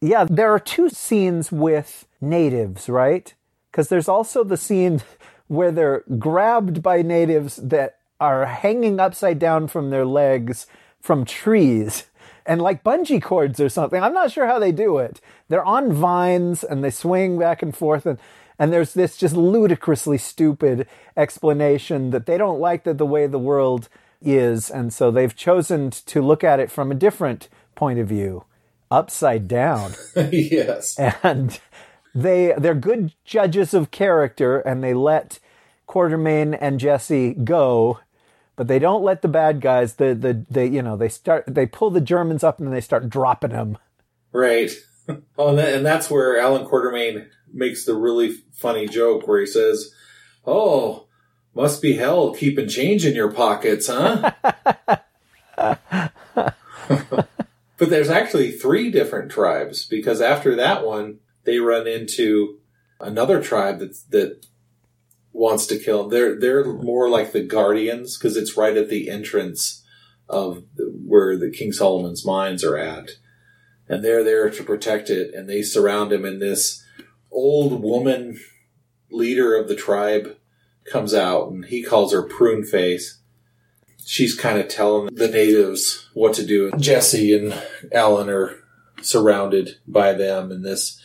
yeah, 0.00 0.26
there 0.28 0.50
are 0.50 0.58
two 0.58 0.88
scenes 0.88 1.52
with 1.52 2.06
natives, 2.20 2.88
right? 2.88 3.32
Because 3.70 3.88
there's 3.88 4.08
also 4.08 4.44
the 4.44 4.56
scene 4.56 5.02
where 5.46 5.70
they're 5.70 6.04
grabbed 6.18 6.82
by 6.82 7.02
natives 7.02 7.56
that 7.56 7.98
are 8.20 8.46
hanging 8.46 8.98
upside 8.98 9.38
down 9.38 9.68
from 9.68 9.90
their 9.90 10.04
legs 10.04 10.66
from 11.00 11.24
trees 11.24 12.04
and 12.44 12.60
like 12.60 12.82
bungee 12.82 13.22
cords 13.22 13.60
or 13.60 13.68
something. 13.68 14.02
I'm 14.02 14.14
not 14.14 14.32
sure 14.32 14.46
how 14.46 14.58
they 14.58 14.72
do 14.72 14.98
it. 14.98 15.20
They're 15.48 15.64
on 15.64 15.92
vines 15.92 16.64
and 16.64 16.82
they 16.82 16.90
swing 16.90 17.38
back 17.38 17.62
and 17.62 17.76
forth 17.76 18.06
and 18.06 18.18
and 18.58 18.72
there's 18.72 18.94
this 18.94 19.16
just 19.16 19.34
ludicrously 19.36 20.18
stupid 20.18 20.86
explanation 21.16 22.10
that 22.10 22.26
they 22.26 22.38
don't 22.38 22.60
like 22.60 22.84
that 22.84 22.98
the 22.98 23.06
way 23.06 23.26
the 23.26 23.38
world 23.38 23.88
is 24.22 24.70
and 24.70 24.92
so 24.92 25.10
they've 25.10 25.36
chosen 25.36 25.90
to 25.90 26.22
look 26.22 26.42
at 26.42 26.60
it 26.60 26.70
from 26.70 26.90
a 26.90 26.94
different 26.94 27.48
point 27.76 28.00
of 28.00 28.08
view, 28.08 28.44
upside 28.90 29.46
down. 29.46 29.92
yes. 30.32 30.98
And 31.22 31.60
they 32.14 32.54
they're 32.58 32.74
good 32.74 33.12
judges 33.24 33.74
of 33.74 33.92
character 33.92 34.58
and 34.58 34.82
they 34.82 34.94
let 34.94 35.38
Quatermain 35.86 36.56
and 36.60 36.80
Jesse 36.80 37.34
go 37.34 38.00
but 38.56 38.68
they 38.68 38.78
don't 38.78 39.04
let 39.04 39.20
the 39.20 39.28
bad 39.28 39.60
guys 39.60 39.94
the 39.94 40.14
the 40.14 40.44
they 40.50 40.66
you 40.66 40.82
know 40.82 40.96
they 40.96 41.10
start 41.10 41.44
they 41.46 41.66
pull 41.66 41.90
the 41.90 42.00
Germans 42.00 42.42
up 42.42 42.58
and 42.58 42.66
then 42.66 42.74
they 42.74 42.80
start 42.80 43.08
dropping 43.08 43.50
them. 43.50 43.78
Right. 44.32 44.72
Oh, 45.38 45.50
and, 45.50 45.58
that, 45.58 45.72
and 45.72 45.86
that's 45.86 46.10
where 46.10 46.36
Alan 46.36 46.66
Quatermain 46.66 47.28
makes 47.56 47.84
the 47.84 47.94
really 47.94 48.32
funny 48.52 48.86
joke 48.86 49.26
where 49.26 49.40
he 49.40 49.46
says, 49.46 49.92
"Oh, 50.46 51.06
must 51.54 51.82
be 51.82 51.96
hell 51.96 52.34
keeping 52.34 52.68
change 52.68 53.04
in 53.04 53.14
your 53.14 53.32
pockets, 53.32 53.88
huh?" 53.88 54.32
but 56.36 57.90
there's 57.90 58.10
actually 58.10 58.52
three 58.52 58.90
different 58.90 59.30
tribes 59.30 59.84
because 59.86 60.20
after 60.20 60.54
that 60.56 60.86
one, 60.86 61.18
they 61.44 61.58
run 61.58 61.86
into 61.86 62.58
another 63.00 63.42
tribe 63.42 63.78
that 63.78 63.96
that 64.10 64.46
wants 65.32 65.66
to 65.66 65.78
kill. 65.78 66.08
They're 66.08 66.38
they're 66.38 66.64
more 66.64 67.08
like 67.08 67.32
the 67.32 67.42
guardians 67.42 68.16
because 68.16 68.36
it's 68.36 68.56
right 68.56 68.76
at 68.76 68.88
the 68.88 69.08
entrance 69.10 69.82
of 70.28 70.64
the, 70.74 70.84
where 70.84 71.36
the 71.36 71.50
King 71.50 71.72
Solomon's 71.72 72.24
mines 72.24 72.64
are 72.64 72.76
at, 72.76 73.10
and 73.88 74.04
they're 74.04 74.24
there 74.24 74.50
to 74.50 74.64
protect 74.64 75.10
it. 75.10 75.34
And 75.34 75.48
they 75.48 75.62
surround 75.62 76.12
him, 76.12 76.24
in 76.24 76.38
this 76.38 76.82
old 77.36 77.80
woman 77.82 78.40
leader 79.10 79.54
of 79.54 79.68
the 79.68 79.76
tribe 79.76 80.36
comes 80.90 81.14
out, 81.14 81.50
and 81.50 81.66
he 81.66 81.82
calls 81.82 82.12
her 82.12 82.22
Prune 82.22 82.64
Face. 82.64 83.20
She's 84.04 84.34
kind 84.34 84.58
of 84.58 84.68
telling 84.68 85.14
the 85.14 85.28
natives 85.28 86.08
what 86.14 86.34
to 86.34 86.46
do. 86.46 86.70
Jesse 86.78 87.36
and 87.36 87.60
Alan 87.92 88.28
are 88.30 88.56
surrounded 89.02 89.76
by 89.86 90.12
them, 90.12 90.50
and 90.50 90.64
this 90.64 91.00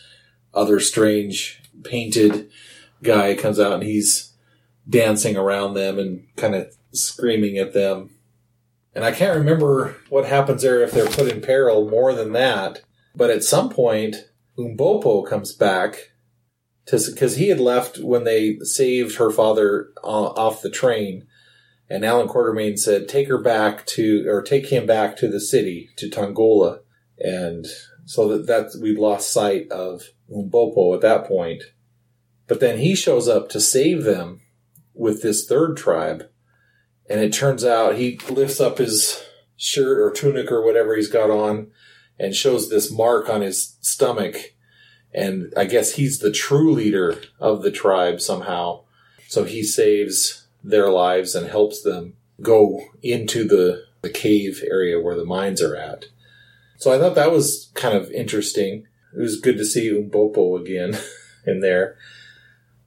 other 0.53 0.79
strange 0.79 1.61
painted 1.83 2.49
guy 3.01 3.35
comes 3.35 3.59
out 3.59 3.73
and 3.73 3.83
he's 3.83 4.33
dancing 4.87 5.37
around 5.37 5.73
them 5.73 5.97
and 5.97 6.27
kind 6.35 6.55
of 6.55 6.75
screaming 6.91 7.57
at 7.57 7.73
them. 7.73 8.11
And 8.93 9.05
I 9.05 9.11
can't 9.11 9.37
remember 9.37 9.95
what 10.09 10.25
happens 10.25 10.61
there 10.61 10.81
if 10.81 10.91
they're 10.91 11.07
put 11.07 11.31
in 11.31 11.41
peril 11.41 11.89
more 11.89 12.13
than 12.13 12.33
that. 12.33 12.81
But 13.15 13.29
at 13.29 13.43
some 13.43 13.69
point, 13.69 14.29
Umbopo 14.57 15.25
comes 15.27 15.53
back 15.53 16.10
because 16.85 17.35
he 17.35 17.49
had 17.49 17.59
left 17.59 17.99
when 17.99 18.23
they 18.23 18.57
saved 18.59 19.17
her 19.17 19.31
father 19.31 19.89
uh, 20.03 20.07
off 20.07 20.61
the 20.61 20.69
train. 20.69 21.27
And 21.89 22.05
Alan 22.05 22.27
Quatermain 22.27 22.77
said, 22.77 23.09
take 23.09 23.27
her 23.27 23.37
back 23.37 23.85
to, 23.87 24.25
or 24.27 24.41
take 24.41 24.67
him 24.67 24.85
back 24.85 25.17
to 25.17 25.27
the 25.27 25.41
city, 25.41 25.89
to 25.97 26.09
Tongola. 26.09 26.79
And 27.19 27.67
so 28.05 28.29
that, 28.29 28.47
that 28.47 28.79
we 28.81 28.95
lost 28.95 29.31
sight 29.31 29.69
of 29.71 30.03
Umbopo 30.29 30.95
at 30.95 31.01
that 31.01 31.25
point. 31.25 31.63
But 32.47 32.59
then 32.59 32.79
he 32.79 32.95
shows 32.95 33.27
up 33.27 33.49
to 33.49 33.59
save 33.59 34.03
them 34.03 34.41
with 34.93 35.21
this 35.21 35.45
third 35.45 35.77
tribe. 35.77 36.29
And 37.09 37.19
it 37.19 37.33
turns 37.33 37.65
out 37.65 37.95
he 37.95 38.19
lifts 38.29 38.61
up 38.61 38.77
his 38.77 39.21
shirt 39.57 39.99
or 39.99 40.11
tunic 40.11 40.51
or 40.51 40.65
whatever 40.65 40.95
he's 40.95 41.09
got 41.09 41.29
on 41.29 41.71
and 42.17 42.35
shows 42.35 42.69
this 42.69 42.91
mark 42.91 43.29
on 43.29 43.41
his 43.41 43.77
stomach. 43.81 44.50
And 45.13 45.53
I 45.57 45.65
guess 45.65 45.95
he's 45.95 46.19
the 46.19 46.31
true 46.31 46.73
leader 46.73 47.21
of 47.39 47.63
the 47.63 47.71
tribe 47.71 48.21
somehow. 48.21 48.81
So 49.27 49.43
he 49.43 49.63
saves 49.63 50.47
their 50.63 50.89
lives 50.89 51.35
and 51.35 51.47
helps 51.47 51.81
them 51.81 52.13
go 52.41 52.81
into 53.01 53.43
the, 53.43 53.85
the 54.01 54.09
cave 54.09 54.63
area 54.65 54.99
where 54.99 55.15
the 55.15 55.25
mines 55.25 55.61
are 55.61 55.75
at. 55.75 56.05
So 56.77 56.91
I 56.91 56.97
thought 56.97 57.15
that 57.15 57.31
was 57.31 57.71
kind 57.73 57.95
of 57.95 58.11
interesting. 58.11 58.87
It 59.15 59.21
was 59.21 59.39
good 59.39 59.57
to 59.57 59.65
see 59.65 59.91
Umbopo 59.91 60.59
again 60.59 60.97
in 61.45 61.59
there. 61.59 61.97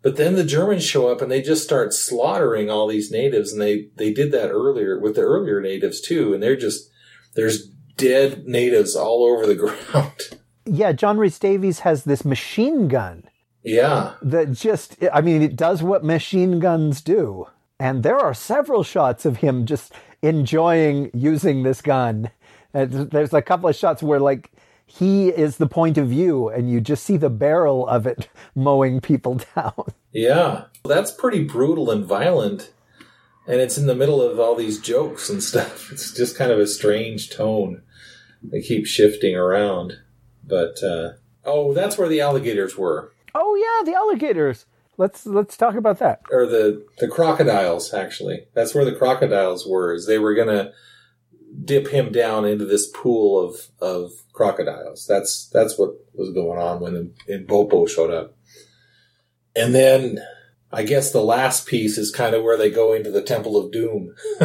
But 0.02 0.16
then 0.16 0.34
the 0.34 0.44
Germans 0.44 0.84
show 0.84 1.08
up 1.08 1.22
and 1.22 1.30
they 1.30 1.40
just 1.40 1.64
start 1.64 1.94
slaughtering 1.94 2.68
all 2.68 2.86
these 2.86 3.10
natives, 3.10 3.52
and 3.52 3.60
they 3.60 3.88
they 3.96 4.12
did 4.12 4.32
that 4.32 4.50
earlier 4.50 4.98
with 4.98 5.14
the 5.14 5.22
earlier 5.22 5.62
natives 5.62 5.98
too, 5.98 6.34
and 6.34 6.42
they're 6.42 6.56
just 6.56 6.90
there's 7.32 7.68
dead 7.96 8.46
natives 8.46 8.94
all 8.94 9.24
over 9.24 9.46
the 9.46 9.54
ground. 9.90 10.38
Yeah, 10.66 10.92
John 10.92 11.18
Rhys 11.18 11.38
Davies 11.38 11.80
has 11.80 12.04
this 12.04 12.24
machine 12.24 12.88
gun 12.88 13.24
Yeah, 13.62 14.14
that 14.22 14.52
just 14.52 14.96
I 15.12 15.20
mean 15.20 15.42
it 15.42 15.56
does 15.56 15.82
what 15.82 16.04
machine 16.04 16.58
guns 16.60 17.00
do. 17.02 17.46
And 17.78 18.02
there 18.02 18.18
are 18.18 18.34
several 18.34 18.82
shots 18.82 19.24
of 19.26 19.38
him 19.38 19.66
just 19.66 19.92
enjoying 20.22 21.10
using 21.12 21.62
this 21.64 21.82
gun. 21.82 22.30
Uh, 22.74 22.78
and 22.80 23.10
there's 23.10 23.34
a 23.34 23.42
couple 23.42 23.68
of 23.68 23.76
shots 23.76 24.02
where 24.02 24.20
like 24.20 24.50
he 24.86 25.28
is 25.28 25.56
the 25.56 25.66
point 25.66 25.98
of 25.98 26.08
view 26.08 26.48
and 26.48 26.70
you 26.70 26.80
just 26.80 27.04
see 27.04 27.16
the 27.16 27.30
barrel 27.30 27.86
of 27.88 28.06
it 28.06 28.28
mowing 28.54 29.00
people 29.00 29.40
down. 29.56 29.84
yeah, 30.12 30.64
that's 30.84 31.10
pretty 31.10 31.42
brutal 31.44 31.90
and 31.90 32.04
violent, 32.04 32.70
and 33.46 33.60
it's 33.60 33.78
in 33.78 33.86
the 33.86 33.94
middle 33.94 34.20
of 34.22 34.38
all 34.38 34.54
these 34.54 34.78
jokes 34.80 35.28
and 35.28 35.42
stuff. 35.50 35.90
It's 35.92 36.12
just 36.12 36.36
kind 36.38 36.52
of 36.52 36.58
a 36.58 36.66
strange 36.66 37.30
tone. 37.30 37.82
They 38.42 38.60
keep 38.60 38.86
shifting 38.86 39.34
around, 39.34 39.98
but 40.46 40.82
uh, 40.82 41.12
oh, 41.44 41.72
that's 41.72 41.96
where 41.98 42.08
the 42.08 42.20
alligators 42.20 42.76
were. 42.76 43.12
Oh 43.34 43.54
yeah, 43.56 43.90
the 43.90 43.96
alligators. 43.96 44.66
Let's 44.96 45.26
let's 45.26 45.56
talk 45.56 45.74
about 45.74 45.98
that. 45.98 46.20
or 46.30 46.46
the 46.46 46.86
the 46.98 47.08
crocodiles 47.08 47.92
actually 47.92 48.46
that's 48.54 48.74
where 48.76 48.84
the 48.84 48.94
crocodiles 48.94 49.66
were 49.66 49.92
is 49.92 50.06
they 50.06 50.18
were 50.20 50.34
gonna 50.34 50.72
dip 51.64 51.88
him 51.88 52.12
down 52.12 52.44
into 52.44 52.64
this 52.64 52.86
pool 52.94 53.40
of 53.44 53.56
of 53.80 54.12
crocodiles 54.32 55.04
that's 55.06 55.48
that's 55.48 55.76
what 55.78 55.90
was 56.14 56.30
going 56.32 56.60
on 56.60 56.78
when 56.80 57.12
Umbopo 57.28 57.88
showed 57.88 58.12
up 58.12 58.36
and 59.56 59.74
then 59.74 60.18
I 60.72 60.84
guess 60.84 61.10
the 61.10 61.22
last 61.22 61.66
piece 61.66 61.98
is 61.98 62.10
kind 62.12 62.34
of 62.34 62.42
where 62.44 62.56
they 62.56 62.70
go 62.70 62.92
into 62.92 63.10
the 63.10 63.22
Temple 63.22 63.56
of 63.56 63.72
Doom 63.72 64.14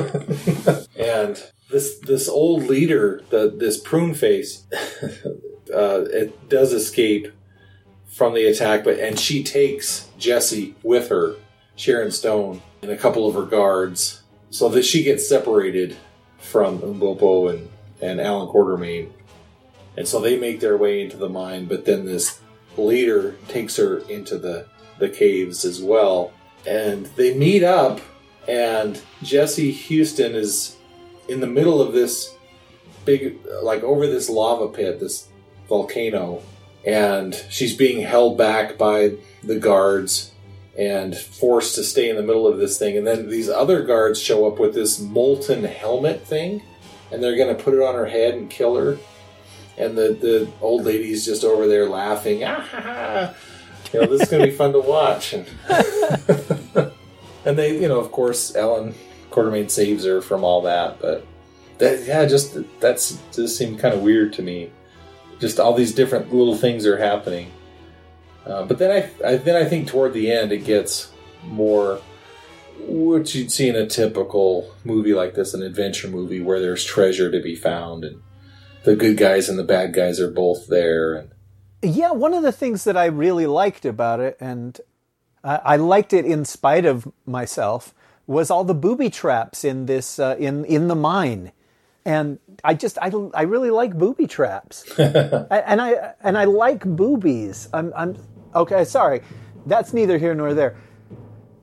and 0.98 1.44
this 1.70 2.00
this 2.00 2.28
old 2.28 2.64
leader 2.64 3.22
the 3.30 3.54
this 3.56 3.80
prune 3.80 4.16
face 4.16 4.66
uh, 5.74 6.06
it 6.12 6.50
does 6.50 6.74
escape 6.74 7.32
from 8.06 8.34
the 8.34 8.46
attack, 8.46 8.84
but 8.84 9.00
and 9.00 9.20
she 9.20 9.44
takes 9.44 10.10
Jesse 10.18 10.76
with 10.84 11.10
her, 11.10 11.36
Sharon 11.76 12.12
Stone, 12.12 12.62
and 12.82 12.92
a 12.92 12.98
couple 12.98 13.28
of 13.28 13.36
her 13.36 13.46
guards, 13.46 14.24
so 14.50 14.68
that 14.70 14.84
she 14.84 15.04
gets 15.04 15.28
separated 15.28 15.96
from 16.38 16.80
Umbopo 16.80 17.54
and, 17.54 17.70
and 18.02 18.20
Alan 18.20 18.48
Quatermain. 18.50 19.12
And 19.96 20.08
so 20.08 20.20
they 20.20 20.38
make 20.38 20.60
their 20.60 20.78
way 20.78 21.02
into 21.02 21.18
the 21.18 21.30
mine, 21.30 21.66
but 21.66 21.86
then 21.86 22.06
this 22.06 22.40
leader 22.78 23.36
takes 23.48 23.76
her 23.78 24.00
into 24.10 24.38
the, 24.38 24.66
the 24.98 25.10
caves 25.10 25.66
as 25.66 25.82
well. 25.82 26.32
And 26.66 27.06
they 27.16 27.34
meet 27.34 27.64
up, 27.64 28.02
and 28.48 29.02
Jesse 29.24 29.74
Huston 29.74 30.36
is 30.36 30.76
in 31.28 31.40
the 31.40 31.48
middle 31.48 31.82
of 31.82 31.94
this 31.94 32.36
big, 33.06 33.40
like 33.64 33.84
over 33.84 34.08
this 34.08 34.30
lava 34.30 34.68
pit, 34.68 35.00
this 35.00 35.29
volcano, 35.70 36.42
and 36.86 37.34
she's 37.50 37.76
being 37.76 38.02
held 38.02 38.38
back 38.38 38.78
by 38.78 39.14
the 39.44 39.60
guards 39.60 40.32
and 40.78 41.16
forced 41.16 41.76
to 41.76 41.84
stay 41.84 42.10
in 42.10 42.16
the 42.16 42.24
middle 42.24 42.48
of 42.48 42.58
this 42.58 42.78
thing. 42.78 42.98
And 42.98 43.06
then 43.06 43.30
these 43.30 43.50
other 43.50 43.84
guards 43.84 44.22
show 44.22 44.48
up 44.48 44.60
with 44.60 44.74
this 44.74 45.00
molten 45.00 45.64
helmet 45.64 46.26
thing, 46.26 46.62
and 47.12 47.22
they're 47.22 47.36
going 47.36 47.56
to 47.56 47.64
put 47.64 47.74
it 47.74 47.82
on 47.82 47.96
her 47.96 48.06
head 48.06 48.34
and 48.34 48.50
kill 48.50 48.76
her. 48.76 48.98
And 49.78 49.98
the, 49.98 50.18
the 50.20 50.52
old 50.62 50.86
lady's 50.86 51.26
just 51.26 51.44
over 51.44 51.68
there 51.68 51.88
laughing. 51.88 52.44
Ah, 52.44 52.60
ha, 52.62 52.82
ha. 52.82 53.34
You 53.94 54.02
know, 54.02 54.08
this 54.08 54.22
is 54.24 54.30
going 54.30 54.42
to 54.42 54.52
be 54.52 54.56
fun 54.56 54.74
to 54.74 54.80
watch. 54.80 55.34
And, 55.34 55.48
and 57.46 57.58
they, 57.58 57.82
you 57.82 57.88
know, 57.88 58.00
of 58.00 58.12
course, 58.12 58.56
Alan 58.56 58.94
Quatermain 59.32 59.70
saves 59.70 60.06
her 60.06 60.22
from 60.22 60.44
all 60.44 60.62
that. 60.64 61.00
But 61.02 61.26
that, 61.80 62.06
yeah, 62.06 62.26
just 62.26 62.58
that's 62.80 63.22
just 63.34 63.58
seemed 63.58 63.80
kind 63.80 63.94
of 63.94 64.02
weird 64.02 64.34
to 64.34 64.42
me 64.42 64.72
just 65.40 65.60
all 65.60 65.74
these 65.74 65.94
different 65.94 66.34
little 66.34 66.56
things 66.56 66.86
are 66.86 66.98
happening. 66.98 67.52
Uh, 68.46 68.66
but 68.66 68.78
then 68.78 68.92
I, 68.92 69.28
I 69.28 69.36
then 69.38 69.56
I 69.56 69.68
think 69.68 69.88
toward 69.88 70.14
the 70.14 70.32
end 70.32 70.52
it 70.52 70.66
gets 70.66 71.12
more 71.44 72.02
what 72.80 73.36
you'd 73.36 73.52
see 73.52 73.68
in 73.68 73.76
a 73.76 73.86
typical 73.86 74.74
movie 74.84 75.14
like 75.14 75.36
this, 75.36 75.54
an 75.54 75.62
adventure 75.62 76.08
movie 76.08 76.42
where 76.42 76.60
there's 76.60 76.84
treasure 76.84 77.30
to 77.30 77.42
be 77.42 77.56
found 77.56 78.04
and 78.04 78.22
the 78.84 78.96
good 78.96 79.18
guys 79.18 79.50
and 79.50 79.60
the 79.60 79.64
bad 79.64 79.94
guys 79.94 80.20
are 80.20 80.32
both 80.32 80.68
there 80.68 81.14
and 81.14 81.32
Yeah, 81.82 82.12
one 82.12 82.34
of 82.34 82.44
the 82.44 82.52
things 82.52 82.86
that 82.86 82.98
I 82.98 83.06
really 83.06 83.46
liked 83.46 83.86
about 83.86 84.20
it, 84.20 84.38
and 84.40 84.80
I, 85.44 85.76
liked 85.78 86.14
it 86.14 86.26
in 86.26 86.44
spite 86.46 86.86
of 86.86 87.08
myself, 87.26 87.94
was 88.28 88.52
all 88.52 88.64
the 88.64 88.74
booby 88.74 89.10
traps 89.10 89.64
in 89.64 89.86
this 89.86 90.20
uh, 90.20 90.36
in 90.40 90.66
in 90.66 90.88
the 90.88 90.96
mine, 90.96 91.52
and 92.06 92.40
I 92.64 92.74
just 92.74 92.98
I, 93.00 93.12
I 93.34 93.44
really 93.44 93.72
like 93.72 93.98
booby 93.98 94.28
traps, 94.28 94.90
and 94.98 95.82
I 95.82 96.14
and 96.22 96.38
I 96.38 96.46
like 96.46 96.84
boobies. 96.86 97.70
I'm 97.74 97.94
I'm 97.96 98.18
okay. 98.56 98.84
Sorry, 98.86 99.22
that's 99.66 99.94
neither 99.94 100.18
here 100.18 100.34
nor 100.34 100.54
there. 100.54 100.78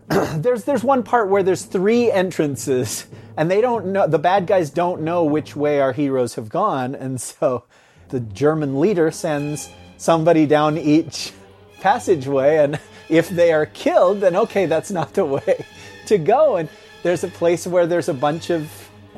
there's 0.37 0.65
there's 0.65 0.85
one 0.85 1.03
part 1.03 1.29
where 1.29 1.43
there's 1.43 1.65
three 1.65 2.11
entrances 2.13 3.07
and 3.37 3.51
they 3.51 3.61
don't 3.61 3.87
know 3.87 4.07
the 4.07 4.19
bad 4.19 4.47
guys 4.47 4.71
don't 4.71 5.03
know 5.03 5.25
which 5.25 5.57
way 5.57 5.81
our 5.81 5.93
heroes 5.93 6.37
have 6.37 6.49
gone 6.49 6.95
and 6.95 7.21
so 7.21 7.65
the 8.11 8.21
German 8.21 8.79
leader 8.79 9.11
sends 9.11 9.69
somebody 9.97 10.47
down 10.47 10.79
each 10.79 11.33
passageway 11.81 12.59
and 12.59 12.79
if 13.09 13.29
they 13.29 13.53
are 13.53 13.67
killed 13.67 14.21
then 14.21 14.37
okay 14.37 14.67
that's 14.67 14.93
not 14.93 15.13
the 15.15 15.25
way 15.25 15.67
to 16.07 16.19
go 16.19 16.57
and 16.57 16.69
there's 17.03 17.25
a 17.25 17.29
place 17.29 17.67
where 17.67 17.87
there's 17.87 18.09
a 18.09 18.15
bunch 18.15 18.51
of 18.51 18.71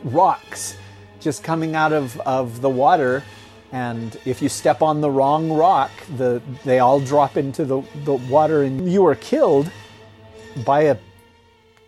rocks 0.04 0.74
just 1.28 1.42
coming 1.44 1.72
out 1.82 1.92
of, 1.92 2.18
of 2.38 2.46
the 2.66 2.72
water 2.84 3.22
And 3.70 4.08
if 4.24 4.40
you 4.42 4.48
step 4.48 4.80
on 4.80 5.02
the 5.06 5.10
wrong 5.18 5.44
rock, 5.64 5.90
the 6.20 6.40
they 6.64 6.78
all 6.84 7.00
drop 7.12 7.36
into 7.36 7.62
the, 7.72 7.78
the 8.08 8.14
water 8.36 8.58
and 8.66 8.74
you 8.94 9.02
are 9.10 9.14
killed 9.32 9.66
by 10.70 10.80
a 10.92 10.96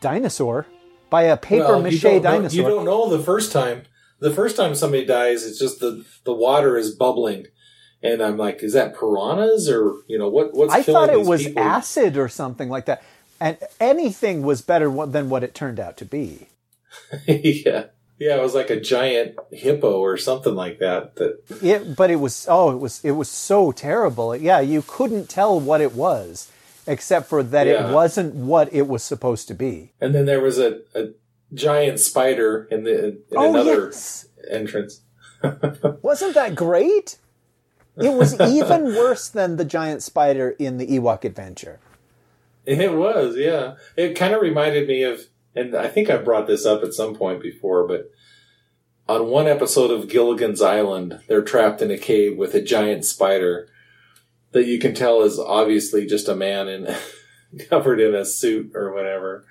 dinosaur, 0.01 0.67
by 1.09 1.23
a 1.23 1.37
paper 1.37 1.65
Well, 1.73 1.83
mache 1.83 1.95
you 1.95 2.01
don't 2.01 2.23
know- 2.23 2.31
dinosaur. 2.31 2.57
you 2.59 2.69
don't 2.69 2.85
know 2.85 3.03
the 3.17 3.25
first 3.33 3.51
time. 3.53 3.79
The 4.27 4.31
first 4.41 4.55
time 4.61 4.75
somebody 4.75 5.07
dies, 5.07 5.39
it's 5.47 5.59
just 5.59 5.81
the 5.81 5.93
the 6.29 6.35
water 6.35 6.77
is 6.83 6.95
bubbling, 6.95 7.47
and 8.03 8.21
I'm 8.27 8.37
like, 8.47 8.63
is 8.63 8.75
that 8.75 8.95
piranhas 8.99 9.65
or 9.75 9.95
you 10.07 10.19
know 10.21 10.29
what? 10.29 10.53
What's 10.53 10.75
I 10.75 10.83
thought 10.83 11.09
it 11.09 11.25
was 11.33 11.45
people? 11.47 11.63
acid 11.63 12.19
or 12.19 12.29
something 12.29 12.69
like 12.69 12.85
that. 12.91 13.03
And 13.41 13.57
anything 13.81 14.43
was 14.43 14.61
better 14.61 14.89
than 15.07 15.31
what 15.31 15.43
it 15.43 15.55
turned 15.55 15.81
out 15.81 15.97
to 15.97 16.05
be. 16.05 16.49
yeah, 17.27 17.85
yeah, 18.21 18.37
it 18.37 18.43
was 18.43 18.55
like 18.55 18.71
a 18.71 18.79
giant 18.79 19.37
hippo 19.51 19.99
or 19.99 20.17
something 20.17 20.55
like 20.55 20.79
that. 20.79 21.17
That 21.17 21.41
It, 21.63 21.97
but 21.97 22.11
it 22.11 22.17
was 22.17 22.47
oh, 22.49 22.71
it 22.71 22.79
was 22.79 23.01
it 23.05 23.13
was 23.13 23.29
so 23.29 23.73
terrible. 23.73 24.37
Yeah, 24.37 24.61
you 24.61 24.85
couldn't 24.87 25.29
tell 25.29 25.59
what 25.59 25.81
it 25.81 25.95
was, 25.95 26.51
except 26.87 27.29
for 27.29 27.43
that 27.43 27.67
Yeah. 27.67 27.89
it 27.91 27.93
wasn't 27.95 28.35
what 28.37 28.73
it 28.73 28.87
was 28.87 29.03
supposed 29.03 29.49
to 29.49 29.55
be. 29.55 29.93
and 30.01 30.15
then 30.15 30.27
there 30.27 30.41
was 30.41 30.59
a, 30.59 30.81
a 30.95 31.09
giant 31.55 31.99
spider 31.99 32.69
in 32.71 32.85
the 32.85 33.07
in 33.09 33.19
Oh, 33.35 33.51
another 33.51 33.87
yes. 33.87 34.27
entrance. 34.49 35.01
Wasn't 36.03 36.35
that 36.35 36.55
great? 36.55 37.17
It 37.97 38.13
was 38.13 38.39
even 38.41 38.95
worse 39.03 39.27
than 39.29 39.57
the 39.57 39.65
giant 39.65 40.03
spider 40.03 40.51
in 40.59 40.77
the 40.79 40.87
Ewok 40.87 41.25
Adventure. 41.25 41.81
It 42.67 42.93
was, 42.93 43.37
yeah. 43.39 43.77
It 43.97 44.15
kind 44.15 44.35
of 44.35 44.43
reminded 44.43 44.87
me 44.87 45.03
of, 45.03 45.21
and 45.55 45.77
I 45.77 45.89
think 45.89 46.11
I 46.11 46.17
brought 46.17 46.47
this 46.47 46.65
up 46.65 46.83
at 46.83 46.95
some 46.95 47.15
point 47.15 47.43
before, 47.43 47.87
but 47.87 48.11
on 49.09 49.27
one 49.27 49.49
episode 49.49 49.91
of 49.91 50.09
Gilligan's 50.09 50.63
Island, 50.63 51.21
they're 51.27 51.43
trapped 51.43 51.83
in 51.83 51.91
a 51.91 51.99
cave 51.99 52.37
with 52.37 52.55
a 52.55 52.63
giant 52.63 53.05
spider 53.05 53.69
that 54.53 54.67
you 54.67 54.79
can 54.79 54.95
tell 54.95 55.23
is 55.23 55.39
obviously 55.39 56.07
just 56.07 56.29
a 56.29 56.37
man 56.37 56.69
in 56.69 56.95
covered 57.69 58.01
in 58.01 58.15
a 58.15 58.25
suit 58.25 58.73
or 58.75 58.95
whatever. 58.95 59.45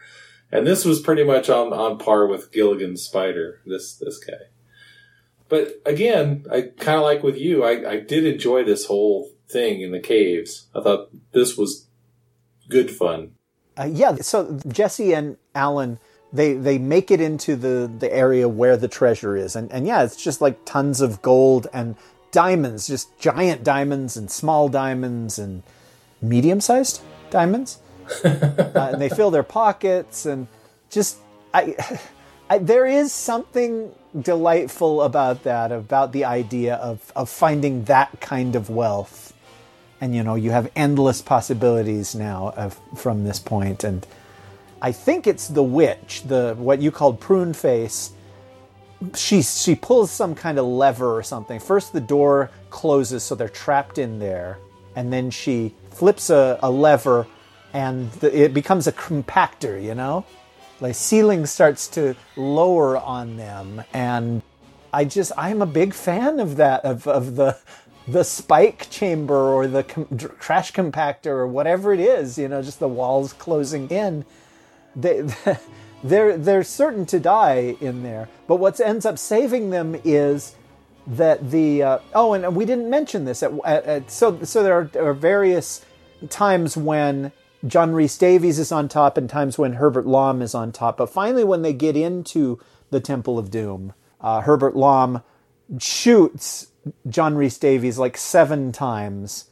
And 0.52 0.66
this 0.66 0.86
was 0.86 1.02
pretty 1.02 1.24
much 1.24 1.50
on, 1.50 1.74
on 1.74 1.97
par 1.97 2.26
with 2.26 2.52
Gilligan's 2.52 3.04
spider, 3.04 3.62
this, 3.66 3.95
this 3.95 4.18
guy. 4.18 4.47
But 5.47 5.82
again, 5.86 6.45
I 6.52 6.62
kind 6.62 6.97
of 6.97 7.04
like 7.04 7.24
with 7.24 7.38
you, 7.38 7.64
I, 7.64 7.91
I 7.91 8.00
did 8.00 8.26
enjoy 8.26 8.64
this 8.64 8.86
whole 8.86 9.32
thing 9.50 9.82
in 9.82 9.91
the 9.91 10.00
caves. 10.00 10.68
I 10.74 10.82
thought 10.82 11.10
this 11.34 11.58
was 11.58 11.88
good 12.70 12.91
fun. 12.91 13.34
Uh, 13.80 13.86
yeah, 13.86 14.15
so 14.15 14.59
Jesse 14.67 15.13
and 15.13 15.38
Alan 15.55 15.99
they 16.32 16.53
they 16.53 16.77
make 16.77 17.09
it 17.09 17.21
into 17.21 17.55
the 17.55 17.91
the 17.99 18.13
area 18.13 18.47
where 18.47 18.77
the 18.77 18.88
treasure 18.88 19.36
is, 19.36 19.55
and 19.55 19.71
and 19.71 19.88
yeah, 19.88 20.03
it's 20.03 20.21
just 20.21 20.41
like 20.41 20.63
tons 20.65 21.01
of 21.01 21.21
gold 21.21 21.67
and 21.73 21.95
diamonds, 22.32 22.88
just 22.88 23.17
giant 23.19 23.63
diamonds 23.63 24.15
and 24.15 24.30
small 24.30 24.69
diamonds 24.69 25.39
and 25.39 25.63
medium 26.21 26.61
sized 26.61 27.01
diamonds. 27.30 27.80
uh, 28.23 28.89
and 28.91 29.01
they 29.01 29.09
fill 29.09 29.30
their 29.30 29.43
pockets 29.43 30.25
and 30.25 30.47
just 30.89 31.17
I, 31.53 31.75
I 32.49 32.57
there 32.57 32.88
is 32.88 33.13
something 33.13 33.93
delightful 34.19 35.03
about 35.03 35.43
that 35.43 35.71
about 35.71 36.11
the 36.11 36.25
idea 36.25 36.75
of 36.75 37.11
of 37.15 37.30
finding 37.30 37.84
that 37.84 38.19
kind 38.19 38.55
of 38.55 38.69
wealth 38.69 39.34
and 40.02 40.16
you 40.16 40.24
know 40.24 40.36
you 40.36 40.52
have 40.52 40.72
endless 40.76 41.22
possibilities 41.22 42.16
now 42.16 42.54
of, 42.56 42.80
from 42.95 43.24
this 43.24 43.39
point. 43.39 43.84
And 43.84 44.06
i 44.82 44.91
think 44.91 45.28
it's 45.28 45.50
the 45.50 45.64
witch 45.64 46.24
the 46.26 46.56
what 46.58 46.82
you 46.82 46.91
called 46.91 47.20
prune 47.20 47.54
face. 47.54 48.12
She 49.16 49.41
she 49.41 49.76
pulls 49.76 50.12
some 50.12 50.36
kind 50.36 50.60
of 50.60 50.66
lever 50.66 51.18
or 51.18 51.24
something. 51.24 51.60
First 51.60 51.93
the 51.93 52.02
door 52.02 52.52
closes 52.70 53.24
so 53.24 53.36
they're 53.36 53.50
trapped 53.50 53.97
in 53.97 54.20
there. 54.20 54.58
And 54.95 55.14
then 55.14 55.32
she 55.32 55.74
flips 55.91 56.30
a, 56.30 56.60
a 56.62 56.70
lever 56.70 57.28
and 57.74 58.12
the, 58.14 58.45
it 58.45 58.54
becomes 58.54 58.88
a 58.88 58.91
compactor 58.91 59.82
you 59.82 59.95
know? 59.95 60.26
Like 60.82 60.95
ceiling 60.95 61.45
starts 61.45 61.88
to 61.89 62.16
lower 62.36 62.97
on 62.97 63.38
them. 63.38 63.84
And 63.93 64.41
i 64.93 65.06
just 65.06 65.32
i'm 65.38 65.62
a 65.62 65.66
big 65.66 65.93
fan 65.93 66.39
of 66.39 66.56
that 66.58 66.84
of, 66.84 67.08
of 67.08 67.36
the 67.36 67.58
the 68.12 68.24
spike 68.24 68.89
chamber 68.89 69.36
or 69.36 69.68
the 69.68 69.84
com- 69.84 70.07
trash 70.39 70.74
compactor 70.74 71.28
or 71.28 71.47
whatever 71.47 71.93
it 71.93 71.99
is 71.99 72.38
you 72.38 72.47
know 72.47 72.62
just 72.62 72.80
the 72.80 72.88
walls 72.88 73.34
closing 73.34 73.89
in 73.89 74.26
they, 74.95 75.28
they're 76.03 76.38
they're 76.38 76.64
certain 76.64 77.05
to 77.07 77.20
die 77.20 77.76
in 77.82 78.03
there. 78.03 78.30
But 78.47 78.57
what 78.57 78.80
ends 78.80 79.05
up 79.05 79.18
saving 79.18 79.70
them 79.70 79.99
is 80.03 80.55
that 81.07 81.51
the 81.51 81.84
uh, 81.84 81.99
oh 82.14 82.34
and 82.34 82.55
we 82.55 82.66
didn't 82.66 82.89
mention 82.89 83.26
this 83.26 83.43
at, 83.43 83.51
at, 83.66 83.86
at- 83.86 84.12
so 84.12 84.43
so 84.43 84.64
there 84.64 84.78
are, 84.80 84.91
are 85.10 85.14
various 85.14 85.86
times 86.30 86.78
when 86.78 87.32
John 87.68 87.93
Rhys 87.93 88.18
Davies 88.18 88.60
is 88.60 88.72
on 88.72 88.88
top 88.89 89.18
and 89.18 89.30
times 89.30 89.57
when 89.57 89.74
Herbert 89.74 90.07
Lom 90.07 90.41
is 90.41 90.55
on 90.55 90.72
top. 90.72 90.97
But 90.97 91.10
finally 91.10 91.43
when 91.43 91.62
they 91.62 91.74
get 91.74 91.97
into 91.97 92.60
the 92.91 92.99
Temple 92.99 93.39
of 93.39 93.51
Doom 93.51 93.93
uh, 94.22 94.41
Herbert 94.41 94.76
Lom 94.76 95.24
shoots 95.80 96.68
John 97.07 97.35
Rhys 97.35 97.57
Davies 97.57 97.97
like 97.97 98.17
seven 98.17 98.71
times 98.71 99.45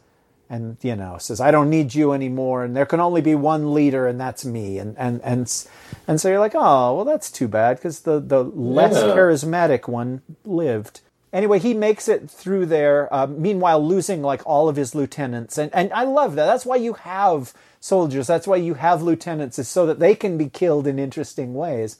and 0.49 0.77
you 0.81 0.95
know 0.95 1.17
says 1.17 1.41
I 1.41 1.51
don't 1.51 1.69
need 1.69 1.93
you 1.93 2.13
anymore 2.13 2.63
and 2.63 2.75
there 2.75 2.85
can 2.85 2.99
only 3.01 3.21
be 3.21 3.35
one 3.35 3.73
leader 3.73 4.07
and 4.07 4.19
that's 4.19 4.45
me. 4.45 4.77
And 4.79 4.97
and 4.97 5.21
and 5.23 5.67
and 6.07 6.21
so 6.21 6.29
you're 6.29 6.39
like 6.39 6.55
oh 6.55 6.95
well 6.95 7.05
that's 7.05 7.29
too 7.31 7.47
bad 7.47 7.77
because 7.77 8.01
the 8.01 8.19
the 8.19 8.43
less 8.43 8.93
Yeah. 8.95 9.13
charismatic 9.15 9.87
one 9.87 10.21
lived. 10.45 11.01
Anyway 11.33 11.59
he 11.59 11.73
makes 11.73 12.07
it 12.07 12.29
through 12.29 12.67
there 12.67 13.13
uh, 13.13 13.27
meanwhile 13.27 13.85
losing 13.85 14.21
like 14.21 14.41
all 14.45 14.69
of 14.69 14.77
his 14.77 14.95
lieutenants. 14.95 15.57
And 15.57 15.69
and 15.73 15.91
I 15.93 16.05
love 16.05 16.35
that. 16.35 16.45
That's 16.45 16.65
why 16.65 16.77
you 16.77 16.93
have 16.93 17.53
soldiers. 17.81 18.27
That's 18.27 18.47
why 18.47 18.55
you 18.55 18.75
have 18.75 19.01
lieutenants 19.03 19.59
is 19.59 19.67
so 19.67 19.85
that 19.85 19.99
they 19.99 20.15
can 20.15 20.37
be 20.37 20.47
killed 20.49 20.87
in 20.87 20.97
interesting 20.97 21.53
ways. 21.53 21.97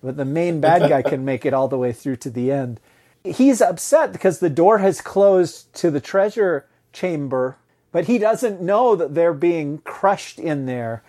But 0.00 0.16
the 0.16 0.24
main 0.24 0.60
bad 0.60 0.88
guy 0.88 1.02
can 1.02 1.24
make 1.24 1.44
it 1.44 1.52
all 1.52 1.66
the 1.66 1.76
way 1.78 1.92
through 1.92 2.16
to 2.16 2.30
the 2.30 2.52
end 2.52 2.78
he's 3.24 3.60
upset 3.60 4.12
because 4.12 4.38
the 4.38 4.50
door 4.50 4.78
has 4.78 5.00
closed 5.00 5.72
to 5.74 5.90
the 5.90 6.00
treasure 6.00 6.66
chamber, 6.92 7.56
but 7.92 8.06
he 8.06 8.18
doesn't 8.18 8.60
know 8.60 8.96
that 8.96 9.14
they're 9.14 9.34
being 9.34 9.78
crushed 9.78 10.38
in 10.38 10.66
there. 10.66 11.02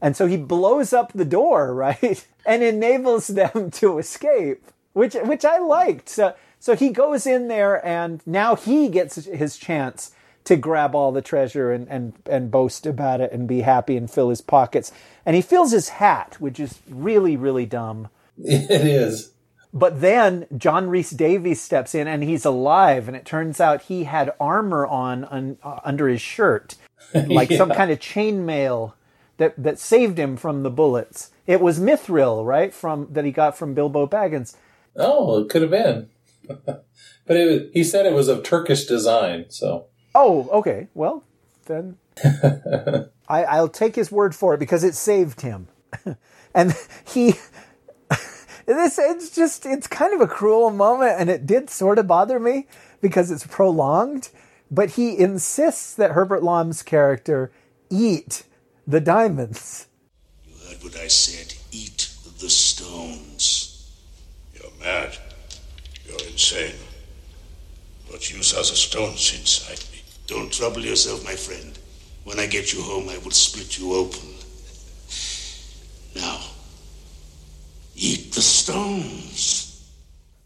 And 0.00 0.16
so 0.16 0.26
he 0.26 0.36
blows 0.36 0.92
up 0.92 1.12
the 1.12 1.24
door, 1.24 1.74
right? 1.74 2.26
And 2.46 2.62
enables 2.62 3.28
them 3.28 3.70
to 3.72 3.98
escape, 3.98 4.70
which 4.92 5.14
which 5.14 5.44
I 5.44 5.58
liked. 5.58 6.08
So 6.08 6.34
so 6.60 6.74
he 6.74 6.90
goes 6.90 7.26
in 7.26 7.48
there 7.48 7.84
and 7.84 8.22
now 8.26 8.56
he 8.56 8.88
gets 8.88 9.16
his 9.16 9.58
chance 9.58 10.12
to 10.44 10.56
grab 10.56 10.94
all 10.94 11.12
the 11.12 11.20
treasure 11.20 11.72
and, 11.72 11.86
and, 11.88 12.14
and 12.24 12.50
boast 12.50 12.86
about 12.86 13.20
it 13.20 13.32
and 13.32 13.48
be 13.48 13.62
happy 13.62 13.96
and 13.96 14.10
fill 14.10 14.30
his 14.30 14.40
pockets. 14.40 14.92
And 15.26 15.36
he 15.36 15.42
fills 15.42 15.72
his 15.72 15.90
hat, 15.90 16.36
which 16.38 16.60
is 16.60 16.80
really, 16.88 17.36
really 17.36 17.66
dumb. 17.66 18.08
It 18.38 18.70
is. 18.70 19.33
But 19.76 20.00
then 20.00 20.46
John 20.56 20.88
Rhys 20.88 21.10
Davies 21.10 21.60
steps 21.60 21.96
in 21.96 22.06
and 22.06 22.22
he's 22.22 22.44
alive, 22.44 23.08
and 23.08 23.16
it 23.16 23.26
turns 23.26 23.60
out 23.60 23.82
he 23.82 24.04
had 24.04 24.32
armor 24.38 24.86
on, 24.86 25.24
un, 25.24 25.58
uh, 25.64 25.80
under 25.84 26.06
his 26.06 26.20
shirt, 26.20 26.76
like 27.14 27.50
some 27.50 27.70
kind 27.70 27.90
of 27.90 27.98
chainmail 27.98 28.92
that 29.36 29.60
that 29.60 29.80
saved 29.80 30.16
him 30.16 30.36
from 30.36 30.62
the 30.62 30.70
bullets. 30.70 31.32
It 31.46 31.60
was 31.60 31.80
Mithril, 31.80 32.46
right, 32.46 32.72
from 32.72 33.08
that 33.10 33.24
he 33.24 33.32
got 33.32 33.58
from 33.58 33.74
Bilbo 33.74 34.06
Baggins. 34.06 34.54
Oh, 34.96 35.40
it 35.40 35.48
could 35.50 35.62
have 35.62 35.72
been. 35.72 36.08
but 36.66 36.86
was, 37.28 37.62
he 37.72 37.82
said 37.82 38.06
it 38.06 38.14
was 38.14 38.28
of 38.28 38.44
Turkish 38.44 38.86
design, 38.86 39.46
so. 39.48 39.86
Oh, 40.14 40.48
okay. 40.52 40.86
Well, 40.94 41.24
then 41.66 41.96
I, 43.28 43.44
I'll 43.44 43.68
take 43.68 43.96
his 43.96 44.12
word 44.12 44.34
for 44.34 44.54
it 44.54 44.58
because 44.58 44.84
it 44.84 44.94
saved 44.94 45.40
him. 45.40 45.66
and 46.54 46.76
he, 47.04 47.34
this 48.66 48.98
it's 48.98 49.34
just 49.34 49.66
it's 49.66 49.86
kind 49.86 50.14
of 50.14 50.20
a 50.20 50.26
cruel 50.26 50.70
moment, 50.70 51.16
and 51.18 51.30
it 51.30 51.46
did 51.46 51.70
sort 51.70 51.98
of 51.98 52.06
bother 52.06 52.38
me 52.40 52.66
because 53.00 53.30
it's 53.30 53.46
prolonged. 53.46 54.30
But 54.70 54.90
he 54.90 55.18
insists 55.18 55.94
that 55.94 56.12
Herbert 56.12 56.42
Lom's 56.42 56.82
character 56.82 57.52
eat 57.90 58.44
the 58.86 59.00
diamonds. 59.00 59.88
You 60.46 60.54
heard 60.68 60.82
what 60.82 60.96
I 60.96 61.08
said. 61.08 61.54
Eat 61.70 62.14
the 62.40 62.50
stones. 62.50 63.90
You're 64.54 64.72
mad. 64.80 65.16
You're 66.06 66.26
insane. 66.28 66.74
What 68.08 68.30
use 68.32 68.52
are 68.52 68.58
the 68.58 68.64
stones 68.64 69.34
inside 69.38 69.80
me? 69.92 70.02
Don't 70.26 70.52
trouble 70.52 70.80
yourself, 70.80 71.24
my 71.24 71.34
friend. 71.34 71.78
When 72.24 72.38
I 72.38 72.46
get 72.46 72.72
you 72.72 72.82
home, 72.82 73.08
I 73.08 73.18
will 73.18 73.30
split 73.30 73.78
you 73.78 73.94
open. 73.94 74.28
Now, 76.14 76.40
eat 77.94 78.32
the 78.32 78.42
stones. 78.42 79.90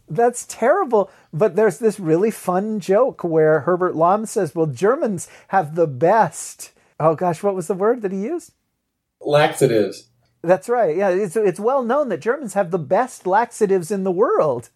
That's 0.09 0.45
terrible. 0.45 1.11
But 1.31 1.55
there's 1.55 1.77
this 1.77 1.99
really 1.99 2.31
fun 2.31 2.79
joke 2.79 3.23
where 3.23 3.61
Herbert 3.61 3.95
Lom 3.95 4.25
says, 4.25 4.55
"Well, 4.55 4.65
Germans 4.65 5.27
have 5.49 5.75
the 5.75 5.87
best." 5.87 6.71
Oh 6.99 7.15
gosh, 7.15 7.43
what 7.43 7.55
was 7.55 7.67
the 7.67 7.73
word 7.73 8.01
that 8.01 8.11
he 8.11 8.23
used? 8.23 8.53
Laxatives. 9.21 10.07
That's 10.41 10.69
right. 10.69 10.95
Yeah, 10.95 11.09
it's 11.09 11.35
it's 11.35 11.59
well 11.59 11.83
known 11.83 12.09
that 12.09 12.21
Germans 12.21 12.53
have 12.53 12.71
the 12.71 12.79
best 12.79 13.27
laxatives 13.27 13.91
in 13.91 14.03
the 14.03 14.11
world. 14.11 14.69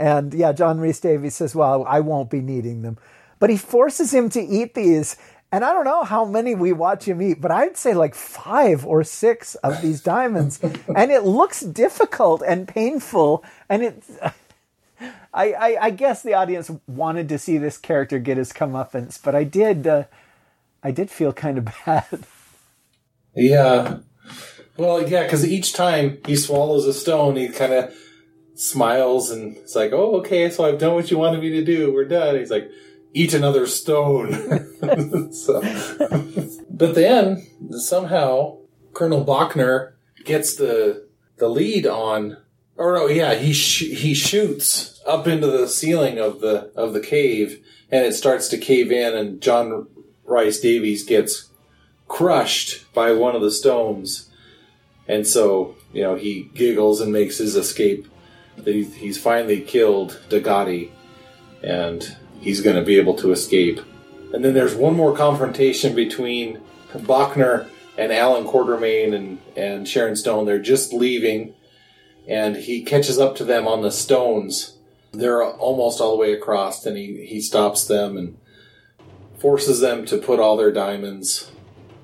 And 0.00 0.32
yeah, 0.32 0.52
John 0.52 0.80
Rhys 0.80 0.98
Davies 0.98 1.36
says, 1.36 1.54
Well, 1.54 1.84
I 1.86 2.00
won't 2.00 2.30
be 2.30 2.40
needing 2.40 2.82
them. 2.82 2.98
But 3.38 3.50
he 3.50 3.56
forces 3.56 4.12
him 4.12 4.30
to 4.30 4.40
eat 4.40 4.74
these. 4.74 5.16
And 5.52 5.64
I 5.64 5.72
don't 5.72 5.84
know 5.84 6.04
how 6.04 6.24
many 6.24 6.54
we 6.54 6.72
watch 6.72 7.06
him 7.06 7.20
eat, 7.20 7.40
but 7.40 7.50
I'd 7.50 7.76
say 7.76 7.92
like 7.92 8.14
five 8.14 8.86
or 8.86 9.02
six 9.02 9.56
of 9.56 9.82
these 9.82 10.00
diamonds. 10.00 10.60
and 10.62 11.10
it 11.10 11.24
looks 11.24 11.60
difficult 11.60 12.42
and 12.46 12.68
painful. 12.68 13.44
And 13.68 13.82
it, 13.82 14.02
I, 15.34 15.52
I, 15.52 15.76
I, 15.80 15.90
guess 15.90 16.22
the 16.22 16.34
audience 16.34 16.70
wanted 16.86 17.28
to 17.30 17.38
see 17.38 17.58
this 17.58 17.78
character 17.78 18.20
get 18.20 18.36
his 18.36 18.52
comeuppance, 18.52 19.20
but 19.20 19.34
I 19.34 19.42
did, 19.42 19.86
uh, 19.88 20.04
I 20.84 20.92
did 20.92 21.10
feel 21.10 21.32
kind 21.32 21.58
of 21.58 21.64
bad. 21.86 22.24
Yeah. 23.34 23.98
Well, 24.76 25.06
yeah, 25.08 25.24
because 25.24 25.44
each 25.44 25.72
time 25.72 26.18
he 26.26 26.36
swallows 26.36 26.86
a 26.86 26.94
stone, 26.94 27.36
he 27.36 27.48
kind 27.48 27.72
of 27.72 27.94
smiles 28.54 29.30
and 29.30 29.56
it's 29.56 29.74
like, 29.74 29.92
"Oh, 29.92 30.16
okay, 30.18 30.48
so 30.50 30.64
I've 30.64 30.78
done 30.78 30.94
what 30.94 31.10
you 31.10 31.18
wanted 31.18 31.40
me 31.40 31.50
to 31.50 31.64
do. 31.64 31.92
We're 31.92 32.06
done." 32.06 32.36
He's 32.36 32.50
like, 32.50 32.70
"Eat 33.12 33.34
another 33.34 33.66
stone." 33.66 34.32
so, 35.32 35.60
but 36.70 36.94
then 36.94 37.46
somehow 37.70 38.58
Colonel 38.92 39.24
Bockner 39.24 39.92
gets 40.24 40.56
the 40.56 41.06
the 41.38 41.48
lead 41.48 41.86
on, 41.86 42.36
or 42.76 42.94
no, 42.94 43.06
yeah, 43.06 43.34
he 43.34 43.52
sh- 43.52 43.96
he 43.96 44.14
shoots 44.14 45.00
up 45.06 45.26
into 45.26 45.46
the 45.46 45.68
ceiling 45.68 46.18
of 46.18 46.40
the 46.40 46.70
of 46.76 46.92
the 46.92 47.00
cave, 47.00 47.64
and 47.90 48.04
it 48.04 48.14
starts 48.14 48.48
to 48.48 48.58
cave 48.58 48.92
in, 48.92 49.14
and 49.14 49.40
John 49.40 49.88
Rhys 50.24 50.60
Davies 50.60 51.04
gets 51.04 51.50
crushed 52.08 52.92
by 52.92 53.12
one 53.12 53.34
of 53.34 53.42
the 53.42 53.50
stones. 53.50 54.30
And 55.08 55.26
so, 55.26 55.76
you 55.92 56.02
know, 56.02 56.14
he 56.14 56.50
giggles 56.54 57.00
and 57.00 57.12
makes 57.12 57.38
his 57.38 57.56
escape. 57.56 58.06
He's 58.64 59.18
finally 59.18 59.60
killed 59.60 60.20
Dogati, 60.28 60.90
and 61.62 62.16
he's 62.40 62.60
going 62.60 62.76
to 62.76 62.82
be 62.82 62.98
able 62.98 63.14
to 63.14 63.32
escape. 63.32 63.80
And 64.32 64.44
then 64.44 64.54
there's 64.54 64.74
one 64.74 64.94
more 64.94 65.16
confrontation 65.16 65.94
between 65.94 66.60
Bockner 66.92 67.68
and 67.96 68.12
Alan 68.12 68.44
Quatermain 68.44 69.14
and, 69.14 69.38
and 69.56 69.88
Sharon 69.88 70.16
Stone. 70.16 70.46
They're 70.46 70.58
just 70.58 70.92
leaving, 70.92 71.54
and 72.26 72.56
he 72.56 72.82
catches 72.82 73.18
up 73.18 73.36
to 73.36 73.44
them 73.44 73.68
on 73.68 73.82
the 73.82 73.90
stones. 73.90 74.78
They're 75.12 75.44
almost 75.44 76.00
all 76.00 76.12
the 76.12 76.20
way 76.20 76.32
across, 76.32 76.86
and 76.86 76.96
he, 76.96 77.26
he 77.26 77.40
stops 77.40 77.84
them 77.84 78.16
and 78.16 78.38
forces 79.38 79.80
them 79.80 80.04
to 80.06 80.18
put 80.18 80.38
all 80.38 80.56
their 80.56 80.72
diamonds 80.72 81.50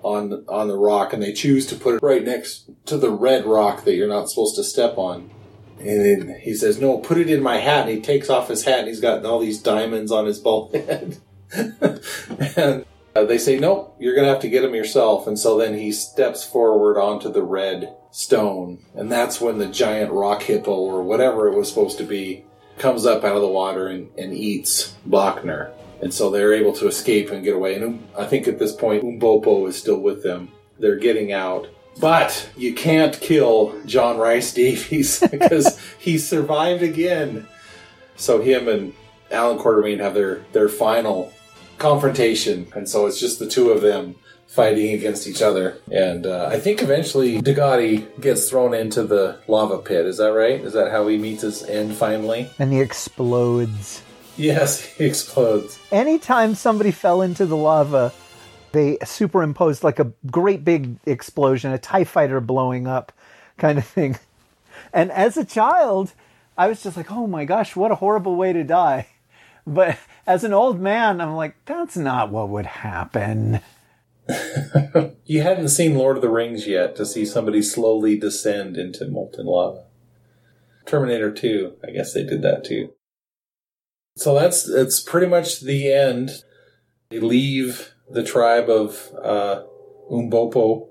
on 0.03 0.45
on 0.49 0.69
the 0.69 0.77
rock, 0.77 1.13
and 1.13 1.23
they 1.23 1.33
choose 1.33 1.67
to 1.67 1.77
put 1.77 1.97
it 1.97 2.03
right 2.03 2.25
next 2.25 2.71
to 2.87 2.97
the 2.97 3.11
red 3.11 3.45
rock 3.45 3.85
that 3.85 3.95
you're 3.95 4.09
not 4.09 4.29
supposed 4.29 4.55
to 4.57 4.65
step 4.65 4.97
on. 4.97 5.31
And 5.79 6.29
then 6.29 6.41
he 6.41 6.55
says, 6.55 6.81
"No, 6.81 6.99
put 6.99 7.19
it 7.19 7.31
in 7.31 7.43
my 7.43 7.59
hat." 7.59 7.89
And 7.89 7.97
he 7.97 8.01
takes 8.01 8.31
off 8.31 8.49
his 8.49 8.65
hat, 8.65 8.81
and 8.81 8.89
he's 8.89 9.01
got 9.01 9.25
all 9.25 9.41
these 9.41 9.63
diamonds 9.63 10.11
on 10.11 10.27
his 10.27 10.39
bald 10.39 10.75
head. 10.75 11.19
and 11.53 12.85
uh, 13.15 13.25
they 13.25 13.39
say, 13.39 13.59
"Nope, 13.59 13.97
you're 13.99 14.15
going 14.15 14.27
to 14.27 14.33
have 14.33 14.43
to 14.43 14.49
get 14.49 14.63
them 14.63 14.75
yourself." 14.75 15.27
And 15.27 15.39
so 15.39 15.59
then 15.59 15.79
he 15.79 15.93
steps 15.93 16.45
forward 16.45 16.99
onto 16.99 17.31
the 17.31 17.43
red 17.43 17.95
stone, 18.11 18.79
and 18.95 19.13
that's 19.13 19.41
when 19.41 19.59
the 19.59 19.67
giant 19.67 20.13
rock 20.13 20.43
hippo 20.43 20.73
or 20.73 21.03
whatever 21.03 21.49
it 21.49 21.57
was 21.57 21.69
supposed 21.69 21.99
to 21.99 22.05
be 22.05 22.45
comes 22.79 23.07
up 23.07 23.25
out 23.25 23.37
of 23.37 23.43
the 23.43 23.49
water 23.49 23.89
and, 23.89 24.11
and 24.19 24.35
eats 24.35 24.95
Bockner 25.09 25.73
and 26.01 26.13
so 26.13 26.31
they're 26.31 26.53
able 26.53 26.73
to 26.75 26.89
escape 26.89 27.31
and 27.31 27.45
get 27.45 27.55
away. 27.55 27.75
And 27.75 28.07
I 28.19 28.27
think 28.27 28.47
at 28.47 28.59
this 28.59 28.73
point, 28.73 29.03
Umbopo 29.03 29.69
is 29.69 29.77
still 29.77 29.99
with 29.99 30.23
them. 30.23 30.53
They're 30.79 30.97
getting 30.99 31.33
out. 31.33 31.69
But 31.99 32.51
you 32.57 32.75
can't 32.75 33.19
kill 33.21 33.81
John 33.87 34.19
Rhys 34.19 34.53
Davies 34.53 35.21
because 35.31 35.81
he 35.99 36.19
survived 36.19 36.83
again. 36.83 37.47
So 38.17 38.41
him 38.41 38.69
and 38.69 38.93
Alan 39.31 39.59
Quatermain 39.59 40.01
have 40.01 40.15
their, 40.15 40.45
their 40.53 40.69
final 40.69 41.33
confrontation. 41.79 42.67
And 42.75 42.89
so 42.89 43.07
it's 43.07 43.21
just 43.21 43.39
the 43.39 43.49
two 43.49 43.71
of 43.71 43.81
them 43.83 44.17
fighting 44.47 44.95
against 44.95 45.27
each 45.27 45.43
other. 45.43 45.79
And 45.91 46.27
uh, 46.27 46.49
I 46.51 46.59
think 46.59 46.83
eventually 46.83 47.41
Dogati 47.43 48.21
gets 48.21 48.49
thrown 48.49 48.75
into 48.75 49.03
the 49.03 49.39
lava 49.49 49.79
pit. 49.79 50.07
Is 50.07 50.19
that 50.19 50.33
right? 50.33 50.61
Is 50.61 50.73
that 50.73 50.91
how 50.91 51.07
he 51.09 51.19
meets 51.19 51.43
his 51.43 51.63
end 51.65 51.95
finally? 51.95 52.51
And 52.59 52.73
he 52.73 52.81
explodes. 52.81 54.03
Yes, 54.37 54.81
he 54.97 55.05
explodes. 55.05 55.79
Anytime 55.93 56.55
somebody 56.55 56.91
fell 56.91 57.23
into 57.23 57.47
the 57.47 57.57
lava, 57.57 58.13
they 58.77 58.99
superimposed 59.05 59.83
like 59.83 59.99
a 59.99 60.13
great 60.31 60.65
big 60.65 60.99
explosion, 61.07 61.73
a 61.73 61.79
TIE 61.79 62.05
fighter 62.05 62.41
blowing 62.41 62.87
up 62.87 63.13
kind 63.57 63.79
of 63.79 63.87
thing. 63.87 64.19
And 64.93 65.11
as 65.11 65.37
a 65.37 65.45
child, 65.45 66.13
I 66.57 66.69
was 66.69 66.83
just 66.83 66.97
like, 66.97 67.11
oh 67.11 67.27
my 67.27 67.45
gosh, 67.45 67.75
what 67.75 67.91
a 67.91 67.97
horrible 67.97 68.37
way 68.37 68.53
to 68.53 68.65
die. 68.65 69.09
But 69.69 69.99
as 70.29 70.45
an 70.45 70.53
old 70.53 70.81
man, 70.81 71.21
I'm 71.21 71.35
like, 71.35 71.57
that's 71.65 71.97
not 71.97 72.31
what 72.31 72.49
would 72.51 72.67
happen. 72.67 73.59
you 75.25 75.43
hadn't 75.43 75.71
seen 75.71 75.97
Lord 75.97 76.15
of 76.15 76.23
the 76.23 76.29
Rings 76.29 76.69
yet 76.69 76.95
to 76.95 77.05
see 77.05 77.25
somebody 77.25 77.61
slowly 77.63 78.17
descend 78.17 78.77
into 78.77 79.09
molten 79.09 79.47
lava. 79.47 79.87
Terminator 80.85 81.33
2, 81.33 81.79
I 81.85 81.91
guess 81.91 82.13
they 82.13 82.23
did 82.23 82.43
that 82.43 82.65
too. 82.65 82.93
So 84.17 84.35
that's 84.35 84.63
that's 84.63 85.01
pretty 85.01 85.27
much 85.27 85.63
the 85.63 85.93
end. 85.93 86.45
They 87.11 87.19
leave 87.19 87.96
the 88.11 88.25
tribe 88.25 88.69
of 88.69 89.11
uh, 89.23 89.63
Umbopo, 90.11 90.89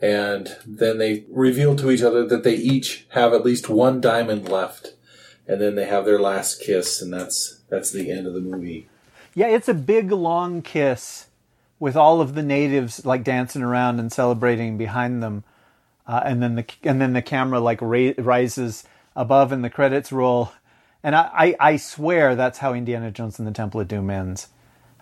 and 0.00 0.56
then 0.66 0.98
they 0.98 1.24
reveal 1.28 1.76
to 1.76 1.90
each 1.90 2.02
other 2.02 2.26
that 2.26 2.44
they 2.44 2.54
each 2.54 3.06
have 3.10 3.32
at 3.32 3.44
least 3.44 3.68
one 3.68 4.00
diamond 4.00 4.48
left, 4.48 4.94
and 5.46 5.60
then 5.60 5.74
they 5.74 5.86
have 5.86 6.04
their 6.04 6.20
last 6.20 6.60
kiss, 6.60 7.02
and 7.02 7.12
that's 7.12 7.62
that's 7.68 7.90
the 7.90 8.10
end 8.10 8.26
of 8.26 8.34
the 8.34 8.40
movie. 8.40 8.88
Yeah, 9.34 9.48
it's 9.48 9.68
a 9.68 9.74
big 9.74 10.10
long 10.10 10.62
kiss 10.62 11.26
with 11.78 11.96
all 11.96 12.20
of 12.20 12.34
the 12.34 12.42
natives 12.42 13.04
like 13.04 13.22
dancing 13.22 13.62
around 13.62 14.00
and 14.00 14.12
celebrating 14.12 14.78
behind 14.78 15.22
them, 15.22 15.44
uh, 16.06 16.22
and 16.24 16.42
then 16.42 16.54
the 16.54 16.66
and 16.82 17.00
then 17.00 17.12
the 17.12 17.22
camera 17.22 17.60
like 17.60 17.80
ra- 17.82 18.12
rises 18.18 18.84
above 19.14 19.50
and 19.52 19.64
the 19.64 19.70
credits 19.70 20.12
roll 20.12 20.52
and 21.02 21.14
I, 21.14 21.30
I, 21.32 21.56
I, 21.60 21.76
swear 21.76 22.34
that's 22.34 22.58
how 22.58 22.74
Indiana 22.74 23.10
Jones 23.10 23.38
and 23.38 23.46
the 23.46 23.52
Temple 23.52 23.80
of 23.80 23.88
Doom 23.88 24.10
ends. 24.10 24.48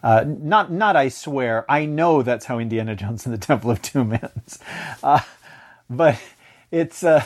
Uh, 0.03 0.25
not 0.27 0.71
not 0.71 0.97
I 0.97 1.09
swear 1.09 1.65
I 1.71 1.87
know 1.87 2.23
that's 2.23 2.47
how 2.47 2.59
Indiana 2.59 2.95
Jones 2.95 3.27
and 3.27 3.35
the 3.35 3.39
Temple 3.39 3.71
of 3.71 3.83
Doom 3.83 4.13
ends. 4.13 4.59
Uh, 5.03 5.21
but 5.89 6.21
it's 6.71 7.03
uh, 7.03 7.25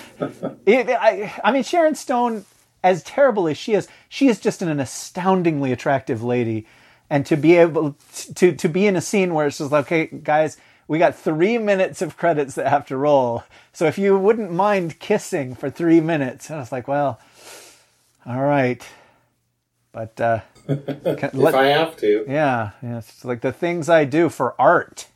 it, 0.67 0.89
I, 0.89 1.35
I 1.43 1.53
mean 1.53 1.63
Sharon 1.63 1.95
Stone, 1.95 2.45
as 2.83 3.03
terrible 3.03 3.49
as 3.49 3.59
she 3.59 3.75
is, 3.75 3.89
she 4.09 4.29
is 4.29 4.41
just 4.41 4.63
an 4.63 4.81
astoundingly 4.81 5.73
attractive 5.73 6.23
lady, 6.23 6.67
and 7.09 7.27
to 7.27 7.37
be 7.37 7.57
able 7.57 7.97
to 8.37 8.53
to 8.55 8.69
be 8.69 8.87
in 8.87 8.97
a 8.97 9.01
scene 9.01 9.35
where 9.35 9.47
it's 9.47 9.59
just 9.59 9.73
like, 9.73 9.87
okay, 9.87 10.07
guys, 10.07 10.57
we 10.89 10.99
got 10.99 11.15
three 11.17 11.59
minutes 11.59 12.03
of 12.03 12.17
credits 12.17 12.55
that 12.55 12.69
have 12.69 12.87
to 12.87 12.97
roll. 12.97 13.45
So 13.73 13.87
if 13.87 13.99
you 13.99 14.17
wouldn't 14.19 14.53
mind 14.53 14.99
kissing 15.01 15.55
for 15.55 15.71
three 15.71 16.01
minutes, 16.01 16.49
and 16.49 16.57
I 16.57 16.61
was 16.61 16.73
like, 16.73 16.89
well 16.89 17.21
all 18.27 18.41
right. 18.41 18.87
But 19.93 20.21
uh, 20.21 20.41
if 20.71 21.35
let, 21.35 21.55
I 21.55 21.67
have 21.67 21.97
to, 21.99 22.25
yeah, 22.29 22.71
yeah, 22.83 22.99
it's 22.99 23.25
like 23.25 23.41
the 23.41 23.53
things 23.53 23.89
I 23.89 24.05
do 24.05 24.29
for 24.29 24.61
art. 24.61 25.09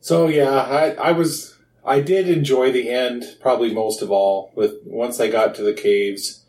So 0.00 0.28
yeah, 0.28 0.50
I, 0.50 0.90
I 0.92 1.12
was 1.12 1.56
I 1.84 2.00
did 2.00 2.28
enjoy 2.28 2.72
the 2.72 2.90
end 2.90 3.24
probably 3.40 3.72
most 3.72 4.02
of 4.02 4.10
all. 4.10 4.52
With 4.54 4.74
once 4.84 5.20
I 5.20 5.28
got 5.28 5.54
to 5.56 5.62
the 5.62 5.74
caves, 5.74 6.44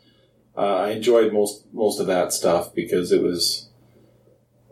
uh, 0.56 0.76
I 0.76 0.90
enjoyed 0.90 1.32
most 1.32 1.64
most 1.72 2.00
of 2.00 2.06
that 2.06 2.32
stuff 2.32 2.74
because 2.74 3.12
it 3.12 3.22
was 3.22 3.68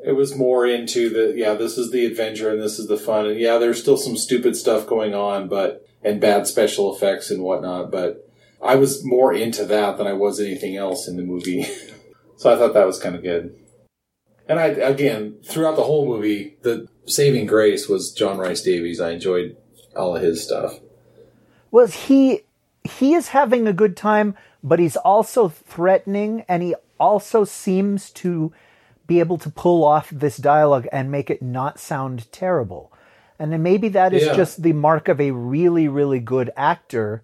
it 0.05 0.13
was 0.13 0.37
more 0.37 0.67
into 0.67 1.09
the 1.09 1.35
yeah 1.37 1.55
this 1.55 1.77
is 1.77 1.91
the 1.91 2.07
adventure 2.07 2.51
and 2.51 2.63
this 2.63 2.79
is 2.79 2.87
the 2.87 2.97
fun 2.97 3.27
and 3.27 3.41
yeah 3.41 3.59
there's 3.59 3.81
still 3.81 3.97
some 3.97 4.17
stupid 4.17 4.55
stuff 4.55 4.87
going 4.87 5.15
on 5.15 5.49
but 5.49 5.85
and 6.05 6.21
bad 6.21 6.47
special 6.47 6.95
effects 6.95 7.31
and 7.31 7.43
whatnot 7.43 7.91
but 7.91 8.27
I 8.63 8.77
was 8.77 9.05
more 9.05 9.33
into 9.33 9.65
that 9.67 9.99
than 9.99 10.07
I 10.07 10.13
was 10.13 10.41
anything 10.41 10.77
else 10.77 11.09
in 11.09 11.17
the 11.17 11.23
movie. 11.23 11.65
so 12.37 12.53
I 12.53 12.59
thought 12.59 12.75
that 12.75 12.87
was 12.87 12.99
kind 12.99 13.15
of 13.15 13.23
good. 13.23 13.57
And 14.49 14.61
I, 14.61 14.67
again, 14.67 15.37
throughout 15.45 15.77
the 15.77 15.83
whole 15.83 16.07
movie, 16.07 16.57
the 16.63 16.89
saving 17.07 17.47
grace 17.47 17.89
was 17.89 18.13
John 18.13 18.39
Rhys 18.39 18.63
Davies. 18.63 19.01
I 19.01 19.11
enjoyed 19.11 19.57
all 19.97 20.17
of 20.17 20.23
his 20.23 20.43
stuff. 20.43 20.79
Was 21.71 21.95
he, 21.95 22.43
he 22.85 23.15
is 23.15 23.29
having 23.29 23.67
a 23.67 23.73
good 23.73 23.97
time, 23.97 24.37
but 24.63 24.79
he's 24.79 24.97
also 24.97 25.49
threatening 25.49 26.45
and 26.49 26.63
he 26.63 26.75
also 26.99 27.45
seems 27.45 28.11
to 28.11 28.53
be 29.07 29.21
able 29.21 29.39
to 29.39 29.51
pull 29.51 29.85
off 29.85 30.11
this 30.11 30.37
dialogue 30.37 30.89
and 30.93 31.11
make 31.11 31.31
it 31.31 31.43
not 31.43 31.79
sound 31.79 32.31
terrible. 32.33 32.93
And 33.39 33.53
then 33.53 33.63
maybe 33.63 33.89
that 33.91 34.13
is 34.13 34.25
yeah. 34.25 34.35
just 34.35 34.63
the 34.63 34.73
mark 34.73 35.09
of 35.09 35.21
a 35.21 35.31
really, 35.31 35.89
really 35.89 36.21
good 36.21 36.51
actor 36.57 37.23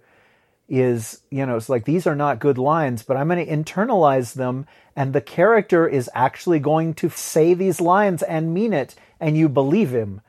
is, 0.72 1.20
you 1.30 1.44
know, 1.44 1.56
it's 1.56 1.68
like 1.68 1.84
these 1.84 2.06
are 2.06 2.16
not 2.16 2.38
good 2.38 2.56
lines, 2.56 3.02
but 3.02 3.18
I'm 3.18 3.28
going 3.28 3.44
to 3.44 3.52
internalize 3.52 4.32
them 4.32 4.66
and 4.96 5.12
the 5.12 5.20
character 5.20 5.86
is 5.86 6.08
actually 6.14 6.60
going 6.60 6.94
to 6.94 7.10
say 7.10 7.52
these 7.52 7.78
lines 7.78 8.22
and 8.22 8.54
mean 8.54 8.72
it 8.72 8.94
and 9.20 9.36
you 9.36 9.50
believe 9.50 9.90
him. 9.92 10.22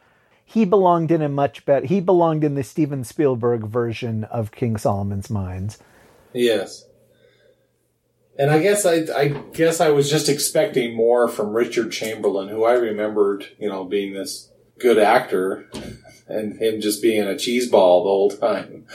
He 0.44 0.66
belonged 0.66 1.12
in 1.12 1.22
a 1.22 1.30
much 1.30 1.66
better 1.66 1.86
he 1.86 2.02
belonged 2.02 2.44
in 2.44 2.56
the 2.56 2.64
Steven 2.64 3.06
Spielberg 3.06 3.66
version 3.66 4.26
of 4.26 4.52
King 4.52 4.76
Solomon's 4.76 5.30
Mines. 5.30 5.78
Yes. 6.34 6.86
And 8.38 8.52
I 8.52 8.60
guess 8.60 8.86
I, 8.86 9.06
I 9.16 9.28
guess 9.54 9.80
I 9.80 9.90
was 9.90 10.10
just 10.10 10.28
expecting 10.28 10.94
more 10.94 11.30
from 11.30 11.54
Richard 11.54 11.92
Chamberlain, 11.92 12.50
who 12.50 12.66
I 12.66 12.74
remembered, 12.74 13.48
you 13.60 13.70
know, 13.70 13.86
being 13.86 14.14
this 14.14 14.52
good 14.78 14.98
actor, 14.98 15.70
and 16.28 16.58
him 16.60 16.82
just 16.82 17.02
being 17.02 17.24
a 17.24 17.36
cheeseball 17.36 17.70
the 17.70 18.10
whole 18.10 18.32
time. 18.32 18.88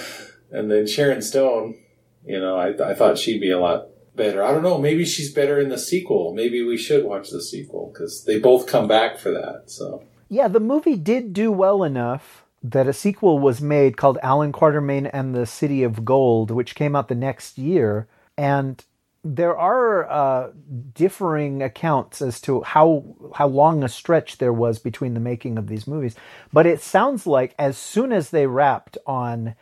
And 0.51 0.71
then 0.71 0.87
Sharon 0.87 1.23
Stone, 1.23 1.79
you 2.25 2.41
know, 2.41 2.57
I, 2.57 2.91
I 2.91 2.95
thought 2.95 3.19
she'd 3.19 3.41
be 3.41 3.51
a 3.51 3.59
lot 3.59 3.89
better. 4.15 4.43
I 4.43 4.53
don't 4.53 4.63
know. 4.63 4.79
Maybe 4.79 5.05
she's 5.05 5.33
better 5.33 5.59
in 5.59 5.69
the 5.69 5.79
sequel. 5.79 6.35
Maybe 6.35 6.63
we 6.63 6.77
should 6.77 7.05
watch 7.05 7.31
the 7.31 7.43
sequel 7.43 7.91
because 7.93 8.25
they 8.25 8.39
both 8.39 8.67
come 8.67 8.89
back 8.89 9.19
for 9.19 9.31
that. 9.31 9.65
So 9.67 10.05
Yeah, 10.29 10.49
the 10.49 10.61
movie 10.61 10.97
did 10.97 11.33
do 11.33 11.51
well 11.51 11.83
enough 11.83 12.45
that 12.63 12.89
a 12.89 12.93
sequel 12.93 13.39
was 13.39 13.61
made 13.61 13.97
called 13.97 14.19
Alan 14.23 14.53
Quatermain 14.53 15.09
and 15.13 15.35
the 15.35 15.47
City 15.47 15.83
of 15.83 16.05
Gold, 16.05 16.51
which 16.51 16.75
came 16.75 16.97
out 16.97 17.09
the 17.09 17.15
next 17.15 17.57
year. 17.57 18.09
And 18.37 18.85
there 19.25 19.57
are 19.57 20.11
uh, 20.11 20.53
differing 20.95 21.63
accounts 21.63 22.23
as 22.23 22.41
to 22.43 22.63
how 22.63 23.05
how 23.35 23.47
long 23.47 23.83
a 23.83 23.89
stretch 23.89 24.39
there 24.39 24.53
was 24.53 24.79
between 24.79 25.15
the 25.15 25.21
making 25.21 25.59
of 25.59 25.69
these 25.69 25.87
movies. 25.87 26.15
But 26.53 26.67
it 26.67 26.81
sounds 26.81 27.27
like 27.27 27.55
as 27.59 27.77
soon 27.77 28.13
as 28.13 28.31
they 28.31 28.47
wrapped 28.47 28.99
on 29.07 29.55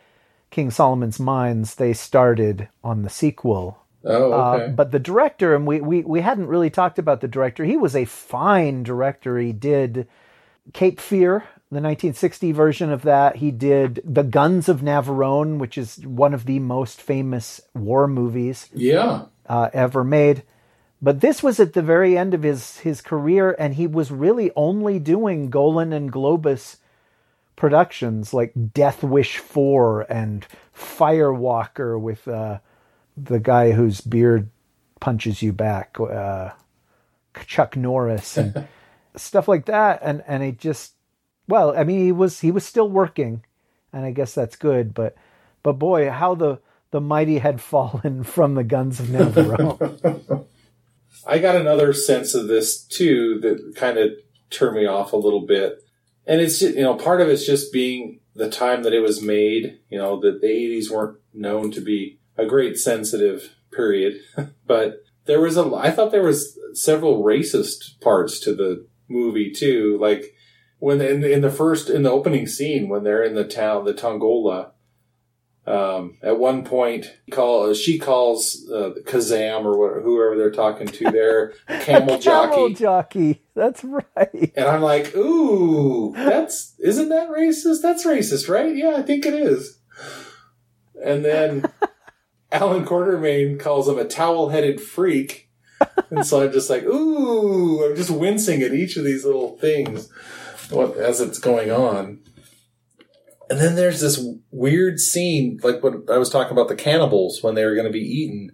King 0.49 0.71
Solomon's 0.71 1.19
Mines, 1.19 1.75
they 1.75 1.93
started 1.93 2.69
on 2.83 3.03
the 3.03 3.09
sequel. 3.09 3.79
Oh, 4.03 4.33
okay. 4.33 4.65
Uh, 4.65 4.67
but 4.69 4.91
the 4.91 4.99
director, 4.99 5.53
and 5.55 5.67
we, 5.67 5.81
we 5.81 6.01
we 6.01 6.21
hadn't 6.21 6.47
really 6.47 6.69
talked 6.69 6.99
about 6.99 7.21
the 7.21 7.27
director. 7.27 7.65
He 7.65 7.77
was 7.77 7.95
a 7.95 8.05
fine 8.05 8.83
director. 8.83 9.37
He 9.37 9.51
did 9.51 10.07
Cape 10.73 10.99
Fear, 10.99 11.39
the 11.69 11.81
1960 11.81 12.51
version 12.53 12.91
of 12.91 13.01
that. 13.01 13.37
He 13.37 13.51
did 13.51 14.01
The 14.05 14.23
Guns 14.23 14.69
of 14.69 14.81
Navarone, 14.81 15.57
which 15.57 15.77
is 15.77 16.05
one 16.05 16.33
of 16.33 16.45
the 16.45 16.59
most 16.59 17.01
famous 17.01 17.59
war 17.73 18.07
movies 18.07 18.69
yeah. 18.73 19.25
uh, 19.47 19.69
ever 19.73 20.03
made. 20.03 20.43
But 21.01 21.21
this 21.21 21.43
was 21.43 21.59
at 21.59 21.73
the 21.73 21.81
very 21.81 22.17
end 22.17 22.33
of 22.33 22.43
his 22.43 22.79
his 22.79 23.01
career, 23.01 23.55
and 23.59 23.75
he 23.75 23.85
was 23.85 24.09
really 24.09 24.51
only 24.55 24.99
doing 24.99 25.49
Golan 25.49 25.91
and 25.91 26.11
Globus 26.11 26.77
productions 27.57 28.33
like 28.33 28.53
Death 28.73 29.03
Wish 29.03 29.39
Four 29.39 30.01
and 30.09 30.47
Firewalker 30.73 31.99
with 31.99 32.25
uh, 32.29 32.59
the 33.17 33.39
guy 33.39 33.71
whose 33.71 33.99
beard 33.99 34.49
punches 35.01 35.41
you 35.41 35.51
back, 35.51 35.97
uh, 35.99 36.51
Chuck 37.45 37.75
Norris, 37.75 38.37
and 38.37 38.67
stuff 39.17 39.49
like 39.49 39.65
that. 39.65 39.99
And 40.01 40.23
and 40.25 40.41
it 40.43 40.57
just 40.57 40.93
well, 41.49 41.77
I 41.77 41.83
mean, 41.83 41.99
he 41.99 42.11
was 42.13 42.39
he 42.39 42.51
was 42.51 42.65
still 42.65 42.89
working, 42.89 43.43
and 43.91 44.05
I 44.05 44.11
guess 44.11 44.33
that's 44.33 44.55
good. 44.55 44.93
But 44.93 45.15
but 45.63 45.73
boy, 45.73 46.09
how 46.09 46.35
the 46.35 46.59
the 46.91 47.01
mighty 47.01 47.39
had 47.39 47.59
fallen 47.73 48.23
from 48.23 48.55
the 48.55 48.63
guns 48.63 48.99
of 48.99 49.09
Navarro. 49.09 50.47
I 51.25 51.39
got 51.39 51.55
another 51.55 51.91
sense 51.91 52.35
of 52.35 52.47
this 52.47 52.81
too 52.83 53.39
that 53.41 53.75
kind 53.75 53.97
of 53.97 54.11
turned 54.49 54.75
me 54.75 54.85
off 54.85 55.11
a 55.11 55.17
little 55.17 55.45
bit. 55.45 55.83
And 56.27 56.41
it's 56.41 56.61
you 56.61 56.81
know, 56.81 56.95
part 56.95 57.21
of 57.21 57.29
it's 57.29 57.45
just 57.45 57.71
being 57.71 58.19
the 58.35 58.49
time 58.49 58.83
that 58.83 58.93
it 58.93 58.99
was 58.99 59.21
made, 59.21 59.79
you 59.89 59.97
know, 59.97 60.19
that 60.19 60.41
the 60.41 60.47
80s 60.47 60.91
weren't 60.91 61.17
known 61.33 61.71
to 61.71 61.81
be 61.81 62.19
a 62.37 62.45
great 62.45 62.77
sensitive 62.77 63.55
period. 63.71 64.19
but 64.67 65.03
there 65.25 65.41
was 65.41 65.57
a, 65.57 65.73
I 65.75 65.91
thought 65.91 66.11
there 66.11 66.23
was 66.23 66.57
several 66.73 67.23
racist 67.23 67.99
parts 68.01 68.39
to 68.41 68.53
the 68.53 68.85
movie 69.07 69.51
too. 69.51 69.97
Like 69.99 70.35
when 70.79 71.01
in, 71.01 71.23
in 71.23 71.41
the 71.41 71.49
first, 71.49 71.89
in 71.89 72.03
the 72.03 72.11
opening 72.11 72.45
scene, 72.45 72.89
when 72.89 73.03
they're 73.03 73.23
in 73.23 73.35
the 73.35 73.47
town, 73.47 73.85
the 73.85 73.93
Tongola, 73.93 74.71
um, 75.67 76.17
at 76.21 76.39
one 76.39 76.63
point, 76.63 77.13
call 77.29 77.73
she 77.73 77.99
calls 77.99 78.69
uh, 78.71 78.91
Kazam 79.03 79.65
or 79.65 79.77
whatever, 79.77 80.01
whoever 80.01 80.37
they're 80.37 80.49
talking 80.49 80.87
to 80.87 81.11
there, 81.11 81.53
camel 81.81 82.17
jockey, 82.19 82.55
Camel 82.55 82.69
jockey. 82.69 83.41
That's 83.53 83.83
right. 83.83 84.53
and 84.55 84.65
I'm 84.65 84.81
like, 84.81 85.13
ooh, 85.13 86.13
that's 86.15 86.73
isn't 86.79 87.09
that 87.09 87.29
racist? 87.29 87.81
That's 87.81 88.05
racist, 88.05 88.47
right? 88.47 88.73
Yeah, 88.73 88.95
I 88.95 89.01
think 89.01 89.25
it 89.25 89.33
is. 89.33 89.77
And 91.03 91.25
then 91.25 91.65
Alan 92.51 92.85
Quatermain 92.85 93.59
calls 93.59 93.89
him 93.89 93.99
a 93.99 94.05
towel-headed 94.05 94.79
freak, 94.79 95.49
and 96.09 96.25
so 96.25 96.45
I'm 96.45 96.53
just 96.53 96.69
like, 96.69 96.83
ooh, 96.83 97.85
I'm 97.85 97.95
just 97.97 98.09
wincing 98.09 98.61
at 98.61 98.73
each 98.73 98.95
of 98.95 99.03
these 99.03 99.25
little 99.25 99.57
things 99.57 100.09
as 100.71 101.19
it's 101.19 101.39
going 101.39 101.71
on. 101.71 102.21
And 103.49 103.59
then 103.59 103.75
there's 103.75 104.01
this 104.01 104.23
weird 104.51 104.99
scene, 104.99 105.59
like 105.63 105.81
what 105.81 106.09
I 106.11 106.17
was 106.17 106.29
talking 106.29 106.51
about 106.51 106.67
the 106.67 106.75
cannibals 106.75 107.41
when 107.41 107.55
they 107.55 107.65
were 107.65 107.75
going 107.75 107.87
to 107.87 107.93
be 107.93 107.99
eaten. 107.99 108.51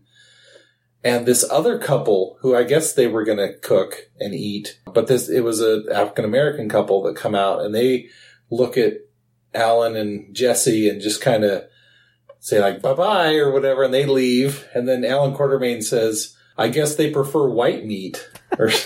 And 1.03 1.25
this 1.25 1.43
other 1.49 1.79
couple 1.79 2.37
who 2.41 2.55
I 2.55 2.63
guess 2.63 2.93
they 2.93 3.07
were 3.07 3.25
going 3.25 3.39
to 3.39 3.57
cook 3.57 4.09
and 4.19 4.33
eat, 4.33 4.79
but 4.85 5.07
this, 5.07 5.29
it 5.29 5.41
was 5.41 5.61
a 5.61 5.83
African 5.93 6.25
American 6.25 6.69
couple 6.69 7.01
that 7.03 7.15
come 7.15 7.35
out 7.35 7.61
and 7.61 7.75
they 7.75 8.07
look 8.49 8.77
at 8.77 8.93
Alan 9.53 9.95
and 9.95 10.33
Jesse 10.33 10.87
and 10.87 11.01
just 11.01 11.21
kind 11.21 11.43
of 11.43 11.65
say 12.39 12.59
like 12.59 12.81
bye 12.81 12.93
bye 12.93 13.35
or 13.35 13.51
whatever 13.51 13.83
and 13.83 13.93
they 13.93 14.05
leave. 14.05 14.65
And 14.73 14.87
then 14.87 15.03
Alan 15.03 15.35
Quatermain 15.35 15.83
says, 15.83 16.37
I 16.57 16.69
guess 16.69 16.95
they 16.95 17.09
prefer 17.09 17.49
white 17.49 17.85
meat 17.85 18.29
or 18.57 18.69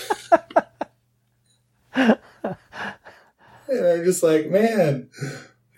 And 3.68 3.86
I'm 3.86 4.04
just 4.04 4.22
like, 4.22 4.48
man, 4.48 5.10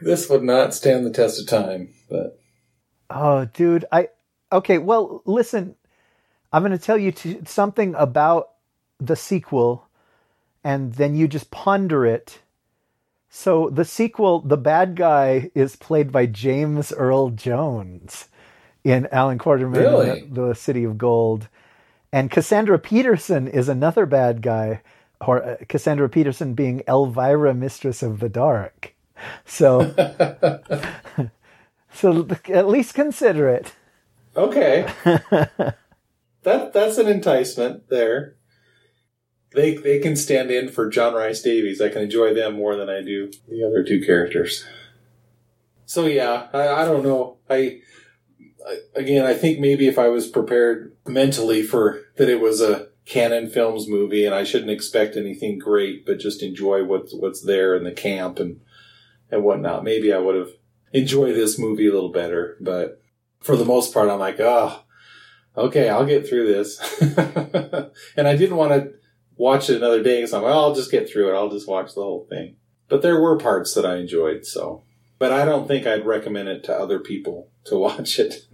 this 0.02 0.28
would 0.28 0.42
not 0.42 0.74
stand 0.74 1.04
the 1.06 1.10
test 1.10 1.40
of 1.40 1.46
time. 1.46 1.90
But 2.08 2.38
Oh, 3.10 3.44
dude, 3.46 3.84
I 3.90 4.08
okay. 4.52 4.78
Well, 4.78 5.22
listen, 5.26 5.74
I'm 6.52 6.62
going 6.62 6.76
to 6.76 6.84
tell 6.84 6.98
you 6.98 7.12
to, 7.12 7.42
something 7.46 7.94
about 7.96 8.50
the 8.98 9.16
sequel, 9.16 9.88
and 10.64 10.92
then 10.94 11.14
you 11.16 11.26
just 11.28 11.50
ponder 11.50 12.04
it. 12.06 12.40
So 13.28 13.70
the 13.70 13.84
sequel, 13.84 14.40
the 14.40 14.56
bad 14.56 14.96
guy 14.96 15.50
is 15.54 15.76
played 15.76 16.10
by 16.10 16.26
James 16.26 16.92
Earl 16.92 17.30
Jones 17.30 18.26
in 18.82 19.06
Alan 19.12 19.38
Quatermain, 19.38 19.76
Really? 19.76 20.20
the, 20.28 20.46
the 20.48 20.54
City 20.54 20.82
of 20.84 20.98
Gold, 20.98 21.48
and 22.12 22.30
Cassandra 22.30 22.78
Peterson 22.78 23.46
is 23.46 23.68
another 23.68 24.04
bad 24.06 24.42
guy, 24.42 24.82
or 25.20 25.44
uh, 25.44 25.56
Cassandra 25.68 26.08
Peterson 26.08 26.54
being 26.54 26.82
Elvira, 26.88 27.54
Mistress 27.54 28.02
of 28.02 28.18
the 28.20 28.28
Dark. 28.28 28.94
So, 29.44 29.94
so 31.92 32.28
at 32.48 32.68
least 32.68 32.94
consider 32.94 33.48
it. 33.48 33.72
okay, 34.36 34.86
that 36.42 36.72
that's 36.72 36.98
an 36.98 37.08
enticement 37.08 37.88
there. 37.88 38.36
They 39.54 39.74
they 39.76 39.98
can 39.98 40.16
stand 40.16 40.50
in 40.50 40.68
for 40.68 40.88
John 40.88 41.14
Rhys 41.14 41.42
Davies. 41.42 41.80
I 41.80 41.88
can 41.88 42.02
enjoy 42.02 42.32
them 42.34 42.54
more 42.54 42.76
than 42.76 42.88
I 42.88 43.02
do 43.02 43.30
the 43.48 43.64
other 43.64 43.82
two 43.82 44.00
characters. 44.00 44.64
So 45.86 46.06
yeah, 46.06 46.46
I, 46.52 46.68
I 46.68 46.84
don't 46.84 47.02
know. 47.02 47.38
I, 47.48 47.80
I 48.66 48.78
again, 48.94 49.26
I 49.26 49.34
think 49.34 49.58
maybe 49.58 49.88
if 49.88 49.98
I 49.98 50.08
was 50.08 50.28
prepared 50.28 50.96
mentally 51.06 51.62
for 51.62 52.00
that 52.16 52.28
it 52.28 52.40
was 52.40 52.60
a 52.60 52.90
Cannon 53.06 53.48
films 53.48 53.88
movie 53.88 54.24
and 54.24 54.32
I 54.32 54.44
shouldn't 54.44 54.70
expect 54.70 55.16
anything 55.16 55.58
great, 55.58 56.06
but 56.06 56.20
just 56.20 56.44
enjoy 56.44 56.84
what's 56.84 57.12
what's 57.12 57.42
there 57.42 57.74
in 57.74 57.82
the 57.82 57.90
camp 57.90 58.38
and 58.38 58.60
and 59.30 59.44
whatnot. 59.44 59.84
Maybe 59.84 60.12
I 60.12 60.18
would 60.18 60.36
have 60.36 60.50
enjoyed 60.92 61.34
this 61.34 61.58
movie 61.58 61.88
a 61.88 61.92
little 61.92 62.12
better. 62.12 62.56
But 62.60 63.02
for 63.40 63.56
the 63.56 63.64
most 63.64 63.92
part, 63.92 64.10
I'm 64.10 64.18
like, 64.18 64.40
oh, 64.40 64.82
okay, 65.56 65.88
I'll 65.88 66.06
get 66.06 66.28
through 66.28 66.52
this. 66.52 66.80
and 68.16 68.28
I 68.28 68.36
didn't 68.36 68.56
want 68.56 68.72
to 68.72 68.92
watch 69.36 69.70
it 69.70 69.76
another 69.76 70.02
day, 70.02 70.26
so 70.26 70.36
I'm 70.36 70.42
like, 70.42 70.52
well, 70.52 70.64
I'll 70.64 70.74
just 70.74 70.90
get 70.90 71.08
through 71.08 71.30
it. 71.30 71.36
I'll 71.36 71.50
just 71.50 71.68
watch 71.68 71.94
the 71.94 72.02
whole 72.02 72.26
thing. 72.28 72.56
But 72.88 73.02
there 73.02 73.20
were 73.20 73.38
parts 73.38 73.74
that 73.74 73.86
I 73.86 73.96
enjoyed, 73.96 74.44
so. 74.44 74.84
But 75.18 75.32
I 75.32 75.44
don't 75.44 75.68
think 75.68 75.86
I'd 75.86 76.06
recommend 76.06 76.48
it 76.48 76.64
to 76.64 76.74
other 76.74 76.98
people 76.98 77.50
to 77.64 77.76
watch 77.78 78.18
it 78.18 78.46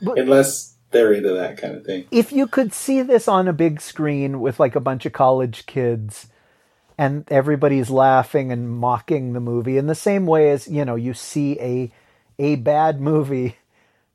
unless 0.00 0.76
they're 0.90 1.12
into 1.12 1.32
that 1.32 1.56
kind 1.56 1.76
of 1.76 1.84
thing. 1.84 2.04
if 2.10 2.32
you 2.32 2.48
could 2.48 2.74
see 2.74 3.00
this 3.00 3.28
on 3.28 3.46
a 3.46 3.52
big 3.52 3.80
screen 3.80 4.40
with 4.40 4.58
like 4.58 4.74
a 4.74 4.80
bunch 4.80 5.06
of 5.06 5.12
college 5.12 5.64
kids 5.66 6.26
and 7.00 7.24
everybody's 7.32 7.88
laughing 7.88 8.52
and 8.52 8.68
mocking 8.68 9.32
the 9.32 9.40
movie 9.40 9.78
in 9.78 9.86
the 9.86 9.94
same 9.94 10.26
way 10.26 10.50
as 10.50 10.68
you 10.68 10.84
know 10.84 10.96
you 10.96 11.14
see 11.14 11.58
a 11.60 11.90
a 12.38 12.56
bad 12.56 13.00
movie 13.00 13.56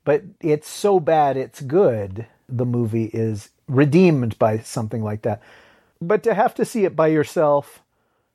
but 0.04 0.22
it's 0.40 0.68
so 0.68 1.00
bad 1.00 1.36
it's 1.36 1.60
good 1.60 2.26
the 2.48 2.64
movie 2.64 3.10
is 3.12 3.50
redeemed 3.66 4.38
by 4.38 4.58
something 4.60 5.02
like 5.02 5.22
that. 5.22 5.42
But 6.00 6.22
to 6.22 6.32
have 6.34 6.54
to 6.54 6.64
see 6.64 6.84
it 6.84 6.94
by 6.94 7.08
yourself 7.08 7.82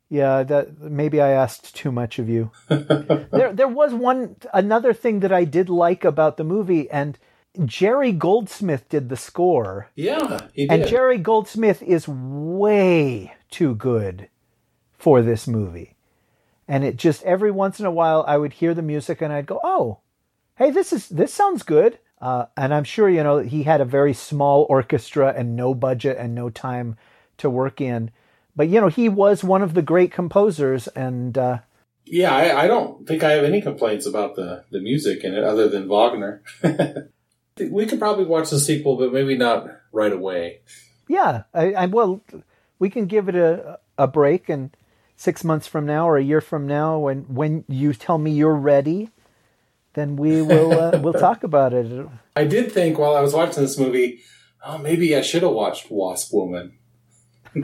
yeah 0.10 0.44
that 0.44 0.78
maybe 0.82 1.22
i 1.22 1.30
asked 1.30 1.74
too 1.74 1.92
much 1.92 2.20
of 2.20 2.28
you. 2.28 2.52
There 2.70 3.54
there 3.54 3.70
was 3.70 3.94
one 3.94 4.36
another 4.54 4.92
thing 4.94 5.22
that 5.22 5.32
i 5.32 5.46
did 5.46 5.70
like 5.70 6.04
about 6.04 6.36
the 6.36 6.44
movie 6.44 6.90
and 6.90 7.18
jerry 7.66 8.12
goldsmith 8.12 8.90
did 8.90 9.08
the 9.08 9.16
score. 9.16 9.88
Yeah, 9.96 10.48
he 10.54 10.68
did. 10.68 10.82
and 10.82 10.90
Jerry 10.90 11.18
Goldsmith 11.18 11.82
is 11.82 12.06
way 12.08 13.34
too 13.50 13.76
good 13.76 14.28
for 15.02 15.22
this 15.22 15.48
movie. 15.48 15.96
And 16.68 16.84
it 16.84 16.96
just 16.96 17.24
every 17.24 17.52
once 17.52 17.80
in 17.80 17.86
a 17.86 17.92
while 17.92 18.24
I 18.28 18.38
would 18.38 18.54
hear 18.54 18.74
the 18.74 18.82
music 18.82 19.22
and 19.22 19.34
I'd 19.34 19.46
go, 19.46 19.60
"Oh, 19.64 20.00
hey, 20.58 20.70
this 20.70 20.94
is 20.94 21.10
this 21.10 21.34
sounds 21.34 21.64
good. 21.64 22.00
Uh, 22.22 22.46
and 22.56 22.72
I'm 22.72 22.84
sure, 22.84 23.10
you 23.10 23.24
know, 23.24 23.40
he 23.40 23.64
had 23.64 23.82
a 23.82 23.86
very 23.86 24.14
small 24.14 24.68
orchestra 24.70 25.34
and 25.36 25.56
no 25.56 25.74
budget 25.74 26.18
and 26.18 26.36
no 26.36 26.52
time 26.52 26.96
to 27.38 27.50
work 27.50 27.82
in. 27.82 28.12
But, 28.56 28.68
you 28.68 28.80
know, 28.80 28.90
he 28.90 29.10
was 29.10 29.44
one 29.44 29.64
of 29.64 29.74
the 29.74 29.82
great 29.82 30.12
composers. 30.12 30.88
And 30.90 31.36
uh, 31.36 31.60
Yeah, 32.06 32.36
I, 32.36 32.66
I 32.66 32.68
don't 32.68 33.08
think 33.08 33.24
I 33.24 33.32
have 33.32 33.44
any 33.44 33.60
complaints 33.60 34.06
about 34.06 34.36
the, 34.36 34.66
the 34.70 34.80
music 34.80 35.24
in 35.24 35.34
it 35.34 35.44
other 35.44 35.68
than 35.68 35.88
Wagner. 35.88 36.44
we 37.58 37.88
could 37.88 37.98
probably 37.98 38.26
watch 38.26 38.52
the 38.52 38.60
sequel, 38.60 38.98
but 38.98 39.12
maybe 39.12 39.36
not 39.36 39.68
right 39.92 40.14
away. 40.14 40.62
yeah, 41.08 41.44
I, 41.56 41.74
I, 41.74 41.86
well, 41.88 42.22
we 42.78 42.92
can 42.92 43.08
give 43.08 43.30
it 43.30 43.36
a, 43.36 43.80
a 43.98 44.06
break. 44.08 44.48
And 44.48 44.70
six 45.22 45.44
months 45.44 45.68
from 45.68 45.86
now 45.86 46.10
or 46.10 46.18
a 46.18 46.24
year 46.24 46.42
from 46.42 46.66
now, 46.66 46.98
when, 46.98 47.20
when 47.26 47.64
you 47.68 47.94
tell 47.94 48.18
me 48.18 48.32
you're 48.32 48.56
ready, 48.56 49.12
then 49.94 50.16
we 50.16 50.42
will 50.42 50.72
uh, 50.74 50.98
we'll 51.04 51.14
talk 51.14 51.44
about 51.44 51.74
it. 51.74 52.08
I 52.36 52.44
did 52.46 52.72
think 52.72 52.98
while 52.98 53.16
I 53.16 53.22
was 53.22 53.32
watching 53.32 53.62
this 53.62 53.78
movie, 53.78 54.22
oh, 54.66 54.80
maybe 54.80 55.16
I 55.16 55.22
should 55.22 55.44
have 55.44 55.52
watched 55.52 55.92
Wasp 55.92 56.34
Woman. 56.34 56.74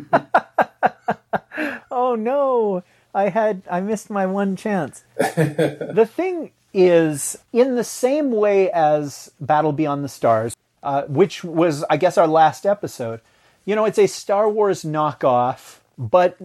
oh 1.89 2.13
no, 2.13 2.83
I 3.15 3.29
had 3.29 3.63
I 3.71 3.81
missed 3.81 4.11
my 4.11 4.27
one 4.27 4.55
chance. 4.55 5.03
the 5.17 6.07
thing 6.13 6.51
is, 6.75 7.39
in 7.53 7.75
the 7.75 7.83
same 7.83 8.31
way 8.33 8.69
as 8.69 9.31
Battle 9.41 9.71
Beyond 9.71 10.03
the 10.03 10.09
Stars, 10.09 10.55
uh, 10.83 11.03
which 11.05 11.43
was 11.43 11.83
I 11.89 11.97
guess 11.97 12.19
our 12.19 12.27
last 12.27 12.67
episode, 12.67 13.21
you 13.65 13.75
know, 13.75 13.85
it's 13.85 13.97
a 13.97 14.05
Star 14.05 14.47
Wars 14.47 14.83
knockoff, 14.83 15.79
but 15.97 16.37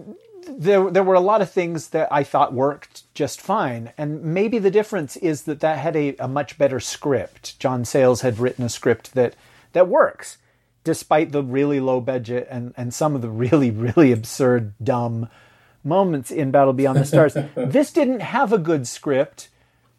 there 0.47 0.89
there 0.89 1.03
were 1.03 1.13
a 1.13 1.19
lot 1.19 1.41
of 1.41 1.51
things 1.51 1.89
that 1.89 2.07
I 2.11 2.23
thought 2.23 2.53
worked 2.53 3.03
just 3.13 3.41
fine, 3.41 3.91
and 3.97 4.23
maybe 4.23 4.59
the 4.59 4.71
difference 4.71 5.15
is 5.17 5.43
that 5.43 5.59
that 5.61 5.79
had 5.79 5.95
a, 5.95 6.15
a 6.17 6.27
much 6.27 6.57
better 6.57 6.79
script. 6.79 7.57
John 7.59 7.85
Sayles 7.85 8.21
had 8.21 8.39
written 8.39 8.65
a 8.65 8.69
script 8.69 9.13
that 9.13 9.35
that 9.73 9.87
works, 9.87 10.37
despite 10.83 11.31
the 11.31 11.43
really 11.43 11.79
low 11.79 12.01
budget 12.01 12.47
and 12.49 12.73
and 12.77 12.93
some 12.93 13.15
of 13.15 13.21
the 13.21 13.29
really 13.43 13.71
really 13.71 14.11
absurd 14.11 14.73
dumb 14.83 15.29
moments 15.83 16.31
in 16.31 16.51
Battle 16.51 16.73
Beyond 16.73 16.99
the 16.99 17.05
Stars. 17.05 17.33
this 17.55 17.91
didn't 17.91 18.21
have 18.21 18.53
a 18.53 18.57
good 18.57 18.87
script. 18.87 19.49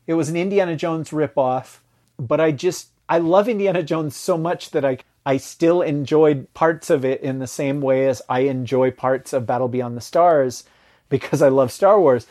It 0.06 0.14
was 0.14 0.28
an 0.28 0.36
Indiana 0.36 0.76
Jones 0.76 1.10
ripoff, 1.10 1.78
but 2.18 2.40
I 2.40 2.52
just 2.52 2.88
I 3.08 3.18
love 3.18 3.48
Indiana 3.48 3.82
Jones 3.82 4.16
so 4.16 4.38
much 4.38 4.70
that 4.70 4.84
I 4.84 4.98
I 5.26 5.38
still 5.38 5.80
enjoyed 5.82 6.52
parts 6.54 6.90
of 6.90 7.04
it 7.04 7.22
in 7.22 7.38
the 7.38 7.46
same 7.46 7.80
way 7.80 8.06
as 8.08 8.20
I 8.28 8.40
enjoy 8.40 8.90
parts 8.90 9.32
of 9.32 9.46
Battle 9.46 9.68
Beyond 9.68 9.96
the 9.96 10.02
Stars 10.02 10.64
because 11.08 11.40
I 11.40 11.48
love 11.48 11.72
Star 11.72 11.98
Wars. 11.98 12.26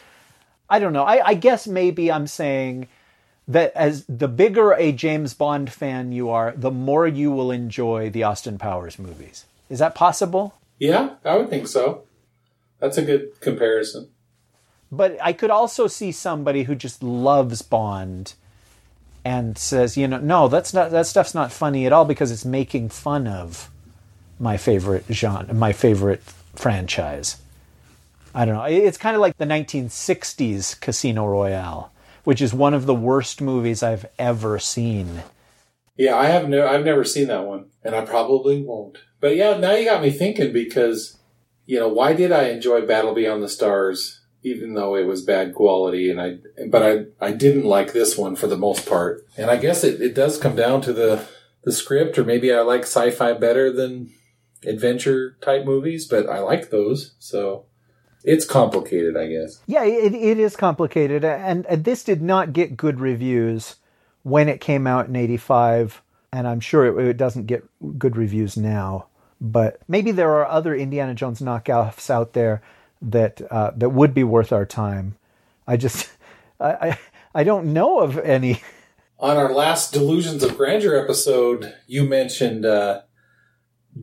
I 0.69 0.79
don't 0.79 0.93
know. 0.93 1.03
I, 1.03 1.27
I 1.27 1.33
guess 1.33 1.67
maybe 1.67 2.11
I'm 2.11 2.27
saying 2.27 2.87
that 3.47 3.73
as 3.75 4.05
the 4.07 4.27
bigger 4.27 4.73
a 4.73 4.91
James 4.91 5.33
Bond 5.33 5.71
fan 5.71 6.11
you 6.11 6.29
are, 6.29 6.53
the 6.55 6.71
more 6.71 7.07
you 7.07 7.31
will 7.31 7.51
enjoy 7.51 8.09
the 8.09 8.23
Austin 8.23 8.57
Powers 8.57 8.99
movies. 8.99 9.45
Is 9.69 9.79
that 9.79 9.95
possible? 9.95 10.55
Yeah, 10.79 11.15
I 11.25 11.37
would 11.37 11.49
think 11.49 11.67
so. 11.67 12.03
That's 12.79 12.97
a 12.97 13.01
good 13.01 13.39
comparison. 13.39 14.09
But 14.91 15.17
I 15.21 15.33
could 15.33 15.49
also 15.49 15.87
see 15.87 16.11
somebody 16.11 16.63
who 16.63 16.75
just 16.75 17.01
loves 17.01 17.61
Bond 17.61 18.33
and 19.25 19.57
says, 19.57 19.95
you 19.97 20.07
know, 20.07 20.19
no, 20.19 20.47
that's 20.47 20.73
not 20.73 20.91
that 20.91 21.07
stuff's 21.07 21.33
not 21.33 21.51
funny 21.51 21.85
at 21.85 21.93
all 21.93 22.05
because 22.05 22.31
it's 22.31 22.45
making 22.45 22.89
fun 22.89 23.27
of 23.27 23.69
my 24.39 24.57
favorite 24.57 25.05
genre, 25.09 25.53
my 25.53 25.71
favorite 25.71 26.21
franchise. 26.55 27.41
I 28.35 28.45
don't 28.45 28.55
know. 28.55 28.63
It's 28.63 28.97
kind 28.97 29.15
of 29.15 29.21
like 29.21 29.37
the 29.37 29.45
1960s 29.45 30.79
Casino 30.81 31.27
Royale, 31.27 31.91
which 32.23 32.41
is 32.41 32.53
one 32.53 32.73
of 32.73 32.85
the 32.85 32.95
worst 32.95 33.41
movies 33.41 33.83
I've 33.83 34.05
ever 34.17 34.59
seen. 34.59 35.23
Yeah, 35.95 36.15
I 36.15 36.25
have 36.25 36.49
no 36.49 36.67
I've 36.67 36.85
never 36.85 37.03
seen 37.03 37.27
that 37.27 37.45
one 37.45 37.67
and 37.83 37.95
I 37.95 38.03
probably 38.05 38.61
won't. 38.61 38.97
But 39.19 39.35
yeah, 39.35 39.57
now 39.57 39.73
you 39.73 39.85
got 39.85 40.01
me 40.01 40.09
thinking 40.09 40.51
because 40.51 41.17
you 41.65 41.79
know, 41.79 41.87
why 41.87 42.13
did 42.13 42.31
I 42.31 42.49
enjoy 42.49 42.85
Battle 42.85 43.13
Beyond 43.13 43.41
the 43.41 43.47
Stars 43.47 44.19
even 44.43 44.73
though 44.73 44.95
it 44.95 45.05
was 45.05 45.21
bad 45.21 45.53
quality 45.53 46.11
and 46.11 46.21
I 46.21 46.37
but 46.69 46.83
I 46.83 47.25
I 47.25 47.31
didn't 47.31 47.65
like 47.65 47.93
this 47.93 48.17
one 48.17 48.35
for 48.35 48.47
the 48.47 48.57
most 48.57 48.87
part. 48.87 49.25
And 49.37 49.49
I 49.49 49.57
guess 49.57 49.83
it, 49.83 50.01
it 50.01 50.13
does 50.13 50.37
come 50.37 50.55
down 50.55 50.81
to 50.81 50.93
the 50.93 51.25
the 51.63 51.71
script 51.71 52.17
or 52.17 52.23
maybe 52.23 52.53
I 52.53 52.59
like 52.61 52.81
sci-fi 52.81 53.33
better 53.33 53.71
than 53.71 54.11
adventure 54.65 55.37
type 55.41 55.65
movies, 55.65 56.07
but 56.07 56.27
I 56.29 56.39
like 56.39 56.69
those. 56.69 57.15
So 57.19 57.65
it's 58.23 58.45
complicated, 58.45 59.17
I 59.17 59.27
guess. 59.27 59.61
Yeah, 59.65 59.83
it, 59.83 60.13
it 60.13 60.39
is 60.39 60.55
complicated 60.55 61.23
and, 61.23 61.65
and 61.65 61.83
this 61.83 62.03
did 62.03 62.21
not 62.21 62.53
get 62.53 62.77
good 62.77 62.99
reviews 62.99 63.77
when 64.23 64.47
it 64.47 64.61
came 64.61 64.87
out 64.87 65.07
in 65.07 65.15
85 65.15 66.01
and 66.31 66.47
I'm 66.47 66.59
sure 66.59 66.99
it, 66.99 67.07
it 67.07 67.17
doesn't 67.17 67.47
get 67.47 67.63
good 67.97 68.17
reviews 68.17 68.57
now. 68.57 69.07
But 69.39 69.81
maybe 69.87 70.11
there 70.11 70.31
are 70.35 70.47
other 70.47 70.73
Indiana 70.73 71.13
Jones 71.13 71.41
knockoffs 71.41 72.09
out 72.09 72.33
there 72.33 72.61
that 73.03 73.41
uh, 73.51 73.71
that 73.75 73.89
would 73.89 74.13
be 74.13 74.23
worth 74.23 74.51
our 74.51 74.65
time. 74.65 75.15
I 75.67 75.77
just 75.77 76.09
I, 76.59 76.71
I, 76.71 76.99
I 77.35 77.43
don't 77.43 77.73
know 77.73 77.99
of 77.99 78.17
any. 78.17 78.61
On 79.19 79.37
our 79.37 79.53
last 79.53 79.93
Delusions 79.93 80.43
of 80.43 80.57
Grandeur 80.57 81.01
episode, 81.01 81.73
you 81.87 82.03
mentioned 82.03 82.65
uh, 82.65 83.01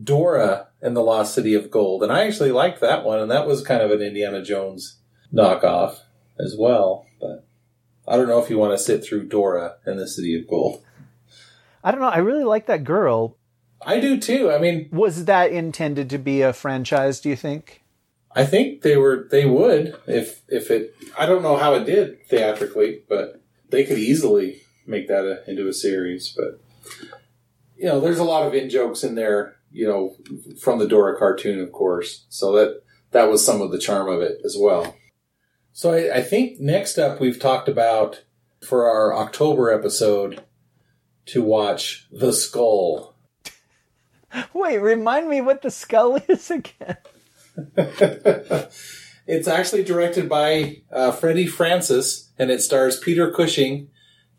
Dora 0.03 0.67
and 0.81 0.95
the 0.95 1.01
Lost 1.01 1.35
City 1.35 1.53
of 1.53 1.69
Gold, 1.69 2.01
and 2.01 2.11
I 2.11 2.25
actually 2.25 2.51
liked 2.51 2.81
that 2.81 3.03
one, 3.03 3.19
and 3.19 3.29
that 3.29 3.45
was 3.45 3.63
kind 3.63 3.81
of 3.81 3.91
an 3.91 4.01
Indiana 4.01 4.41
Jones 4.41 4.97
knockoff 5.33 5.99
as 6.39 6.55
well. 6.57 7.05
But 7.19 7.45
I 8.07 8.15
don't 8.15 8.27
know 8.27 8.41
if 8.41 8.49
you 8.49 8.57
want 8.57 8.77
to 8.77 8.83
sit 8.83 9.03
through 9.03 9.27
Dora 9.27 9.75
and 9.85 9.99
the 9.99 10.07
City 10.07 10.39
of 10.39 10.47
Gold. 10.47 10.83
I 11.83 11.91
don't 11.91 11.99
know. 11.99 12.07
I 12.07 12.17
really 12.17 12.43
like 12.43 12.67
that 12.67 12.83
girl. 12.83 13.37
I 13.83 13.99
do 13.99 14.19
too. 14.19 14.51
I 14.51 14.59
mean, 14.59 14.89
was 14.91 15.25
that 15.25 15.51
intended 15.51 16.09
to 16.11 16.17
be 16.17 16.41
a 16.41 16.53
franchise? 16.53 17.19
Do 17.19 17.29
you 17.29 17.35
think? 17.35 17.80
I 18.35 18.45
think 18.45 18.81
they 18.81 18.97
were. 18.97 19.27
They 19.29 19.45
would 19.45 19.95
if 20.07 20.41
if 20.47 20.71
it. 20.71 20.95
I 21.17 21.25
don't 21.25 21.43
know 21.43 21.57
how 21.57 21.73
it 21.73 21.85
did 21.85 22.25
theatrically, 22.27 23.03
but 23.09 23.41
they 23.69 23.83
could 23.83 23.99
easily 23.99 24.61
make 24.85 25.07
that 25.07 25.25
a, 25.25 25.49
into 25.49 25.67
a 25.67 25.73
series. 25.73 26.35
But 26.35 26.61
you 27.77 27.85
know, 27.85 27.99
there's 27.99 28.19
a 28.19 28.23
lot 28.23 28.47
of 28.47 28.53
in 28.53 28.69
jokes 28.69 29.03
in 29.03 29.15
there. 29.15 29.55
You 29.71 29.87
know, 29.87 30.15
from 30.59 30.79
the 30.79 30.87
Dora 30.87 31.17
cartoon, 31.17 31.59
of 31.59 31.71
course. 31.71 32.25
So 32.29 32.53
that 32.53 32.81
that 33.11 33.29
was 33.29 33.45
some 33.45 33.61
of 33.61 33.71
the 33.71 33.79
charm 33.79 34.09
of 34.09 34.21
it 34.21 34.39
as 34.45 34.55
well. 34.59 34.95
So 35.73 35.93
I, 35.93 36.17
I 36.17 36.21
think 36.21 36.59
next 36.59 36.97
up 36.97 37.19
we've 37.19 37.39
talked 37.39 37.69
about 37.69 38.23
for 38.65 38.89
our 38.89 39.15
October 39.15 39.71
episode 39.71 40.43
to 41.27 41.41
watch 41.41 42.07
The 42.11 42.33
Skull. 42.33 43.15
Wait, 44.53 44.77
remind 44.77 45.29
me 45.29 45.41
what 45.41 45.61
the 45.61 45.71
skull 45.71 46.17
is 46.27 46.51
again. 46.51 46.97
it's 49.27 49.47
actually 49.47 49.83
directed 49.83 50.29
by 50.29 50.81
uh, 50.91 51.11
Freddie 51.11 51.47
Francis, 51.47 52.31
and 52.37 52.51
it 52.51 52.61
stars 52.61 52.99
Peter 52.99 53.31
Cushing 53.31 53.89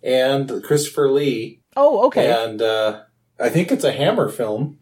and 0.03 0.63
Christopher 0.63 1.11
Lee. 1.11 1.61
Oh, 1.77 2.07
okay. 2.07 2.31
And 2.31 2.61
uh, 2.61 3.03
I 3.39 3.49
think 3.49 3.71
it's 3.71 3.85
a 3.85 3.93
Hammer 3.93 4.29
film. 4.29 4.79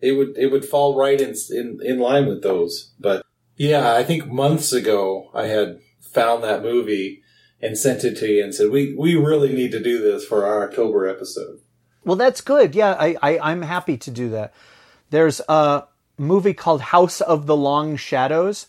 It 0.00 0.12
would 0.12 0.36
it 0.36 0.50
would 0.50 0.64
fall 0.64 0.98
right 0.98 1.20
in, 1.20 1.34
in 1.50 1.78
in 1.82 1.98
line 1.98 2.26
with 2.26 2.42
those. 2.42 2.92
But 2.98 3.24
yeah, 3.56 3.94
I 3.94 4.02
think 4.02 4.26
months 4.26 4.72
ago 4.72 5.30
I 5.32 5.46
had 5.46 5.80
found 6.00 6.42
that 6.42 6.62
movie 6.62 7.22
and 7.60 7.78
sent 7.78 8.02
it 8.02 8.16
to 8.16 8.26
you 8.26 8.42
and 8.42 8.54
said 8.54 8.70
we 8.70 8.94
we 8.98 9.14
really 9.14 9.52
need 9.52 9.70
to 9.72 9.82
do 9.82 10.02
this 10.02 10.24
for 10.24 10.44
our 10.44 10.68
October 10.68 11.06
episode. 11.06 11.60
Well, 12.04 12.16
that's 12.16 12.40
good. 12.40 12.74
Yeah, 12.74 12.96
I, 12.98 13.16
I 13.22 13.38
I'm 13.38 13.62
happy 13.62 13.96
to 13.98 14.10
do 14.10 14.30
that. 14.30 14.52
There's 15.10 15.40
a 15.48 15.84
movie 16.22 16.54
called 16.54 16.80
House 16.80 17.20
of 17.20 17.46
the 17.46 17.56
Long 17.56 17.96
Shadows 17.96 18.66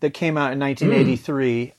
that 0.00 0.14
came 0.14 0.36
out 0.38 0.52
in 0.52 0.60
1983, 0.60 1.66
mm. 1.66 1.72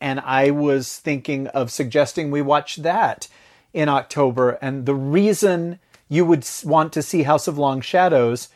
and 0.00 0.20
I 0.20 0.50
was 0.50 0.98
thinking 0.98 1.48
of 1.48 1.70
suggesting 1.70 2.30
we 2.30 2.42
watch 2.42 2.76
that 2.76 3.28
in 3.72 3.88
October. 3.88 4.58
And 4.62 4.86
the 4.86 4.94
reason 4.94 5.78
you 6.08 6.24
would 6.24 6.48
want 6.64 6.92
to 6.92 7.02
see 7.02 7.22
House 7.22 7.48
of 7.48 7.58
Long 7.58 7.80
Shadows 7.80 8.48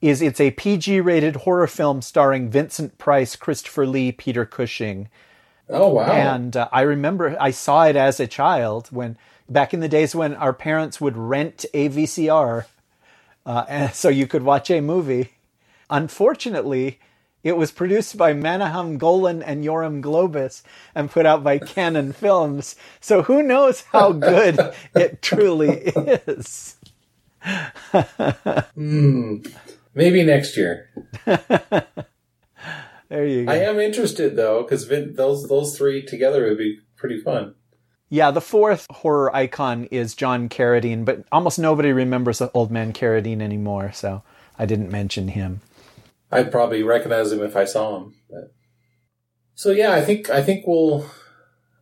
is 0.00 0.20
it's 0.20 0.40
a 0.40 0.50
PG 0.52 1.00
rated 1.00 1.36
horror 1.36 1.66
film 1.66 2.02
starring 2.02 2.50
Vincent 2.50 2.98
Price, 2.98 3.36
Christopher 3.36 3.86
Lee, 3.86 4.10
Peter 4.10 4.44
Cushing. 4.44 5.08
Oh, 5.68 5.88
wow. 5.88 6.10
And 6.10 6.56
uh, 6.56 6.68
I 6.72 6.82
remember 6.82 7.36
I 7.40 7.52
saw 7.52 7.84
it 7.84 7.96
as 7.96 8.18
a 8.18 8.26
child 8.26 8.88
when 8.90 9.16
back 9.48 9.72
in 9.72 9.80
the 9.80 9.88
days 9.88 10.14
when 10.14 10.34
our 10.34 10.52
parents 10.52 11.00
would 11.00 11.16
rent 11.16 11.64
a 11.72 11.88
VCR 11.88 12.64
uh, 13.46 13.64
and 13.68 13.94
so 13.94 14.08
you 14.08 14.26
could 14.26 14.42
watch 14.42 14.70
a 14.70 14.80
movie. 14.80 15.30
Unfortunately, 15.92 16.98
it 17.44 17.58
was 17.58 17.70
produced 17.70 18.16
by 18.16 18.32
Menahem 18.32 18.96
Golan 18.96 19.42
and 19.42 19.62
Yoram 19.62 20.00
Globus 20.00 20.62
and 20.94 21.10
put 21.10 21.26
out 21.26 21.44
by 21.44 21.58
Cannon 21.58 22.14
Films. 22.14 22.76
So 22.98 23.22
who 23.22 23.42
knows 23.42 23.82
how 23.92 24.12
good 24.12 24.58
it 24.94 25.20
truly 25.20 25.68
is. 25.68 26.76
mm, 27.44 29.54
maybe 29.94 30.24
next 30.24 30.56
year. 30.56 30.88
there 31.26 33.26
you 33.26 33.44
go. 33.44 33.52
I 33.52 33.56
am 33.56 33.78
interested 33.78 34.34
though, 34.34 34.62
because 34.62 34.88
those 34.88 35.46
those 35.46 35.76
three 35.76 36.06
together 36.06 36.44
would 36.44 36.58
be 36.58 36.80
pretty 36.96 37.20
fun. 37.20 37.54
Yeah, 38.08 38.30
the 38.30 38.40
fourth 38.40 38.86
horror 38.90 39.34
icon 39.34 39.88
is 39.90 40.14
John 40.14 40.48
Carradine, 40.48 41.04
but 41.04 41.24
almost 41.30 41.58
nobody 41.58 41.92
remembers 41.92 42.38
the 42.38 42.50
old 42.52 42.70
man 42.70 42.94
Carradine 42.94 43.42
anymore, 43.42 43.92
so 43.92 44.22
I 44.58 44.64
didn't 44.64 44.90
mention 44.90 45.28
him. 45.28 45.60
I'd 46.32 46.50
probably 46.50 46.82
recognize 46.82 47.30
him 47.30 47.42
if 47.42 47.56
I 47.56 47.64
saw 47.64 47.98
him. 47.98 48.14
But. 48.30 48.54
So 49.54 49.70
yeah, 49.70 49.92
I 49.92 50.00
think 50.00 50.30
I 50.30 50.42
think 50.42 50.66
we'll 50.66 51.08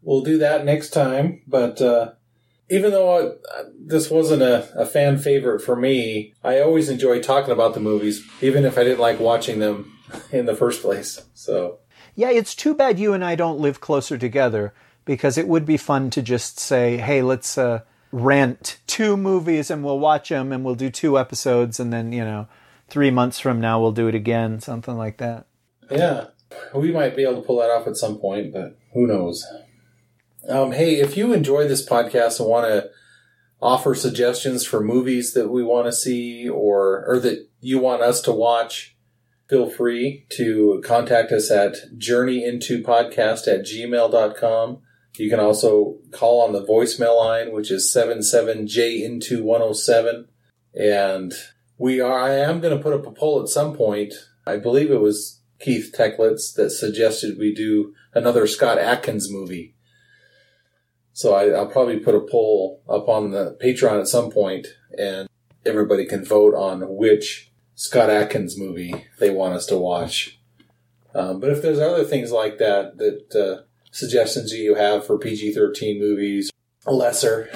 we'll 0.02 0.22
do 0.22 0.38
that 0.38 0.64
next 0.64 0.90
time. 0.90 1.42
But 1.46 1.80
uh, 1.80 2.12
even 2.68 2.90
though 2.90 3.16
I, 3.16 3.62
this 3.78 4.10
wasn't 4.10 4.42
a, 4.42 4.68
a 4.76 4.84
fan 4.84 5.18
favorite 5.18 5.60
for 5.60 5.76
me, 5.76 6.34
I 6.42 6.60
always 6.60 6.88
enjoy 6.88 7.20
talking 7.20 7.52
about 7.52 7.74
the 7.74 7.80
movies, 7.80 8.26
even 8.40 8.64
if 8.64 8.76
I 8.76 8.84
didn't 8.84 9.00
like 9.00 9.20
watching 9.20 9.60
them 9.60 9.96
in 10.32 10.46
the 10.46 10.56
first 10.56 10.82
place. 10.82 11.22
So 11.34 11.78
Yeah, 12.16 12.30
it's 12.30 12.54
too 12.54 12.74
bad 12.74 12.98
you 12.98 13.12
and 13.12 13.24
I 13.24 13.36
don't 13.36 13.60
live 13.60 13.80
closer 13.80 14.18
together 14.18 14.74
because 15.04 15.38
it 15.38 15.48
would 15.48 15.64
be 15.64 15.76
fun 15.76 16.10
to 16.10 16.22
just 16.22 16.58
say, 16.58 16.96
"Hey, 16.96 17.22
let's 17.22 17.56
uh, 17.56 17.82
rent 18.12 18.78
two 18.88 19.16
movies 19.16 19.70
and 19.70 19.84
we'll 19.84 19.98
watch 19.98 20.28
them 20.28 20.52
and 20.52 20.64
we'll 20.64 20.74
do 20.74 20.90
two 20.90 21.18
episodes 21.18 21.78
and 21.78 21.92
then 21.92 22.12
you 22.12 22.24
know, 22.24 22.48
three 22.90 23.10
months 23.10 23.38
from 23.38 23.60
now 23.60 23.80
we'll 23.80 23.92
do 23.92 24.08
it 24.08 24.14
again, 24.14 24.60
something 24.60 24.96
like 24.96 25.18
that." 25.18 25.46
yeah, 25.90 26.26
we 26.74 26.92
might 26.92 27.16
be 27.16 27.22
able 27.22 27.36
to 27.36 27.46
pull 27.46 27.58
that 27.60 27.70
off 27.70 27.86
at 27.86 27.96
some 27.96 28.18
point, 28.18 28.52
but 28.52 28.76
who 28.92 29.06
knows? 29.06 29.46
Um, 30.48 30.72
hey, 30.72 30.96
if 30.96 31.16
you 31.16 31.32
enjoy 31.32 31.68
this 31.68 31.86
podcast 31.86 32.40
and 32.40 32.48
want 32.48 32.66
to 32.66 32.90
offer 33.60 33.94
suggestions 33.94 34.64
for 34.64 34.82
movies 34.82 35.34
that 35.34 35.48
we 35.48 35.62
want 35.62 35.86
to 35.86 35.92
see 35.92 36.48
or 36.48 37.04
or 37.06 37.18
that 37.20 37.48
you 37.60 37.78
want 37.78 38.02
us 38.02 38.20
to 38.22 38.32
watch, 38.32 38.96
feel 39.48 39.68
free 39.68 40.26
to 40.30 40.82
contact 40.84 41.32
us 41.32 41.50
at 41.50 41.76
journeyintopodcast 41.98 43.48
at 43.48 43.66
gmail.com. 43.66 44.78
You 45.18 45.28
can 45.28 45.40
also 45.40 45.98
call 46.12 46.40
on 46.42 46.52
the 46.52 46.64
voicemail 46.64 47.18
line, 47.18 47.52
which 47.52 47.70
is 47.70 47.92
77J 47.94 49.04
into 49.04 49.44
107. 49.44 50.28
And 50.72 51.34
we 51.80 51.98
are, 51.98 52.20
I 52.20 52.34
am 52.34 52.60
going 52.60 52.76
to 52.76 52.82
put 52.82 52.92
up 52.92 53.06
a 53.06 53.10
poll 53.10 53.40
at 53.40 53.48
some 53.48 53.74
point. 53.74 54.12
I 54.46 54.58
believe 54.58 54.90
it 54.90 55.00
was 55.00 55.40
Keith 55.58 55.94
Techlitz 55.96 56.54
that 56.54 56.70
suggested 56.70 57.38
we 57.38 57.54
do 57.54 57.94
another 58.12 58.46
Scott 58.46 58.76
Adkins 58.76 59.32
movie. 59.32 59.74
So 61.14 61.34
I, 61.34 61.48
I'll 61.48 61.70
probably 61.70 61.98
put 61.98 62.14
a 62.14 62.20
poll 62.20 62.82
up 62.86 63.08
on 63.08 63.30
the 63.30 63.56
Patreon 63.64 63.98
at 63.98 64.08
some 64.08 64.30
point 64.30 64.66
and 64.98 65.26
everybody 65.64 66.04
can 66.04 66.22
vote 66.22 66.54
on 66.54 66.82
which 66.96 67.50
Scott 67.74 68.10
Adkins 68.10 68.58
movie 68.58 69.06
they 69.18 69.30
want 69.30 69.54
us 69.54 69.64
to 69.66 69.78
watch. 69.78 70.38
Um, 71.14 71.40
but 71.40 71.48
if 71.48 71.62
there's 71.62 71.78
other 71.78 72.04
things 72.04 72.30
like 72.30 72.58
that, 72.58 72.98
that 72.98 73.34
uh, 73.34 73.62
suggestions 73.90 74.50
that 74.50 74.58
you 74.58 74.74
have 74.74 75.06
for 75.06 75.18
PG-13 75.18 75.98
movies, 75.98 76.50
lesser, 76.86 77.50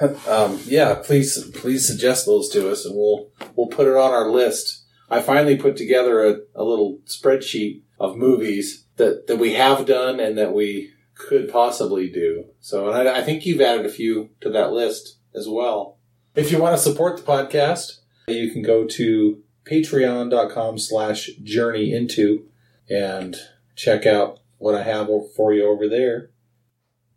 um, 0.28 0.60
yeah, 0.64 0.94
please 0.94 1.50
please 1.54 1.86
suggest 1.86 2.26
those 2.26 2.48
to 2.50 2.70
us, 2.70 2.84
and 2.84 2.94
we'll 2.94 3.30
we'll 3.54 3.68
put 3.68 3.88
it 3.88 3.96
on 3.96 4.12
our 4.12 4.30
list. 4.30 4.84
I 5.10 5.22
finally 5.22 5.56
put 5.56 5.76
together 5.76 6.26
a, 6.26 6.36
a 6.54 6.62
little 6.62 6.98
spreadsheet 7.06 7.82
of 7.98 8.16
movies 8.16 8.86
that 8.96 9.26
that 9.26 9.38
we 9.38 9.54
have 9.54 9.86
done 9.86 10.20
and 10.20 10.36
that 10.38 10.52
we 10.52 10.92
could 11.14 11.50
possibly 11.50 12.08
do. 12.08 12.44
So, 12.60 12.88
and 12.88 13.08
I, 13.08 13.18
I 13.18 13.22
think 13.22 13.44
you've 13.44 13.60
added 13.60 13.86
a 13.86 13.90
few 13.90 14.30
to 14.40 14.50
that 14.50 14.72
list 14.72 15.18
as 15.34 15.48
well. 15.48 15.98
If 16.34 16.52
you 16.52 16.60
want 16.60 16.76
to 16.76 16.82
support 16.82 17.16
the 17.16 17.24
podcast, 17.24 17.98
you 18.28 18.52
can 18.52 18.62
go 18.62 18.86
to 18.86 19.42
patreon.com 19.64 20.78
slash 20.78 21.30
journey 21.42 21.92
into 21.92 22.48
and 22.88 23.36
check 23.74 24.06
out 24.06 24.38
what 24.58 24.74
I 24.74 24.82
have 24.82 25.08
for 25.36 25.52
you 25.52 25.68
over 25.68 25.88
there. 25.88 26.30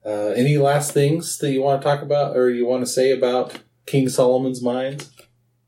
Uh, 0.06 0.34
any 0.36 0.58
last 0.58 0.94
things 0.94 1.38
that 1.38 1.52
you 1.52 1.62
want 1.62 1.82
to 1.82 1.86
talk 1.86 2.02
about 2.02 2.36
or 2.36 2.50
you 2.50 2.66
want 2.66 2.82
to 2.82 2.88
say 2.88 3.12
about 3.12 3.60
King 3.86 4.10
Solomon's 4.10 4.62
Mines? 4.62 5.12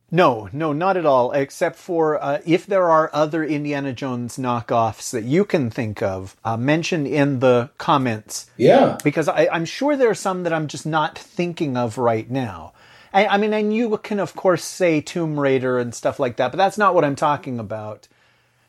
No, 0.09 0.47
no, 0.53 0.73
not 0.73 0.95
at 0.95 1.07
all. 1.07 1.31
Except 1.31 1.75
for 1.75 2.23
uh, 2.23 2.39
if 2.45 2.67
there 2.67 2.89
are 2.89 3.09
other 3.13 3.43
Indiana 3.43 3.93
Jones 3.93 4.37
knockoffs 4.37 5.09
that 5.11 5.23
you 5.23 5.43
can 5.43 5.71
think 5.71 6.03
of, 6.03 6.35
uh, 6.43 6.55
mention 6.55 7.07
in 7.07 7.39
the 7.39 7.71
comments. 7.79 8.49
Yeah. 8.55 8.97
Because 9.03 9.27
I, 9.27 9.47
I'm 9.51 9.65
sure 9.65 9.97
there 9.97 10.11
are 10.11 10.15
some 10.15 10.43
that 10.43 10.53
I'm 10.53 10.67
just 10.67 10.85
not 10.85 11.17
thinking 11.17 11.75
of 11.75 11.97
right 11.97 12.29
now. 12.29 12.73
I, 13.11 13.25
I 13.25 13.37
mean, 13.37 13.53
and 13.53 13.75
you 13.75 13.97
can, 13.97 14.19
of 14.19 14.35
course, 14.35 14.63
say 14.63 15.01
Tomb 15.01 15.39
Raider 15.39 15.79
and 15.79 15.95
stuff 15.95 16.19
like 16.19 16.37
that, 16.37 16.51
but 16.51 16.57
that's 16.57 16.77
not 16.77 16.93
what 16.93 17.03
I'm 17.03 17.15
talking 17.15 17.59
about. 17.59 18.07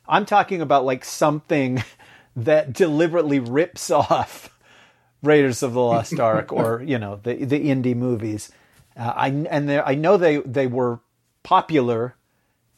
I'm 0.09 0.25
talking 0.25 0.62
about 0.62 0.87
like 0.87 1.05
something 1.05 1.85
that 2.37 2.73
deliberately 2.73 3.39
rips 3.39 3.91
off 3.91 4.54
Raiders 5.27 5.62
of 5.62 5.75
the 5.75 5.81
Lost 5.83 6.18
Ark 6.18 6.53
or 6.53 6.83
you 6.83 6.99
know 6.99 7.20
the 7.22 7.45
the 7.45 7.68
indie 7.68 7.97
movies. 7.97 8.51
Uh, 8.97 9.12
I 9.16 9.29
and 9.29 9.70
I 9.70 9.95
know 9.95 10.16
they 10.16 10.39
they 10.39 10.66
were 10.66 11.01
popular 11.43 12.14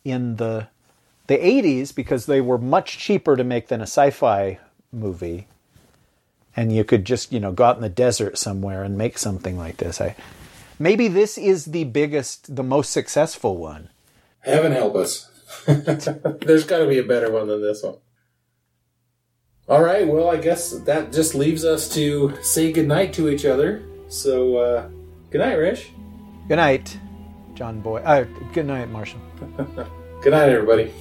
in 0.05 0.37
the 0.37 0.69
the 1.27 1.37
80s 1.37 1.95
because 1.95 2.27
they 2.27 2.41
were 2.41 2.59
much 2.59 2.99
cheaper 2.99 3.37
to 3.37 3.43
make 3.43 3.67
than 3.69 3.81
a 3.81 3.85
sci-fi 3.85 4.61
movie 4.93 5.49
and 6.55 6.73
you 6.73 6.85
could 6.85 7.05
just 7.05 7.33
you 7.33 7.41
know 7.41 7.51
go 7.51 7.65
out 7.65 7.77
in 7.77 7.83
the 7.83 7.89
desert 7.89 8.39
somewhere 8.39 8.85
and 8.85 8.97
make 8.97 9.19
something 9.19 9.59
like 9.59 9.79
this 9.79 10.01
I, 10.01 10.15
maybe 10.79 11.09
this 11.09 11.37
is 11.37 11.67
the 11.67 11.83
biggest 11.83 12.55
the 12.55 12.63
most 12.63 12.93
successful 12.93 13.57
one 13.57 13.89
Heaven 14.47 14.71
help 14.71 14.95
us. 14.95 15.29
There's 15.67 16.65
got 16.65 16.79
to 16.79 16.87
be 16.87 16.99
a 16.99 17.03
better 17.03 17.31
one 17.31 17.49
than 17.49 17.61
this 17.61 17.83
one. 17.83 17.97
All 19.69 19.83
right, 19.83 20.07
well, 20.07 20.31
I 20.31 20.37
guess 20.37 20.71
that 20.71 21.13
just 21.13 21.35
leaves 21.35 21.65
us 21.65 21.89
to 21.95 22.35
say 22.43 22.71
goodnight 22.73 23.13
to 23.15 23.29
each 23.29 23.45
other. 23.45 23.83
So, 24.09 24.57
uh, 24.59 24.89
good 25.31 25.41
night, 25.41 25.55
Rich. 25.55 25.91
good 26.49 26.57
night 26.57 26.97
john 27.55 27.81
boy 27.81 27.97
uh, 28.03 28.23
good 28.53 28.67
night 28.67 28.89
marshall 28.89 29.19
Good 30.23 30.31
night, 30.33 30.49
everybody. 30.49 30.93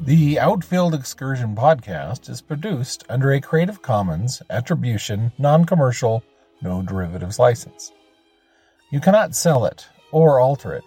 The 0.00 0.40
Outfield 0.40 0.94
Excursion 0.94 1.54
podcast 1.54 2.28
is 2.28 2.40
produced 2.40 3.04
under 3.08 3.32
a 3.32 3.40
Creative 3.40 3.80
Commons 3.82 4.42
Attribution, 4.50 5.30
Non 5.38 5.64
Commercial, 5.64 6.24
No 6.62 6.80
Derivatives 6.80 7.38
license. 7.38 7.92
You 8.90 9.00
cannot 9.00 9.34
sell 9.34 9.64
it 9.64 9.86
or 10.12 10.38
alter 10.38 10.72
it. 10.72 10.84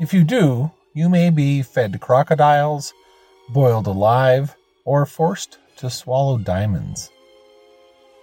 If 0.00 0.12
you 0.12 0.24
do, 0.24 0.70
you 0.92 1.08
may 1.08 1.30
be 1.30 1.62
fed 1.62 2.00
crocodiles, 2.00 2.92
boiled 3.48 3.86
alive, 3.86 4.56
or 4.84 5.06
forced 5.06 5.58
to 5.76 5.88
swallow 5.90 6.38
diamonds. 6.38 7.10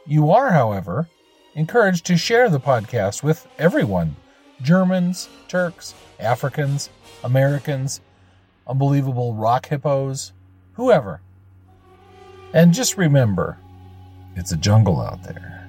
You 0.05 0.32
are, 0.32 0.51
however, 0.51 1.07
encouraged 1.53 2.05
to 2.07 2.17
share 2.17 2.49
the 2.49 2.59
podcast 2.59 3.23
with 3.23 3.47
everyone 3.57 4.15
Germans, 4.61 5.30
Turks, 5.47 5.93
Africans, 6.19 6.89
Americans, 7.23 8.01
unbelievable 8.67 9.34
rock 9.34 9.67
hippos, 9.67 10.34
whoever. 10.73 11.21
And 12.53 12.73
just 12.73 12.97
remember, 12.97 13.57
it's 14.36 14.51
a 14.51 14.57
jungle 14.57 15.01
out 15.01 15.23
there. 15.23 15.64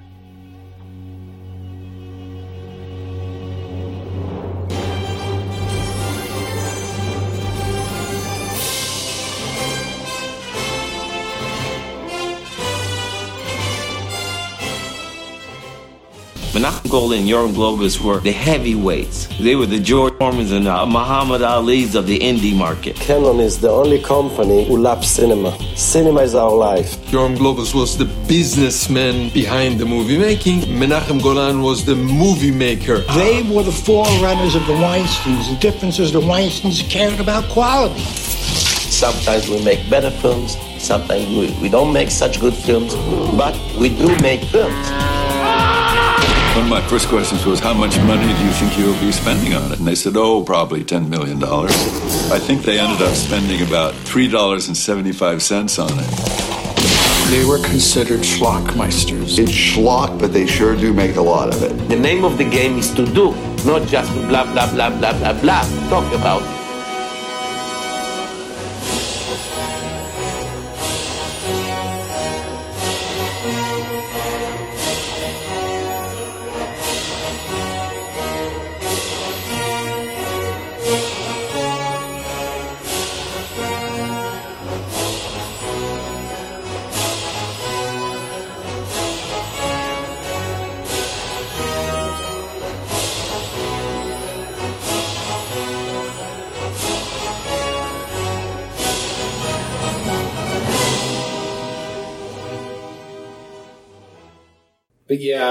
Menachem 16.66 16.90
Golan 16.90 17.20
and 17.20 17.28
Yoram 17.28 17.52
Globus 17.52 18.01
were 18.01 18.18
the 18.18 18.32
heavyweights. 18.32 19.28
They 19.38 19.55
were 19.55 19.66
the 19.66 19.78
George 19.78 20.14
Foremans 20.14 20.51
and 20.51 20.66
uh, 20.66 20.84
Muhammad 20.84 21.40
Ali's 21.40 21.94
of 21.94 22.09
the 22.09 22.18
indie 22.18 22.56
market. 22.56 22.97
Cannon 22.97 23.38
is 23.38 23.60
the 23.60 23.70
only 23.70 24.02
company 24.02 24.66
who 24.66 24.76
loves 24.76 25.09
cinema. 25.09 25.56
Cinema 25.76 26.22
is 26.22 26.34
our 26.34 26.52
life. 26.52 26.97
Yoram 27.12 27.36
Globus 27.36 27.72
was 27.72 27.97
the 27.97 28.06
businessman 28.26 29.32
behind 29.32 29.78
the 29.78 29.86
movie 29.86 30.18
making. 30.18 30.62
Menachem 30.62 31.22
Golan 31.22 31.62
was 31.62 31.84
the 31.84 31.94
movie 31.94 32.51
maker. 32.51 32.98
They 33.14 33.44
were 33.44 33.62
the 33.62 33.70
forerunners 33.70 34.56
of 34.56 34.66
the 34.66 34.74
Weinsteins. 34.74 35.48
The 35.48 35.59
difference 35.60 36.01
is 36.01 36.10
the 36.12 36.20
Weinsteins 36.20 36.82
cared 36.90 37.20
about 37.20 37.44
quality. 37.44 38.01
Sometimes 38.01 39.48
we 39.48 39.62
make 39.62 39.88
better 39.88 40.10
films, 40.10 40.56
sometimes 40.82 41.28
we, 41.28 41.56
we 41.62 41.68
don't 41.68 41.93
make 41.93 42.10
such 42.10 42.40
good 42.40 42.55
films, 42.55 42.97
but 43.36 43.55
we 43.78 43.90
do 43.90 44.09
make 44.18 44.43
films. 44.47 45.15
One 46.57 46.65
of 46.65 46.70
my 46.70 46.89
first 46.89 47.09
questions 47.09 47.45
was, 47.45 47.61
How 47.61 47.74
much 47.74 47.99
money 47.99 48.33
do 48.33 48.43
you 48.43 48.51
think 48.53 48.78
you'll 48.78 48.99
be 48.99 49.12
spending 49.12 49.53
on 49.53 49.73
it? 49.73 49.78
And 49.78 49.87
they 49.87 49.95
said, 49.95 50.16
Oh, 50.16 50.43
probably 50.43 50.83
$10 50.83 51.07
million. 51.07 51.39
I 51.45 52.39
think 52.39 52.62
they 52.62 52.78
ended 52.81 53.03
up 53.03 53.15
spending 53.15 53.61
about 53.61 53.93
$3.75 53.93 55.78
on 55.78 55.99
it. 56.01 57.31
They 57.31 57.45
were 57.45 57.59
considered 57.59 58.20
schlockmeisters. 58.20 59.39
It's 59.39 59.53
schlock, 59.53 60.19
but 60.19 60.33
they 60.33 60.47
sure 60.47 60.74
do 60.74 60.95
make 60.95 61.16
a 61.16 61.20
lot 61.20 61.55
of 61.55 61.62
it. 61.62 61.77
The 61.91 61.97
name 61.97 62.24
of 62.24 62.39
the 62.39 62.49
game 62.49 62.78
is 62.78 62.91
to 62.95 63.05
do, 63.05 63.33
not 63.66 63.87
just 63.87 64.11
to 64.15 64.27
blah, 64.27 64.51
blah, 64.55 64.73
blah, 64.73 64.89
blah, 64.99 65.12
blah, 65.12 65.39
blah, 65.39 65.61
talk 65.91 66.11
about. 66.15 66.56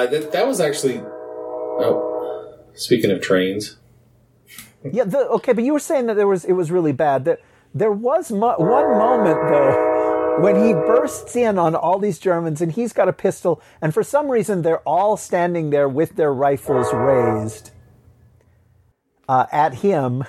Yeah, 0.04 0.06
that 0.08 0.32
that 0.32 0.48
was 0.48 0.60
actually. 0.60 1.02
Oh, 1.78 2.58
speaking 2.74 3.12
of 3.12 3.22
trains, 3.22 3.78
yeah. 4.92 5.04
The, 5.04 5.28
okay, 5.30 5.54
but 5.54 5.64
you 5.64 5.74
were 5.74 5.80
saying 5.80 6.06
that 6.08 6.16
there 6.16 6.28
was 6.28 6.46
it 6.46 6.54
was 6.54 6.72
really 6.72 6.92
bad. 6.92 7.26
That 7.26 7.42
there 7.74 7.92
was 7.92 8.32
mo- 8.32 8.58
one 8.58 8.98
moment 8.98 9.40
though 9.50 10.40
when 10.40 10.56
he 10.66 10.74
bursts 10.74 11.36
in 11.36 11.58
on 11.58 11.76
all 11.76 12.00
these 12.00 12.20
Germans 12.20 12.62
and 12.62 12.72
he's 12.72 12.94
got 12.94 13.08
a 13.08 13.14
pistol, 13.14 13.62
and 13.82 13.94
for 13.94 14.04
some 14.04 14.30
reason 14.30 14.62
they're 14.62 14.80
all 14.88 15.18
standing 15.18 15.70
there 15.70 15.88
with 15.90 16.16
their 16.16 16.34
rifles 16.34 16.94
raised 16.94 17.72
uh, 19.28 19.46
at 19.52 19.76
him, 19.76 20.24